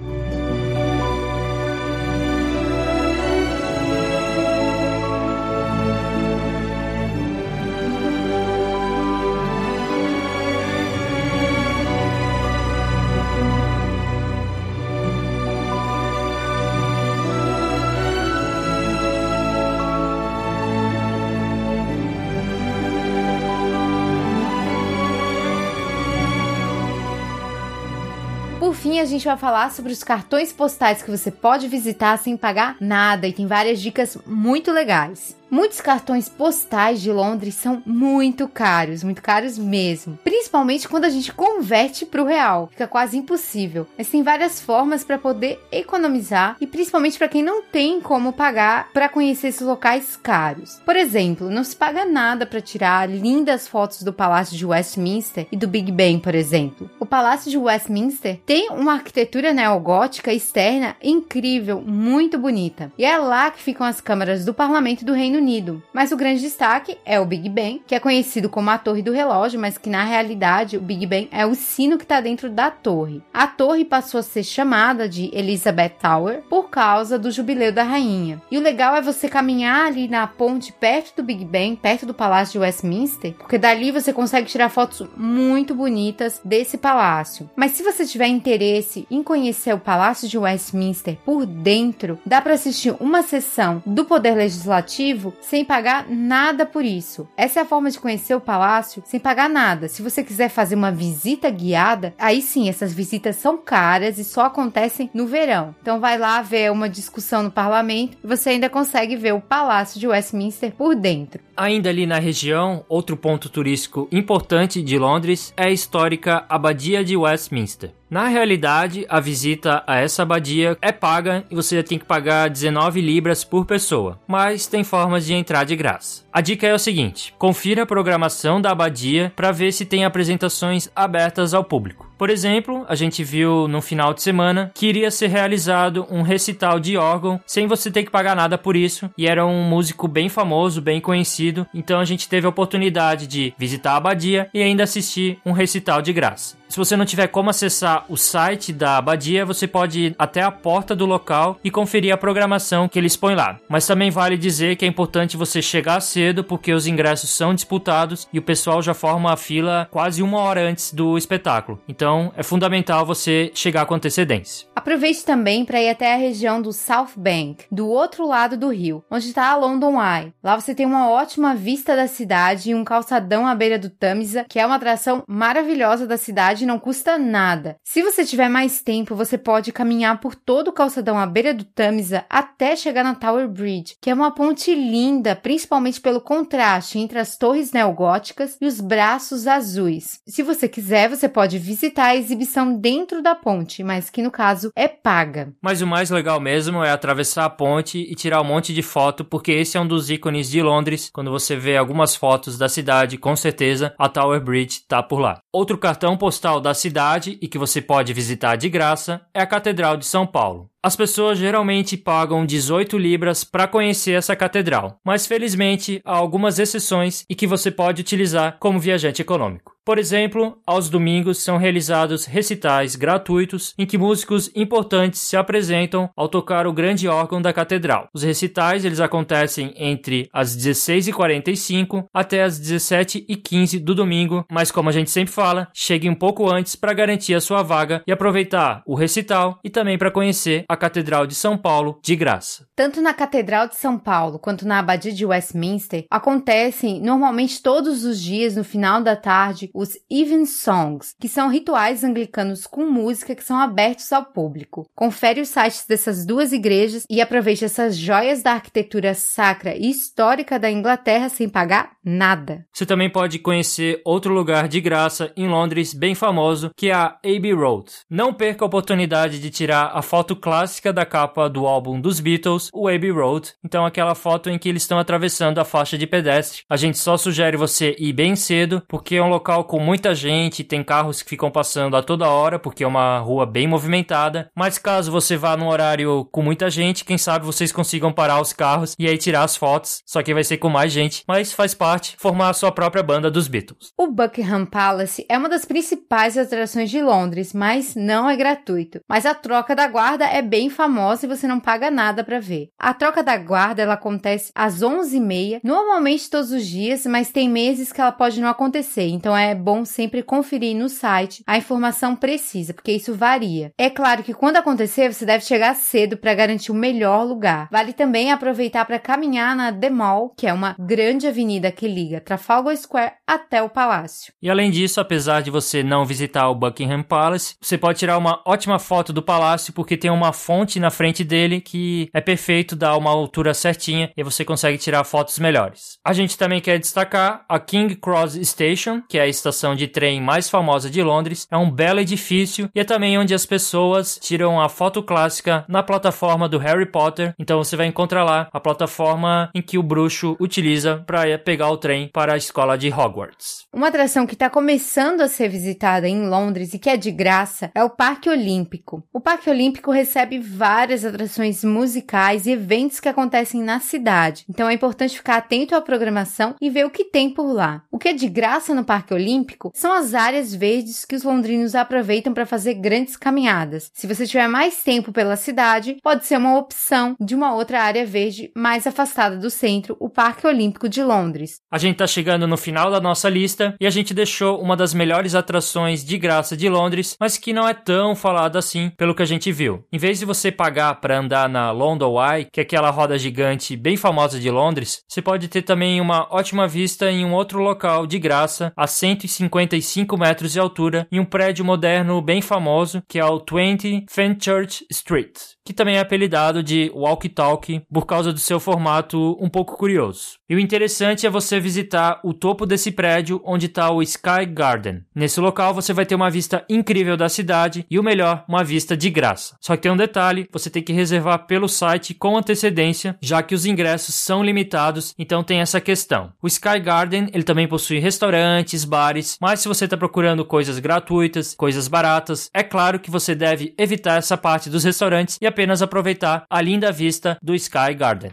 A 29.04 29.08
gente 29.08 29.26
vai 29.26 29.38
falar 29.38 29.72
sobre 29.72 29.92
os 29.92 30.04
cartões 30.04 30.54
postais 30.54 31.04
que 31.04 31.12
você 31.12 31.30
pode 31.30 31.68
visitar 31.68 32.18
sem 32.18 32.38
pagar 32.38 32.78
nada 32.80 33.28
e 33.28 33.34
tem 33.34 33.46
várias 33.46 33.82
dicas 33.82 34.18
muito 34.26 34.72
legais. 34.72 35.36
Muitos 35.54 35.80
cartões 35.80 36.28
postais 36.28 37.00
de 37.00 37.12
Londres 37.12 37.54
são 37.54 37.84
muito 37.86 38.48
caros, 38.48 39.04
muito 39.04 39.22
caros 39.22 39.56
mesmo. 39.56 40.18
Principalmente 40.24 40.90
quando 40.90 41.06
a 41.06 41.12
gente 41.12 41.32
converte 41.32 42.08
para 42.08 42.24
o 42.24 42.26
real, 42.26 42.70
fica 42.72 42.88
quase 42.88 43.20
impossível. 43.20 43.86
Mas 43.96 44.10
tem 44.10 44.24
várias 44.24 44.60
formas 44.60 45.04
para 45.04 45.20
poder 45.20 45.64
economizar 45.72 46.58
e 46.60 46.66
principalmente 46.66 47.20
para 47.20 47.28
quem 47.28 47.44
não 47.44 47.62
tem 47.62 48.02
como 48.02 48.34
pagar 48.34 48.92
para 48.94 49.08
conhecer 49.08 49.50
esses 49.50 49.62
locais 49.62 50.16
caros. 50.16 50.82
Por 50.84 50.96
exemplo, 50.96 51.52
não 51.52 51.64
se 51.64 51.76
paga 51.76 52.04
nada 52.04 52.48
para 52.48 52.60
tirar 52.60 53.08
lindas 53.08 53.68
fotos 53.68 54.02
do 54.02 54.12
Palácio 54.12 54.58
de 54.58 54.66
Westminster 54.66 55.46
e 55.52 55.56
do 55.56 55.68
Big 55.68 55.92
Ben, 55.92 56.18
por 56.18 56.34
exemplo. 56.34 56.90
O 57.00 57.06
Palácio 57.06 57.52
de 57.52 57.60
Westminster 57.60 58.40
tem 58.44 58.72
uma 58.72 58.94
arquitetura 58.94 59.54
neogótica 59.54 60.34
externa 60.34 60.96
incrível, 61.00 61.80
muito 61.80 62.40
bonita. 62.40 62.92
E 62.98 63.06
é 63.06 63.16
lá 63.20 63.52
que 63.52 63.62
ficam 63.62 63.86
as 63.86 64.02
câmaras 64.02 64.46
do 64.46 64.52
Parlamento 64.52 65.06
do 65.06 65.14
Reino 65.14 65.43
Unido. 65.44 65.84
Mas 65.92 66.14
o 66.14 66.18
grande 66.18 66.40
destaque 66.40 66.98
é 67.06 67.20
o 67.20 67.26
Big 67.26 67.50
Ben, 67.50 67.84
que 67.86 67.94
é 67.94 68.00
conhecido 68.00 68.50
como 68.50 68.70
a 68.70 68.78
Torre 68.78 69.02
do 69.02 69.12
Relógio, 69.12 69.60
mas 69.60 69.78
que 69.78 69.90
na 69.90 70.06
realidade 70.06 70.78
o 70.78 70.82
Big 70.82 71.06
Ben 71.06 71.28
é 71.32 71.46
o 71.46 71.54
sino 71.54 71.98
que 71.98 72.04
está 72.04 72.22
dentro 72.22 72.50
da 72.50 72.72
torre. 72.72 73.22
A 73.34 73.46
torre 73.46 73.84
passou 73.84 74.22
a 74.22 74.24
ser 74.24 74.44
chamada 74.44 75.08
de 75.08 75.30
Elizabeth 75.34 75.96
Tower 76.02 76.42
por 76.50 76.70
causa 76.70 77.20
do 77.20 77.30
jubileu 77.30 77.74
da 77.74 77.84
rainha. 77.84 78.42
E 78.50 78.58
o 78.58 78.62
legal 78.62 78.96
é 78.96 79.02
você 79.02 79.28
caminhar 79.28 79.88
ali 79.88 80.08
na 80.08 80.26
ponte 80.26 80.72
perto 80.72 81.18
do 81.18 81.24
Big 81.24 81.44
Ben, 81.44 81.76
perto 81.76 82.06
do 82.06 82.14
Palácio 82.14 82.54
de 82.54 82.60
Westminster, 82.60 83.34
porque 83.34 83.58
dali 83.58 83.92
você 83.92 84.14
consegue 84.14 84.48
tirar 84.48 84.70
fotos 84.70 85.06
muito 85.18 85.76
bonitas 85.76 86.40
desse 86.46 86.78
palácio. 86.78 87.50
Mas 87.54 87.72
se 87.72 87.84
você 87.84 88.06
tiver 88.06 88.28
interesse 88.28 89.06
em 89.12 89.22
conhecer 89.22 89.74
o 89.74 89.80
Palácio 89.80 90.30
de 90.30 90.38
Westminster 90.38 91.18
por 91.26 91.46
dentro, 91.46 92.18
dá 92.26 92.40
para 92.40 92.54
assistir 92.54 92.96
uma 93.00 93.24
sessão 93.24 93.84
do 93.86 94.06
Poder 94.06 94.36
Legislativo 94.36 95.33
Sem 95.42 95.66
pagar 95.66 96.10
nada 96.10 96.66
por 96.66 96.84
isso. 96.84 97.28
Essa 97.36 97.60
é 97.60 97.64
a 97.64 97.66
forma 97.66 97.90
de 97.90 98.00
conhecer 98.00 98.36
o 98.36 98.42
palácio 98.42 99.04
sem 99.06 99.20
pagar 99.20 99.50
nada. 99.50 99.88
Se 99.88 100.02
você 100.02 100.24
quiser 100.24 100.50
fazer 100.50 100.76
uma 100.76 100.92
visita 100.92 101.50
guiada, 101.50 102.14
aí 102.18 102.42
sim, 102.42 102.70
essas 102.70 102.94
visitas 102.94 103.36
são 103.36 103.58
caras 103.58 104.18
e 104.18 104.24
só 104.24 104.46
acontecem 104.46 105.10
no 105.14 105.28
verão. 105.28 105.76
Então 105.82 106.00
vai 106.00 106.18
lá 106.18 106.42
ver 106.42 106.72
uma 106.72 106.90
discussão 106.90 107.44
no 107.44 107.52
parlamento 107.52 108.18
e 108.24 108.28
você 108.28 108.52
ainda 108.52 108.70
consegue 108.70 109.16
ver 109.16 109.34
o 109.34 109.42
palácio 109.42 110.00
de 110.00 110.08
Westminster 110.08 110.72
por 110.72 110.96
dentro. 110.96 111.42
Ainda 111.56 111.90
ali 111.90 112.06
na 112.06 112.18
região, 112.18 112.84
outro 112.90 113.16
ponto 113.16 113.48
turístico 113.48 114.08
importante 114.12 114.82
de 114.82 114.98
Londres 114.98 115.54
é 115.56 115.66
a 115.66 115.72
histórica 115.72 116.46
Abadia 116.50 117.04
de 117.04 117.16
Westminster. 117.16 117.92
Na 118.10 118.28
realidade, 118.28 119.06
a 119.10 119.20
visita 119.20 119.84
a 119.88 119.98
essa 119.98 120.22
abadia 120.22 120.78
é 120.82 120.92
paga 120.92 121.44
e 121.50 121.56
você 121.56 121.82
tem 121.82 121.98
que 121.98 122.06
pagar 122.06 122.48
19 122.48 123.02
libras 123.02 123.44
por 123.44 123.66
pessoa, 123.66 124.20
mas 124.28 124.68
tem 124.68 124.84
formas 124.84 125.26
de 125.26 125.34
entrar 125.34 125.64
de 125.64 125.76
graça. 125.76 126.24
A 126.32 126.40
dica 126.40 126.68
é 126.68 126.74
o 126.74 126.80
seguinte: 126.80 127.34
confira 127.40 127.82
a 127.84 127.88
programação 127.88 128.62
da 128.62 128.70
abadia 128.70 129.34
para 129.36 129.52
ver 129.52 129.72
se 129.72 129.84
tem 129.84 130.06
apresentações 130.06 130.90
abertas 130.96 131.56
ao 131.56 131.64
público. 131.64 132.13
Por 132.18 132.30
exemplo, 132.30 132.86
a 132.88 132.96
gente 132.96 133.24
viu 133.24 133.68
no 133.68 133.82
final 133.82 134.14
de 134.14 134.22
semana 134.22 134.72
que 134.74 134.88
iria 134.88 135.12
ser 135.12 135.28
realizado 135.28 136.06
um 136.10 136.22
recital 136.22 136.80
de 136.80 136.98
órgão 136.98 137.40
sem 137.46 137.68
você 137.68 137.92
ter 137.92 138.04
que 138.04 138.12
pagar 138.12 138.36
nada 138.36 138.58
por 138.58 138.76
isso, 138.76 139.10
e 139.18 139.28
era 139.28 139.46
um 139.46 139.64
músico 139.64 140.08
bem 140.08 140.30
famoso, 140.30 140.82
bem 140.82 141.02
conhecido, 141.02 141.68
então 141.74 142.00
a 142.00 142.06
gente 142.06 142.30
teve 142.30 142.46
a 142.46 142.50
oportunidade 142.50 143.28
de 143.28 143.54
visitar 143.58 143.94
a 143.94 143.98
abadia 143.98 144.50
e 144.54 144.62
ainda 144.62 144.84
assistir 144.84 145.40
um 145.46 145.52
recital 145.52 146.02
de 146.02 146.14
graça. 146.14 146.63
Se 146.74 146.80
você 146.80 146.98
não 146.98 147.06
tiver 147.06 147.28
como 147.28 147.52
acessar 147.52 148.04
o 148.10 148.18
site 148.18 148.74
da 148.74 148.98
abadia, 148.98 149.46
você 149.46 149.68
pode 149.68 150.06
ir 150.06 150.16
até 150.18 150.42
a 150.42 150.50
porta 150.50 150.96
do 150.96 151.06
local 151.06 151.60
e 151.64 151.70
conferir 151.70 152.12
a 152.12 152.18
programação 152.18 152.90
que 152.90 152.98
eles 152.98 153.16
põem 153.16 153.36
lá. 153.36 153.60
Mas 153.70 153.86
também 153.86 154.10
vale 154.10 154.36
dizer 154.36 154.76
que 154.76 154.84
é 154.84 154.88
importante 154.88 155.38
você 155.38 155.62
chegar 155.62 156.02
cedo 156.02 156.44
porque 156.44 156.74
os 156.74 156.88
ingressos 156.88 157.30
são 157.30 157.54
disputados 157.54 158.28
e 158.34 158.40
o 158.40 158.42
pessoal 158.42 158.82
já 158.82 158.96
forma 158.96 159.32
a 159.32 159.38
fila 159.38 159.88
quase 159.92 160.24
uma 160.24 160.40
hora 160.40 160.68
antes 160.68 160.92
do 160.92 161.16
espetáculo. 161.16 161.80
Então 161.88 162.34
é 162.36 162.42
fundamental 162.42 163.06
você 163.06 163.52
chegar 163.54 163.86
com 163.86 163.94
antecedência. 163.94 164.68
Aproveite 164.76 165.24
também 165.24 165.64
para 165.64 165.80
ir 165.80 165.90
até 165.90 166.12
a 166.12 166.18
região 166.18 166.60
do 166.60 166.74
South 166.74 167.12
Bank, 167.16 167.66
do 167.72 167.88
outro 167.88 168.28
lado 168.28 168.58
do 168.58 168.70
rio, 168.70 169.04
onde 169.12 169.28
está 169.28 169.52
a 169.52 169.56
London 169.56 170.02
Eye. 170.02 170.34
Lá 170.44 170.60
você 170.60 170.74
tem 170.74 170.88
uma 170.88 171.08
ótima 171.08 171.54
vista 171.54 171.96
da 171.96 172.08
cidade 172.08 172.72
e 172.72 172.76
um 172.76 172.84
calçadão 172.84 173.46
à 173.46 173.54
beira 173.54 173.78
do 173.78 173.92
Tamisa, 173.92 174.44
que 174.50 174.58
é 174.60 174.66
uma 174.66 174.78
atração 174.78 175.22
maravilhosa 175.28 176.08
da 176.08 176.18
cidade 176.18 176.63
não 176.66 176.80
custa 176.80 177.18
nada. 177.18 177.76
Se 177.84 178.02
você 178.02 178.26
tiver 178.26 178.50
mais 178.50 178.82
tempo, 178.82 179.16
você 179.16 179.38
pode 179.38 179.72
caminhar 179.72 180.20
por 180.20 180.36
todo 180.36 180.70
o 180.70 180.74
calçadão 180.74 181.18
à 181.18 181.26
beira 181.26 181.54
do 181.54 181.64
Tamisa 181.64 182.26
até 182.30 182.76
chegar 182.76 183.04
na 183.04 183.16
Tower 183.16 183.48
Bridge, 183.48 183.96
que 184.02 184.10
é 184.10 184.14
uma 184.14 184.32
ponte 184.32 184.74
linda, 184.74 185.36
principalmente 185.36 186.02
pelo 186.02 186.22
contraste 186.22 187.00
entre 187.00 187.20
as 187.20 187.38
torres 187.38 187.72
neogóticas 187.72 188.58
e 188.60 188.66
os 188.66 188.80
braços 188.80 189.48
azuis. 189.48 190.20
Se 190.28 190.44
você 190.44 190.68
quiser, 190.68 191.10
você 191.10 191.30
pode 191.30 191.58
visitar 191.58 192.08
a 192.08 192.16
exibição 192.16 192.74
dentro 192.78 193.22
da 193.22 193.36
ponte, 193.36 193.84
mas 193.84 194.10
que 194.10 194.22
no 194.22 194.32
caso 194.32 194.72
é 194.76 194.88
paga. 194.88 195.54
Mas 195.62 195.82
o 195.82 195.88
mais 195.88 196.10
legal 196.10 196.40
mesmo 196.40 196.84
é 196.84 196.92
atravessar 196.92 197.46
a 197.46 197.50
ponte 197.50 198.00
e 198.00 198.16
tirar 198.16 198.42
um 198.42 198.46
monte 198.46 198.74
de 198.74 198.82
foto, 198.82 199.24
porque 199.24 199.52
esse 199.52 199.78
é 199.78 199.80
um 199.80 199.88
dos 199.88 200.10
ícones 200.10 200.50
de 200.50 200.62
Londres. 200.62 201.10
Quando 201.14 201.32
você 201.32 201.56
vê 201.56 201.78
algumas 201.78 202.16
fotos 202.16 202.58
da 202.58 202.70
cidade, 202.70 203.18
com 203.18 203.36
certeza 203.36 203.94
a 203.98 204.10
Tower 204.10 204.42
Bridge 204.42 204.82
tá 204.88 205.02
por 205.02 205.20
lá. 205.20 205.40
Outro 205.52 205.78
cartão 205.78 206.18
postal 206.18 206.53
da 206.60 206.74
cidade 206.74 207.38
e 207.42 207.48
que 207.48 207.58
você 207.58 207.82
pode 207.82 208.14
visitar 208.14 208.56
de 208.56 208.70
graça 208.70 209.22
é 209.34 209.42
a 209.42 209.48
Catedral 209.48 209.98
de 209.98 210.06
São 210.06 210.26
Paulo. 210.26 210.73
As 210.86 210.98
pessoas 210.98 211.40
geralmente 211.40 211.96
pagam 211.96 212.46
18 212.46 212.98
libras 212.98 213.46
para 213.46 213.70
conhecer 213.70 214.12
essa 214.12 214.36
catedral, 214.36 215.00
mas 215.02 215.26
felizmente 215.26 216.02
há 216.04 216.14
algumas 216.14 216.60
exceções 216.60 217.24
e 217.30 217.36
que 217.36 217.48
você 217.48 217.72
pode 217.72 218.02
utilizar 218.02 218.58
como 218.60 218.82
viajante 218.82 219.22
econômico. 219.22 219.74
Por 219.86 220.00
exemplo, 220.00 220.60
aos 220.66 220.88
domingos 220.88 221.40
são 221.40 221.58
realizados 221.58 222.26
recitais 222.26 222.96
gratuitos 222.96 223.74
em 223.78 223.86
que 223.86 223.98
músicos 223.98 224.50
importantes 224.56 225.20
se 225.20 225.36
apresentam 225.36 226.10
ao 226.16 226.30
tocar 226.30 226.66
o 226.66 226.72
grande 226.72 227.06
órgão 227.06 227.42
da 227.42 227.52
catedral. 227.52 228.08
Os 228.14 228.24
recitais 228.24 228.86
eles 228.86 229.02
acontecem 229.02 229.74
entre 229.76 230.30
as 230.32 230.56
16h45 230.56 232.06
até 232.14 232.44
as 232.44 232.62
17h15 232.62 233.84
do 233.84 233.94
domingo, 233.94 234.46
mas 234.50 234.72
como 234.72 234.88
a 234.88 234.94
gente 234.94 235.12
sempre 235.12 235.34
fala, 235.34 235.68
chegue 235.74 236.10
um 236.10 236.16
pouco 236.16 236.50
antes 236.50 236.78
para 236.78 236.94
garantir 236.94 237.34
a 237.34 237.42
sua 237.42 237.62
vaga 237.62 238.02
e 238.08 238.12
aproveitar 238.12 238.84
o 238.88 238.96
recital 238.96 239.60
e 239.66 239.70
também 239.70 239.98
para 239.98 240.12
conhecer 240.12 240.64
a 240.74 240.78
Catedral 240.78 241.26
de 241.26 241.36
São 241.36 241.58
Paulo 241.58 242.00
de 242.04 242.16
graça. 242.16 242.68
Tanto 242.76 243.02
na 243.02 243.14
Catedral 243.14 243.68
de 243.68 243.76
São 243.76 243.98
Paulo 243.98 244.40
quanto 244.40 244.68
na 244.68 244.80
Abadia 244.80 245.14
de 245.14 245.26
Westminster 245.26 246.06
acontecem 246.10 247.00
normalmente 247.00 247.62
todos 247.62 248.04
os 248.04 248.20
dias 248.20 248.56
no 248.56 248.64
final 248.64 249.02
da 249.02 249.16
tarde 249.16 249.70
os 249.74 249.94
Even 250.10 250.46
Songs, 250.46 251.14
que 251.20 251.30
são 251.30 251.50
rituais 251.50 252.04
anglicanos 252.04 252.66
com 252.66 252.86
música 252.90 253.36
que 253.36 253.44
são 253.44 253.60
abertos 253.60 254.12
ao 254.12 254.26
público. 254.26 254.88
Confere 254.96 255.42
os 255.42 255.50
sites 255.50 255.86
dessas 255.88 256.26
duas 256.26 256.52
igrejas 256.52 257.04
e 257.10 257.22
aproveite 257.22 257.64
essas 257.64 257.96
joias 257.96 258.42
da 258.42 258.54
arquitetura 258.54 259.14
sacra 259.14 259.76
e 259.76 259.90
histórica 259.90 260.58
da 260.58 260.72
Inglaterra 260.72 261.30
sem 261.30 261.48
pagar 261.48 261.92
nada. 262.04 262.66
Você 262.74 262.86
também 262.86 263.10
pode 263.10 263.40
conhecer 263.40 264.02
outro 264.04 264.34
lugar 264.34 264.68
de 264.68 264.82
graça 264.82 265.32
em 265.38 265.48
Londres 265.48 265.94
bem 265.94 266.16
famoso, 266.16 266.72
que 266.76 266.90
é 266.90 266.94
a 266.94 267.18
Abbey 267.24 267.54
Road. 267.54 267.92
Não 268.10 268.34
perca 268.34 268.66
a 268.66 268.68
oportunidade 268.68 269.40
de 269.40 269.50
tirar 269.50 269.92
a 269.94 270.02
foto 270.02 270.36
clássica 270.36 270.63
da 270.94 271.06
capa 271.06 271.50
do 271.50 271.66
álbum 271.66 272.00
dos 272.00 272.20
Beatles, 272.20 272.70
o 272.74 272.88
Abbey 272.88 273.12
Road. 273.12 273.54
Então 273.64 273.86
aquela 273.86 274.16
foto 274.16 274.50
em 274.50 274.58
que 274.58 274.70
eles 274.70 274.84
estão 274.84 275.00
atravessando 275.00 275.60
a 275.60 275.66
faixa 275.66 275.98
de 275.98 276.08
pedestre. 276.08 276.62
A 276.70 276.78
gente 276.78 276.98
só 276.98 277.18
sugere 277.18 277.58
você 277.58 277.96
ir 278.00 278.14
bem 278.14 278.36
cedo, 278.36 278.82
porque 278.88 279.16
é 279.16 279.24
um 279.24 279.30
local 279.30 279.64
com 279.66 279.80
muita 279.80 280.14
gente, 280.14 280.64
tem 280.64 280.84
carros 280.84 281.22
que 281.22 281.30
ficam 281.30 281.50
passando 281.52 281.96
a 281.96 282.04
toda 282.04 282.30
hora, 282.30 282.60
porque 282.60 282.84
é 282.84 282.88
uma 282.88 283.20
rua 283.20 283.46
bem 283.46 283.68
movimentada. 283.68 284.50
Mas 284.56 284.78
caso 284.78 285.12
você 285.12 285.36
vá 285.36 285.58
num 285.58 285.68
horário 285.68 286.28
com 286.32 286.42
muita 286.42 286.70
gente, 286.70 287.06
quem 287.06 287.18
sabe 287.18 287.46
vocês 287.46 287.72
consigam 287.72 288.12
parar 288.12 288.42
os 288.42 288.54
carros 288.54 288.96
e 289.00 289.08
aí 289.08 289.18
tirar 289.18 289.44
as 289.44 289.56
fotos. 289.56 290.02
Só 290.06 290.22
que 290.22 290.34
vai 290.34 290.44
ser 290.44 290.58
com 290.58 290.70
mais 290.70 290.92
gente, 290.92 291.24
mas 291.28 291.52
faz 291.52 291.74
parte 291.74 292.16
formar 292.18 292.50
a 292.50 292.54
sua 292.54 292.72
própria 292.72 293.04
banda 293.04 293.32
dos 293.32 293.48
Beatles. 293.48 293.92
O 293.98 294.08
Buckingham 294.08 294.66
Palace 294.66 295.26
é 295.28 295.38
uma 295.38 295.50
das 295.50 295.66
principais 295.66 296.38
atrações 296.38 296.90
de 296.90 297.02
Londres, 297.02 297.54
mas 297.54 297.96
não 297.96 298.30
é 298.30 298.36
gratuito. 298.36 299.00
Mas 299.10 299.26
a 299.26 299.34
troca 299.34 299.76
da 299.76 299.88
guarda 299.88 300.26
é 300.26 300.42
bem 300.42 300.53
famosa 300.70 301.26
e 301.26 301.30
você 301.30 301.48
não 301.48 301.60
paga 301.60 301.90
nada 301.90 302.24
para 302.24 302.40
ver. 302.40 302.70
A 302.80 302.94
troca 302.94 303.24
da 303.24 303.38
guarda 303.38 303.82
ela 303.82 303.94
acontece 303.94 304.52
às 304.56 304.82
11h30, 304.82 305.60
normalmente 305.64 306.30
todos 306.30 306.52
os 306.52 306.66
dias, 306.66 307.06
mas 307.06 307.32
tem 307.32 307.50
meses 307.50 307.92
que 307.92 308.02
ela 308.02 308.12
pode 308.12 308.42
não 308.42 308.50
acontecer. 308.50 309.08
Então 309.08 309.36
é 309.36 309.56
bom 309.56 309.86
sempre 309.86 310.24
conferir 310.24 310.76
no 310.76 310.90
site 310.90 311.44
a 311.48 311.58
informação 311.58 312.16
precisa, 312.16 312.74
porque 312.74 312.92
isso 312.92 313.14
varia. 313.14 313.72
É 313.78 313.90
claro 313.90 314.24
que 314.24 314.34
quando 314.34 314.58
acontecer, 314.58 315.14
você 315.14 315.26
deve 315.26 315.46
chegar 315.46 315.76
cedo 315.76 316.18
para 316.18 316.34
garantir 316.34 316.72
o 316.72 316.76
melhor 316.76 317.24
lugar. 317.24 317.68
Vale 317.72 317.94
também 317.94 318.32
aproveitar 318.32 318.86
para 318.86 319.00
caminhar 319.00 319.56
na 319.56 319.72
The 319.72 319.90
Mall, 319.90 320.34
que 320.38 320.48
é 320.48 320.54
uma 320.54 320.76
grande 320.80 321.28
avenida 321.28 321.72
que 321.72 321.88
liga 321.88 322.22
Trafalgar 322.22 322.76
Square 322.78 323.14
até 323.28 323.62
o 323.62 323.70
palácio. 323.70 324.34
E 324.42 324.50
além 324.50 324.72
disso, 324.72 325.00
apesar 325.00 325.42
de 325.42 325.52
você 325.52 325.84
não 325.84 326.06
visitar 326.06 326.50
o 326.50 326.56
Buckingham 326.56 327.04
Palace, 327.04 327.56
você 327.62 327.78
pode 327.78 328.00
tirar 328.00 328.18
uma 328.18 328.42
ótima 328.46 328.80
foto 328.80 329.14
do 329.14 329.22
palácio 329.22 329.74
porque 329.74 329.98
tem 329.98 330.12
uma 330.12 330.34
fonte 330.44 330.78
na 330.78 330.92
frente 330.92 331.24
dele 331.24 331.62
que 331.62 332.10
é 332.14 332.20
perfeito, 332.20 332.76
dá 332.76 332.98
uma 332.98 333.10
altura 333.10 333.54
certinha 333.54 334.12
e 334.18 334.24
você 334.24 334.44
consegue 334.44 334.78
tirar 334.78 335.04
fotos 335.06 335.40
melhores. 335.40 335.98
A 336.06 336.12
gente 336.12 336.38
também 336.38 336.60
quer 336.60 336.78
destacar 336.78 337.46
a 337.48 337.60
King 337.60 337.96
Cross 337.96 338.34
Station, 338.44 339.02
que 339.08 339.18
é 339.18 339.22
a 339.22 339.28
estação 339.28 339.74
de 339.74 339.88
trem 339.88 340.20
mais 340.20 340.50
famosa 340.50 340.90
de 340.90 341.02
Londres. 341.02 341.48
É 341.50 341.56
um 341.56 341.72
belo 341.72 342.02
edifício 342.02 342.70
e 342.76 342.80
é 342.80 342.84
também 342.84 343.18
onde 343.18 343.34
as 343.34 343.46
pessoas 343.46 344.20
tiram 344.22 344.60
a 344.60 344.68
foto 344.68 345.02
clássica 345.02 345.64
na 345.70 345.82
plataforma 345.82 346.50
do 346.50 346.58
Harry 346.58 346.86
Potter. 346.86 347.34
Então 347.40 347.64
você 347.64 347.78
vai 347.78 347.88
encontrar 347.88 348.26
lá 348.26 348.50
a 348.52 348.60
plataforma 348.60 349.50
em 349.56 349.62
que 349.62 349.78
o 349.78 349.84
bruxo 349.84 350.36
utiliza 350.42 351.04
para 351.08 351.38
pegar 351.40 351.70
o 351.70 351.78
trem 351.78 352.10
para 352.12 352.34
a 352.34 352.38
escola 352.38 352.78
de 352.78 352.92
Hogwarts. 352.92 353.66
Uma 353.74 353.88
atração 353.88 354.28
que 354.28 354.34
está 354.34 354.50
começando 354.50 355.22
a 355.22 355.30
ser 355.30 355.48
visitada 355.48 356.08
em 356.08 356.28
Londres 356.28 356.74
e 356.74 356.80
que 356.80 356.90
é 356.90 356.98
de 356.98 357.12
graça 357.12 357.72
é 357.74 357.84
o 357.84 357.90
Parque 357.90 358.30
Olímpico. 358.30 359.04
O 359.14 359.22
Parque 359.22 359.50
Olímpico 359.50 359.90
recebe 359.90 360.33
várias 360.40 361.06
atrações 361.06 361.64
musicais 361.64 362.46
e 362.46 362.52
eventos 362.52 363.00
que 363.00 363.10
acontecem 363.10 363.62
na 363.62 363.80
cidade. 363.80 364.46
Então 364.50 364.70
é 364.70 364.74
importante 364.74 365.18
ficar 365.18 365.38
atento 365.38 365.76
à 365.76 365.82
programação 365.82 366.56
e 366.62 366.70
ver 366.70 366.86
o 366.86 366.90
que 366.90 367.06
tem 367.06 367.30
por 367.30 367.52
lá. 367.52 367.84
O 367.92 367.98
que 367.98 368.10
é 368.10 368.14
de 368.14 368.28
graça 368.28 368.74
no 368.74 368.84
Parque 368.84 369.14
Olímpico 369.14 369.72
são 369.74 369.94
as 369.94 370.14
áreas 370.14 370.54
verdes 370.54 371.06
que 371.06 371.16
os 371.16 371.24
londrinos 371.24 371.76
aproveitam 371.76 372.34
para 372.34 372.46
fazer 372.46 372.76
grandes 372.76 373.16
caminhadas. 373.16 373.92
Se 373.94 374.08
você 374.08 374.26
tiver 374.26 374.48
mais 374.48 374.84
tempo 374.84 375.12
pela 375.12 375.36
cidade, 375.36 375.98
pode 376.02 376.26
ser 376.26 376.38
uma 376.38 376.58
opção 376.58 377.16
de 377.20 377.36
uma 377.36 377.54
outra 377.54 377.82
área 377.82 378.06
verde 378.06 378.52
mais 378.56 378.86
afastada 378.88 379.38
do 379.38 379.50
centro, 379.50 379.96
o 380.00 380.10
Parque 380.10 380.48
Olímpico 380.48 380.90
de 380.90 381.04
Londres. 381.04 381.62
A 381.72 381.78
gente 381.78 381.94
está 381.94 382.08
chegando 382.08 382.48
no 382.48 382.58
final 382.58 382.92
da 382.92 383.02
nossa 383.02 383.30
lista 383.30 383.76
e 383.80 383.88
a 383.88 383.90
gente 383.90 384.14
deixou 384.14 384.62
uma 384.62 384.76
das 384.76 384.94
melhores 384.94 385.36
atrações 385.36 386.04
de 386.04 386.18
graça 386.18 386.56
de 386.56 386.70
Londres, 386.70 387.16
mas 387.20 387.38
que 387.38 387.54
não 387.54 387.68
é 387.68 387.74
tão 387.74 388.16
falada 388.16 388.60
assim 388.60 388.92
pelo 388.98 389.16
que 389.16 389.24
a 389.24 389.26
gente 389.26 389.52
viu. 389.52 389.86
Em 389.92 389.98
vez 389.98 390.13
vez 390.14 390.20
de 390.20 390.26
você 390.26 390.52
pagar 390.52 391.02
para 391.02 391.18
andar 391.18 391.50
na 391.50 391.72
London 391.72 392.24
Eye, 392.24 392.48
que 392.52 392.60
é 392.60 392.64
aquela 392.64 392.92
roda 392.92 393.18
gigante 393.18 393.76
bem 393.76 393.98
famosa 393.98 394.40
de 394.40 394.52
Londres, 394.52 395.02
você 395.08 395.24
pode 395.24 395.48
ter 395.48 395.64
também 395.64 396.00
uma 396.00 396.28
ótima 396.30 396.68
vista 396.68 397.10
em 397.10 397.26
um 397.26 397.34
outro 397.34 397.60
local 397.60 398.06
de 398.06 398.20
graça 398.20 398.72
a 398.78 398.86
155 398.86 400.16
metros 400.16 400.52
de 400.52 400.60
altura 400.60 401.08
em 401.12 401.20
um 401.20 401.26
prédio 401.26 401.66
moderno 401.66 402.22
bem 402.22 402.44
famoso 402.44 403.02
que 403.10 403.18
é 403.18 403.26
o 403.26 403.40
20 403.40 404.06
Fenchurch 404.08 404.86
Street, 404.92 405.36
que 405.66 405.74
também 405.74 405.96
é 405.96 406.00
apelidado 406.00 406.62
de 406.62 406.92
Walkie 406.94 407.30
Talkie 407.30 407.82
por 407.92 408.06
causa 408.06 408.34
do 408.34 408.40
seu 408.40 408.60
formato 408.60 409.38
um 409.40 409.50
pouco 409.50 409.78
curioso. 409.78 410.38
E 410.50 410.56
o 410.56 410.60
interessante 410.60 411.26
é 411.26 411.30
você 411.30 411.60
visitar 411.60 412.20
o 412.24 412.34
topo 412.34 412.66
desse 412.66 412.92
prédio 412.92 413.42
onde 413.46 413.68
está 413.68 413.90
o 413.90 414.02
Sky 414.02 414.46
Garden. 414.48 415.04
Nesse 415.16 415.40
local 415.40 415.74
você 415.74 415.94
vai 415.94 416.06
ter 416.06 416.16
uma 416.16 416.30
vista 416.30 416.66
incrível 416.70 417.16
da 417.16 417.30
cidade 417.30 417.86
e 417.90 417.98
o 417.98 418.04
melhor, 418.04 418.44
uma 418.48 418.64
vista 418.64 418.96
de 418.98 419.10
graça. 419.10 419.56
Só 419.62 419.76
que 419.76 419.84
tem 419.84 419.92
um 419.92 419.98
detalhe, 419.98 420.48
você 420.52 420.70
tem 420.70 420.84
que 420.84 420.94
reservar 420.94 421.48
pelo 421.48 421.70
site 421.70 422.14
com 422.14 422.38
antecedência, 422.38 423.18
já 423.22 423.42
que 423.42 423.56
os 423.56 423.66
ingressos 423.66 424.16
são 424.16 424.44
limitados, 424.44 425.14
então 425.18 425.44
tem 425.44 425.60
essa 425.60 425.80
questão. 425.80 426.34
O 426.42 426.48
Sky 426.48 426.80
Garden, 426.80 427.30
ele 427.34 427.44
também 427.44 427.68
possui 427.68 428.00
restaurantes, 428.00 428.84
bares, 428.84 429.38
mas 429.40 429.62
se 429.62 429.68
você 429.68 429.86
está 429.86 429.96
procurando 429.96 430.46
coisas 430.46 430.80
gratuitas, 430.80 431.56
coisas 431.56 431.88
baratas, 431.88 432.50
é 432.54 432.64
claro 432.64 433.00
que 433.00 433.12
você 433.12 433.34
deve 433.34 433.74
evitar 433.78 434.18
essa 434.18 434.38
parte 434.38 434.70
dos 434.70 434.84
restaurantes 434.84 435.38
e 435.42 435.53
apenas 435.54 435.84
aproveitar 435.84 436.46
a 436.50 436.60
linda 436.60 436.92
vista 436.92 437.38
do 437.42 437.58
Sky 437.58 437.94
Garden. 437.96 438.32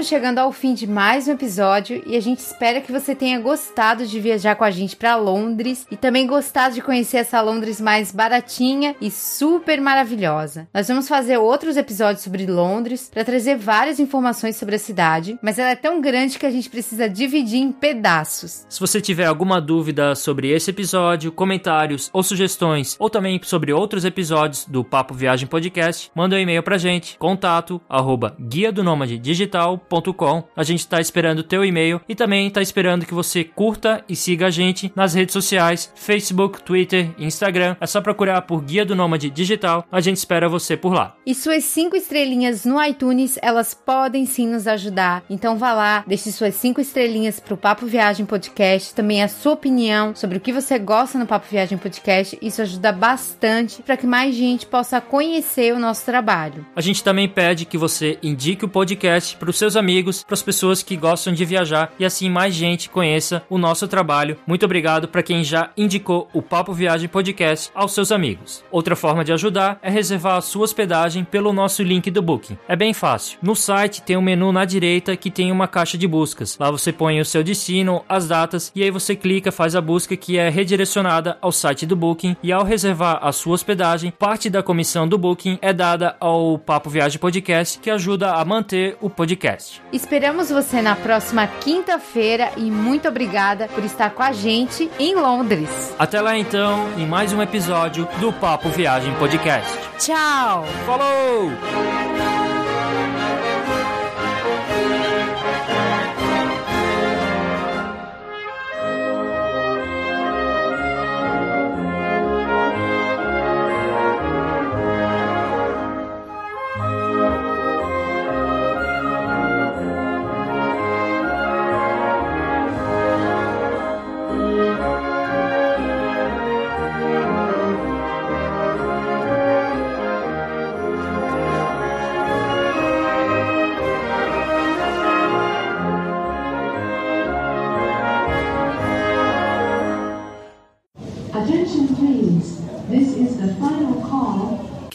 Estamos 0.00 0.18
chegando 0.18 0.38
ao 0.38 0.50
fim 0.50 0.72
de 0.72 0.86
mais 0.86 1.28
um 1.28 1.32
episódio 1.32 2.02
e 2.06 2.16
a 2.16 2.20
gente 2.20 2.38
espera 2.38 2.80
que 2.80 2.90
você 2.90 3.14
tenha 3.14 3.38
gostado 3.38 4.06
de 4.06 4.18
viajar 4.18 4.56
com 4.56 4.64
a 4.64 4.70
gente 4.70 4.96
para 4.96 5.14
Londres 5.14 5.86
e 5.90 5.96
também 5.96 6.26
gostado 6.26 6.74
de 6.74 6.80
conhecer 6.80 7.18
essa 7.18 7.38
Londres 7.42 7.78
mais 7.78 8.10
baratinha 8.10 8.96
e 8.98 9.10
super 9.10 9.78
maravilhosa. 9.78 10.66
Nós 10.72 10.88
vamos 10.88 11.06
fazer 11.06 11.36
outros 11.36 11.76
episódios 11.76 12.24
sobre 12.24 12.46
Londres 12.46 13.10
para 13.12 13.26
trazer 13.26 13.58
várias 13.58 14.00
informações 14.00 14.56
sobre 14.56 14.76
a 14.76 14.78
cidade, 14.78 15.38
mas 15.42 15.58
ela 15.58 15.72
é 15.72 15.76
tão 15.76 16.00
grande 16.00 16.38
que 16.38 16.46
a 16.46 16.50
gente 16.50 16.70
precisa 16.70 17.06
dividir 17.06 17.60
em 17.60 17.70
pedaços. 17.70 18.64
Se 18.70 18.80
você 18.80 19.02
tiver 19.02 19.26
alguma 19.26 19.60
dúvida 19.60 20.14
sobre 20.14 20.48
esse 20.48 20.70
episódio, 20.70 21.30
comentários 21.30 22.08
ou 22.10 22.22
sugestões, 22.22 22.96
ou 22.98 23.10
também 23.10 23.38
sobre 23.44 23.70
outros 23.70 24.06
episódios 24.06 24.64
do 24.64 24.82
Papo 24.82 25.12
Viagem 25.12 25.46
Podcast, 25.46 26.10
manda 26.14 26.36
um 26.36 26.38
e-mail 26.38 26.62
pra 26.62 26.78
gente, 26.78 27.18
contato 27.18 27.78
arroba 27.86 28.34
guia 28.40 28.72
do 28.72 28.82
nômade 28.82 29.18
digital 29.18 29.78
gmail.com. 29.90 30.44
A 30.56 30.62
gente 30.62 30.80
está 30.80 31.00
esperando 31.00 31.40
o 31.40 31.44
teu 31.44 31.64
e-mail 31.64 32.00
e 32.08 32.14
também 32.14 32.46
está 32.46 32.62
esperando 32.62 33.04
que 33.04 33.14
você 33.14 33.42
curta 33.42 34.04
e 34.08 34.14
siga 34.14 34.46
a 34.46 34.50
gente 34.50 34.92
nas 34.94 35.14
redes 35.14 35.32
sociais, 35.32 35.92
Facebook, 35.96 36.62
Twitter 36.62 37.10
Instagram. 37.18 37.76
É 37.80 37.86
só 37.86 38.00
procurar 38.00 38.42
por 38.42 38.62
Guia 38.62 38.84
do 38.84 38.94
Nômade 38.94 39.28
Digital. 39.28 39.84
A 39.90 40.00
gente 40.00 40.16
espera 40.16 40.48
você 40.48 40.76
por 40.76 40.92
lá. 40.92 41.16
E 41.26 41.34
suas 41.34 41.64
cinco 41.64 41.96
estrelinhas 41.96 42.64
no 42.64 42.82
iTunes, 42.82 43.38
elas 43.42 43.74
podem 43.74 44.24
sim 44.26 44.46
nos 44.46 44.66
ajudar. 44.66 45.24
Então 45.28 45.56
vá 45.56 45.72
lá, 45.72 46.04
deixe 46.06 46.30
suas 46.30 46.54
cinco 46.54 46.80
estrelinhas 46.80 47.40
pro 47.40 47.56
Papo 47.56 47.86
Viagem 47.86 48.24
Podcast, 48.24 48.94
também 48.94 49.22
a 49.22 49.28
sua 49.28 49.52
opinião 49.52 50.14
sobre 50.14 50.38
o 50.38 50.40
que 50.40 50.52
você 50.52 50.78
gosta 50.78 51.18
no 51.18 51.26
Papo 51.26 51.46
Viagem 51.50 51.78
Podcast. 51.78 52.38
Isso 52.40 52.62
ajuda 52.62 52.92
bastante 52.92 53.82
para 53.82 53.96
que 53.96 54.06
mais 54.06 54.34
gente 54.34 54.66
possa 54.66 55.00
conhecer 55.00 55.74
o 55.74 55.78
nosso 55.78 56.04
trabalho. 56.04 56.66
A 56.76 56.80
gente 56.80 57.02
também 57.02 57.28
pede 57.28 57.64
que 57.64 57.78
você 57.78 58.18
indique 58.22 58.64
o 58.64 58.68
podcast 58.68 59.36
para 59.36 59.50
os 59.50 59.58
seus 59.58 59.76
amigos, 59.80 60.22
para 60.22 60.34
as 60.34 60.42
pessoas 60.42 60.82
que 60.82 60.96
gostam 60.96 61.32
de 61.32 61.44
viajar 61.44 61.92
e 61.98 62.04
assim 62.04 62.30
mais 62.30 62.54
gente 62.54 62.88
conheça 62.88 63.42
o 63.48 63.58
nosso 63.58 63.88
trabalho. 63.88 64.36
Muito 64.46 64.64
obrigado 64.64 65.08
para 65.08 65.22
quem 65.22 65.42
já 65.42 65.70
indicou 65.76 66.28
o 66.32 66.42
Papo 66.42 66.72
Viagem 66.72 67.08
Podcast 67.08 67.70
aos 67.74 67.92
seus 67.92 68.12
amigos. 68.12 68.62
Outra 68.70 68.94
forma 68.94 69.24
de 69.24 69.32
ajudar 69.32 69.78
é 69.82 69.90
reservar 69.90 70.36
a 70.36 70.40
sua 70.40 70.64
hospedagem 70.64 71.24
pelo 71.24 71.52
nosso 71.52 71.82
link 71.82 72.10
do 72.10 72.22
Booking. 72.22 72.58
É 72.68 72.76
bem 72.76 72.92
fácil. 72.92 73.38
No 73.42 73.56
site 73.56 74.02
tem 74.02 74.16
um 74.16 74.22
menu 74.22 74.52
na 74.52 74.64
direita 74.64 75.16
que 75.16 75.30
tem 75.30 75.50
uma 75.50 75.66
caixa 75.66 75.96
de 75.96 76.06
buscas. 76.06 76.58
Lá 76.58 76.70
você 76.70 76.92
põe 76.92 77.20
o 77.20 77.24
seu 77.24 77.42
destino, 77.42 78.04
as 78.08 78.28
datas 78.28 78.70
e 78.74 78.82
aí 78.82 78.90
você 78.90 79.16
clica, 79.16 79.50
faz 79.50 79.74
a 79.74 79.80
busca 79.80 80.16
que 80.16 80.38
é 80.38 80.50
redirecionada 80.50 81.38
ao 81.40 81.50
site 81.50 81.86
do 81.86 81.96
Booking 81.96 82.36
e 82.42 82.52
ao 82.52 82.64
reservar 82.64 83.18
a 83.22 83.32
sua 83.32 83.54
hospedagem, 83.54 84.12
parte 84.12 84.50
da 84.50 84.62
comissão 84.62 85.08
do 85.08 85.16
Booking 85.16 85.58
é 85.62 85.72
dada 85.72 86.16
ao 86.20 86.58
Papo 86.58 86.90
Viagem 86.90 87.18
Podcast 87.18 87.78
que 87.78 87.90
ajuda 87.90 88.34
a 88.34 88.44
manter 88.44 88.96
o 89.00 89.08
podcast 89.08 89.69
podcast. 89.70 89.82
Esperamos 89.92 90.50
você 90.50 90.82
na 90.82 90.96
próxima 90.96 91.46
quinta-feira 91.46 92.50
e 92.56 92.70
muito 92.70 93.08
obrigada 93.08 93.68
por 93.68 93.84
estar 93.84 94.10
com 94.10 94.22
a 94.22 94.32
gente 94.32 94.90
em 94.98 95.14
Londres. 95.14 95.94
Até 95.98 96.20
lá 96.20 96.36
então, 96.36 96.88
em 96.98 97.06
mais 97.06 97.32
um 97.32 97.40
episódio 97.40 98.08
do 98.18 98.32
Papo 98.32 98.68
Viagem 98.70 99.14
Podcast. 99.14 99.78
Tchau! 99.98 100.64
Falou! 100.86 102.49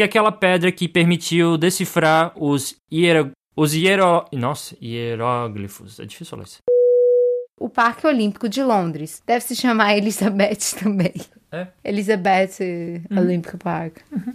Aquela 0.05 0.31
pedra 0.31 0.71
que 0.71 0.87
permitiu 0.87 1.57
decifrar 1.57 2.31
os 2.35 2.75
hiero... 2.91 3.31
os 3.55 3.73
hiero... 3.73 4.25
Nossa, 4.31 4.75
hieróglifos. 4.81 5.99
É 5.99 6.05
difícil 6.05 6.31
falar 6.31 6.43
isso. 6.43 6.59
O 7.59 7.69
Parque 7.69 8.05
Olímpico 8.05 8.49
de 8.49 8.63
Londres. 8.63 9.21
Deve 9.25 9.43
se 9.45 9.55
chamar 9.55 9.95
Elizabeth 9.97 10.79
também. 10.81 11.13
É? 11.51 11.67
Elizabeth 11.83 12.57
uhum. 13.09 13.19
Olympic 13.19 13.57
Park. 13.57 13.97
Uhum. 14.11 14.33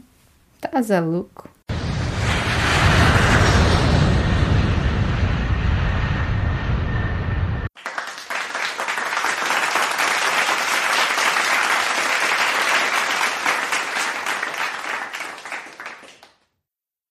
Tá 0.61 1.01
louco. 1.01 1.49